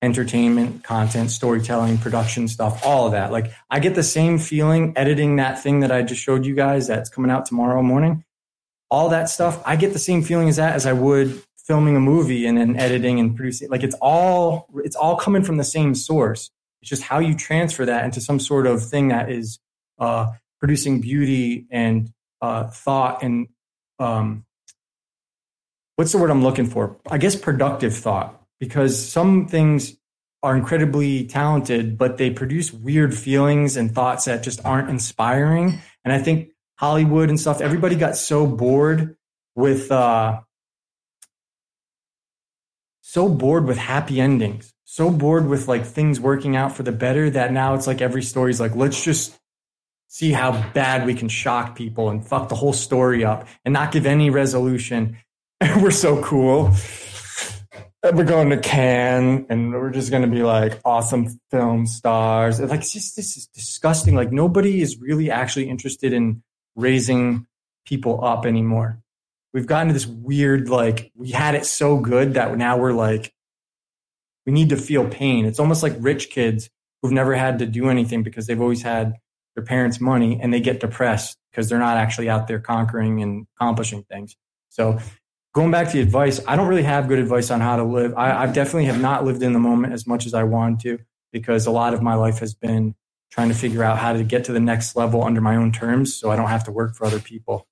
[0.00, 3.32] entertainment, content, storytelling, production stuff, all of that.
[3.32, 6.86] Like I get the same feeling editing that thing that I just showed you guys
[6.86, 8.24] that's coming out tomorrow morning.
[8.90, 12.00] All that stuff, I get the same feeling as that as I would filming a
[12.00, 13.68] movie and then editing and producing.
[13.68, 16.50] Like it's all it's all coming from the same source.
[16.82, 19.58] It's just how you transfer that into some sort of thing that is
[19.98, 23.48] uh, producing beauty and uh, thought and
[23.98, 24.44] um,
[25.96, 26.96] what's the word I'm looking for?
[27.10, 29.96] I guess productive thought because some things
[30.42, 35.80] are incredibly talented, but they produce weird feelings and thoughts that just aren't inspiring.
[36.04, 39.16] And I think Hollywood and stuff, everybody got so bored
[39.56, 40.40] with, uh,
[43.00, 47.30] so bored with happy endings, so bored with like things working out for the better
[47.30, 49.32] that now it's like every story's like, let's just
[50.08, 53.92] see how bad we can shock people and fuck the whole story up and not
[53.92, 55.16] give any resolution.
[55.80, 56.72] we're so cool.
[58.02, 62.58] We're going to Cannes and we're just going to be like awesome film stars.
[62.58, 64.16] Like, it's just, this is disgusting.
[64.16, 66.42] Like, nobody is really actually interested in
[66.74, 67.46] raising
[67.86, 68.98] people up anymore.
[69.54, 73.32] We've gotten to this weird, like, we had it so good that now we're like,
[74.48, 75.44] we need to feel pain.
[75.44, 76.70] It's almost like rich kids
[77.02, 79.12] who've never had to do anything because they've always had
[79.54, 83.46] their parents' money and they get depressed because they're not actually out there conquering and
[83.56, 84.36] accomplishing things.
[84.70, 85.00] So
[85.54, 88.14] going back to the advice, I don't really have good advice on how to live.
[88.16, 90.98] I, I definitely have not lived in the moment as much as I want to
[91.30, 92.94] because a lot of my life has been
[93.30, 96.14] trying to figure out how to get to the next level under my own terms
[96.14, 97.68] so I don't have to work for other people.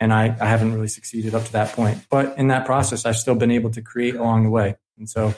[0.00, 2.04] And I, I haven't really succeeded up to that point.
[2.10, 4.74] But in that process, I've still been able to create along the way.
[4.98, 5.32] And so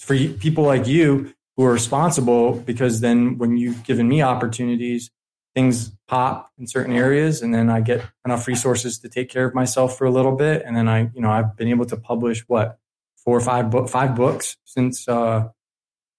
[0.00, 5.10] for people like you who are responsible, because then when you've given me opportunities,
[5.54, 9.54] things pop in certain areas and then I get enough resources to take care of
[9.54, 10.62] myself for a little bit.
[10.64, 12.78] And then I, you know, I've been able to publish what
[13.16, 15.48] four or five book, five books since, uh,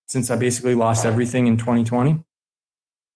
[0.08, 2.24] since I basically lost everything in 2020.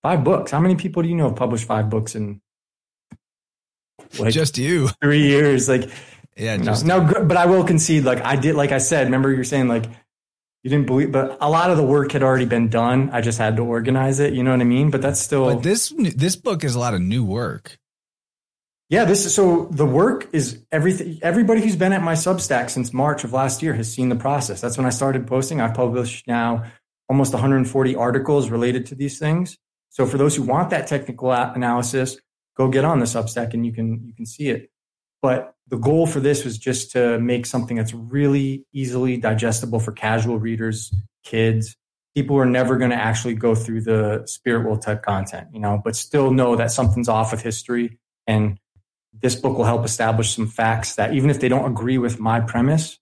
[0.01, 0.51] Five books.
[0.51, 2.41] How many people do you know have published five books in
[4.17, 5.69] like just you three years?
[5.69, 5.89] Like,
[6.35, 8.03] yeah, no, no, but I will concede.
[8.03, 9.85] Like I did, like I said, remember you're saying like
[10.65, 13.11] you didn't believe, but a lot of the work had already been done.
[13.11, 14.33] I just had to organize it.
[14.33, 14.89] You know what I mean?
[14.89, 15.45] But that's still.
[15.45, 17.77] But this this book is a lot of new work.
[18.89, 21.19] Yeah, this is so the work is everything.
[21.21, 24.59] Everybody who's been at my Substack since March of last year has seen the process.
[24.59, 25.61] That's when I started posting.
[25.61, 26.65] I've published now
[27.07, 29.59] almost 140 articles related to these things.
[29.89, 32.19] So for those who want that technical analysis,
[32.57, 34.71] go get on the Substack and you can you can see it.
[35.21, 39.91] But the goal for this was just to make something that's really easily digestible for
[39.91, 40.93] casual readers,
[41.23, 41.75] kids,
[42.13, 45.59] people who are never going to actually go through the Spirit Whirled type content, you
[45.59, 47.99] know, but still know that something's off with history.
[48.27, 48.59] And
[49.21, 52.39] this book will help establish some facts that even if they don't agree with my
[52.39, 52.99] premise,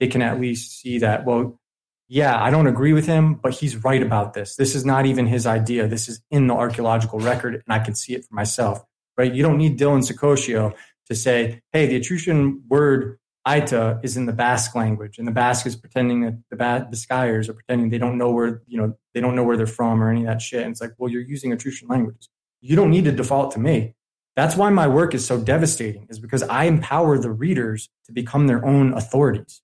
[0.00, 1.60] they can at least see that, well,
[2.08, 4.56] yeah, I don't agree with him, but he's right about this.
[4.56, 5.88] This is not even his idea.
[5.88, 8.84] This is in the archaeological record, and I can see it for myself,
[9.16, 9.32] right?
[9.32, 10.74] You don't need Dylan Saccoccio
[11.06, 15.66] to say, hey, the Etruscan word Aita is in the Basque language, and the Basque
[15.66, 19.36] is pretending that the Basquires are pretending they don't know where you know they don't
[19.36, 20.62] know where they're from or any of that shit.
[20.62, 22.28] And it's like, well, you're using Etruscan languages.
[22.60, 23.94] You don't need to default to me.
[24.34, 28.48] That's why my work is so devastating, is because I empower the readers to become
[28.48, 29.62] their own authorities.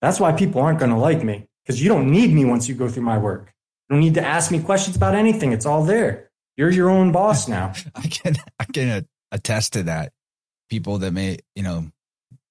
[0.00, 2.74] That's why people aren't going to like me because you don't need me once you
[2.74, 3.52] go through my work.
[3.88, 5.52] You don't need to ask me questions about anything.
[5.52, 6.30] It's all there.
[6.56, 7.72] You're your own boss now.
[7.94, 10.12] I can I can attest to that.
[10.70, 11.90] People that may, you know,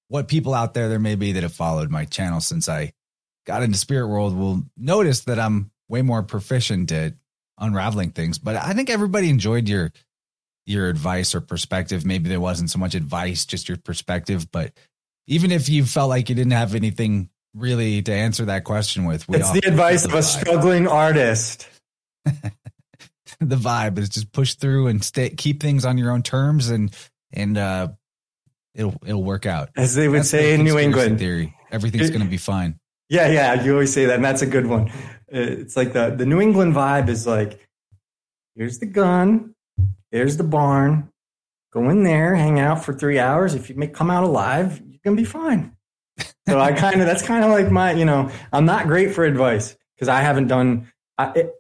[0.10, 2.94] what people out there there may be that have followed my channel since I
[3.46, 7.14] got into Spirit Whirled will notice that I'm way more proficient at
[7.58, 8.38] unraveling things.
[8.38, 9.92] But I think everybody enjoyed your
[10.66, 12.06] your advice or perspective.
[12.06, 14.52] Maybe there wasn't so much advice, just your perspective.
[14.52, 14.74] But
[15.26, 19.26] even if you felt like you didn't have anything really to answer that question with,
[19.30, 21.68] it's the advice of a struggling artist.
[23.42, 26.96] the vibe is just push through and stay keep things on your own terms and
[27.32, 27.88] and uh
[28.74, 29.70] it'll it'll work out.
[29.76, 31.20] As they would that's say in new england.
[31.20, 31.56] theory.
[31.72, 32.80] Everything's going to be fine.
[33.10, 34.92] Yeah yeah you always say that and that's a good one.
[35.28, 37.60] It's like the the new england vibe is like
[38.56, 39.54] here's the gun
[40.12, 41.10] there's the barn
[41.74, 43.54] go in there hang out for three hours.
[43.54, 45.74] If you may come out alive you're gonna be fine.
[46.48, 49.26] So i kind of that's kind of like my you know i'm not great for
[49.26, 51.54] advice because i haven't done I, it,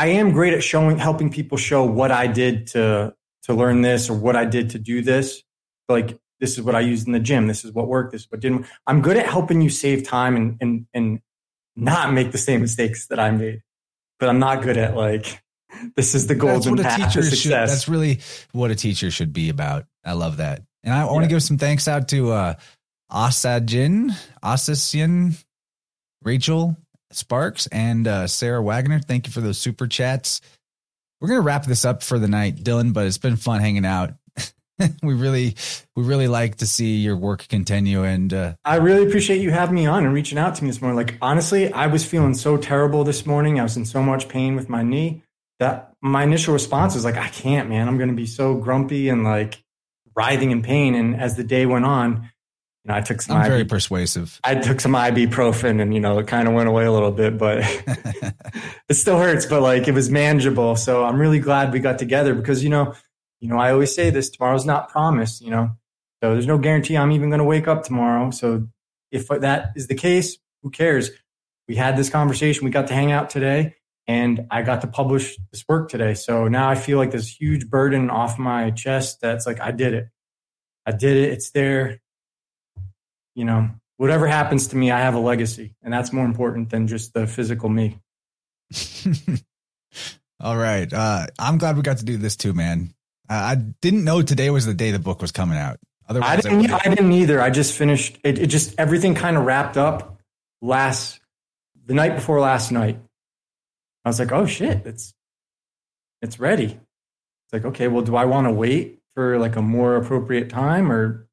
[0.00, 4.08] I am great at showing, helping people show what I did to to learn this
[4.08, 5.42] or what I did to do this.
[5.90, 7.48] Like this is what I used in the gym.
[7.48, 8.12] This is what worked.
[8.12, 8.64] This is what didn't.
[8.86, 11.20] I'm good at helping you save time and and and
[11.76, 13.60] not make the same mistakes that I made.
[14.18, 15.42] But I'm not good at like
[15.96, 17.38] this is the golden path to success.
[17.38, 18.20] Should, that's really
[18.52, 19.84] what a teacher should be about.
[20.02, 20.62] I love that.
[20.82, 22.54] And I, I want to give some thanks out to uh
[23.12, 25.36] Asajin, Asasian,
[26.22, 26.78] Rachel,
[27.12, 29.00] Sparks and uh, Sarah Wagner.
[29.00, 30.40] Thank you for those super chats.
[31.20, 32.92] We're gonna wrap this up for the night, Dylan.
[32.92, 34.14] But it's been fun hanging out.
[35.02, 35.56] we really,
[35.94, 38.04] we really like to see your work continue.
[38.04, 40.80] And uh, I really appreciate you having me on and reaching out to me this
[40.80, 40.96] morning.
[40.96, 43.60] Like honestly, I was feeling so terrible this morning.
[43.60, 45.22] I was in so much pain with my knee
[45.58, 47.86] that my initial response was like, I can't, man.
[47.86, 49.62] I'm gonna be so grumpy and like
[50.16, 50.94] writhing in pain.
[50.94, 52.30] And as the day went on,
[52.84, 53.36] you know, I took some.
[53.36, 54.40] I'm very persuasive.
[54.42, 57.36] I took some ibuprofen, and you know, it kind of went away a little bit,
[57.36, 57.58] but
[58.88, 59.46] it still hurts.
[59.46, 60.76] But like, it was manageable.
[60.76, 62.94] So I'm really glad we got together because you know,
[63.40, 65.42] you know, I always say this: tomorrow's not promised.
[65.42, 65.70] You know,
[66.22, 68.30] so there's no guarantee I'm even going to wake up tomorrow.
[68.30, 68.68] So
[69.10, 71.10] if that is the case, who cares?
[71.70, 72.64] we had this conversation.
[72.64, 73.76] We got to hang out today
[74.08, 76.14] and I got to publish this work today.
[76.14, 79.94] So now I feel like this huge burden off my chest that's like, I did
[79.94, 80.08] it.
[80.84, 81.30] I did it.
[81.30, 82.00] It's there.
[83.34, 85.74] You know, whatever happens to me, I have a legacy.
[85.82, 87.98] And that's more important than just the physical me.
[90.40, 90.90] All right.
[90.92, 92.94] Uh, I'm glad we got to do this too, man.
[93.28, 95.78] Uh, I didn't know today was the day the book was coming out.
[96.08, 97.40] Otherwise, I didn't, I, I didn't either.
[97.40, 98.38] I just finished it.
[98.38, 100.18] It just everything kind of wrapped up
[100.60, 101.20] last
[101.86, 102.98] the night before last night.
[104.04, 105.14] I was like, oh shit, it's
[106.20, 106.64] it's ready.
[106.64, 110.90] It's like, okay, well, do I want to wait for like a more appropriate time
[110.90, 111.28] or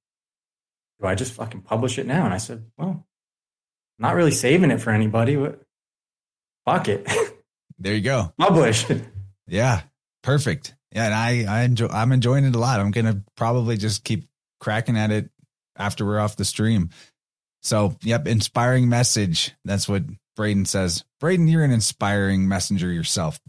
[1.02, 2.26] do I just fucking publish it now?
[2.26, 3.04] And I said, well, I'm
[4.00, 5.62] not really saving it for anybody, but
[6.66, 7.08] fuck it.
[7.80, 8.34] There you go.
[8.40, 8.86] Publish.
[9.48, 9.82] yeah.
[10.24, 10.74] Perfect.
[10.92, 11.06] Yeah.
[11.06, 12.80] And I, I enjoy, I'm enjoying it a lot.
[12.80, 14.28] I'm going to probably just keep
[14.60, 15.30] cracking at it
[15.76, 16.90] after we're off the stream.
[17.62, 19.54] So, yep, inspiring message.
[19.64, 20.04] That's what
[20.36, 21.04] Braden says.
[21.20, 23.40] Braden, you're an inspiring messenger yourself.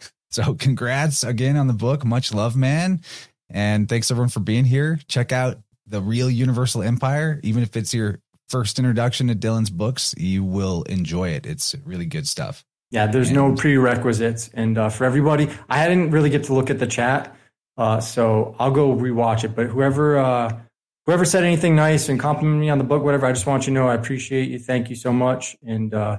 [0.28, 2.04] So, congrats again on the book.
[2.04, 3.00] Much love, man.
[3.48, 4.98] And thanks everyone for being here.
[5.08, 7.40] Check out The Real Universal Empire.
[7.42, 11.46] Even if it's your first introduction to Dylan's books, you will enjoy it.
[11.46, 12.64] It's really good stuff.
[12.90, 14.50] Yeah, there's and, no prerequisites.
[14.54, 17.36] And uh, for everybody, I didn't really get to look at the chat.
[17.76, 19.54] Uh, so I'll go rewatch it.
[19.54, 20.60] But whoever uh,
[21.04, 23.72] whoever said anything nice and complimented me on the book, whatever, I just want you
[23.72, 24.58] to know I appreciate you.
[24.58, 26.18] Thank you so much, and uh,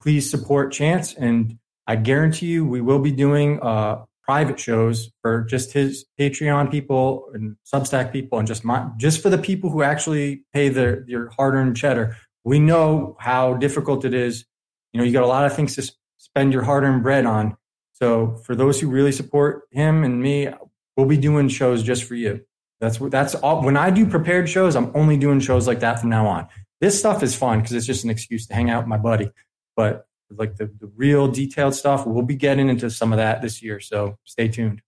[0.00, 1.14] please support Chance.
[1.14, 6.70] And I guarantee you, we will be doing uh, private shows for just his Patreon
[6.70, 11.04] people and Substack people, and just my just for the people who actually pay their
[11.06, 12.16] their hard earned cheddar.
[12.44, 14.44] We know how difficult it is.
[14.92, 17.56] You know, you got a lot of things to spend your hard earned bread on.
[17.92, 20.48] So for those who really support him and me,
[20.96, 22.44] we'll be doing shows just for you.
[22.80, 23.62] That's what that's all.
[23.62, 26.48] When I do prepared shows, I'm only doing shows like that from now on.
[26.80, 29.30] This stuff is fun because it's just an excuse to hang out with my buddy.
[29.76, 33.62] But like the, the real detailed stuff, we'll be getting into some of that this
[33.62, 33.80] year.
[33.80, 34.82] So stay tuned.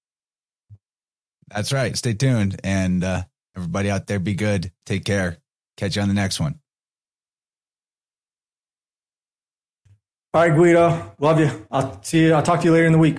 [1.48, 1.96] That's right.
[1.96, 2.60] Stay tuned.
[2.64, 3.22] And uh,
[3.56, 4.72] everybody out there, be good.
[4.84, 5.38] Take care.
[5.76, 6.58] Catch you on the next one.
[10.34, 11.14] All right, Guido.
[11.18, 11.66] Love you.
[11.70, 12.34] I'll see you.
[12.34, 13.18] I'll talk to you later in the week.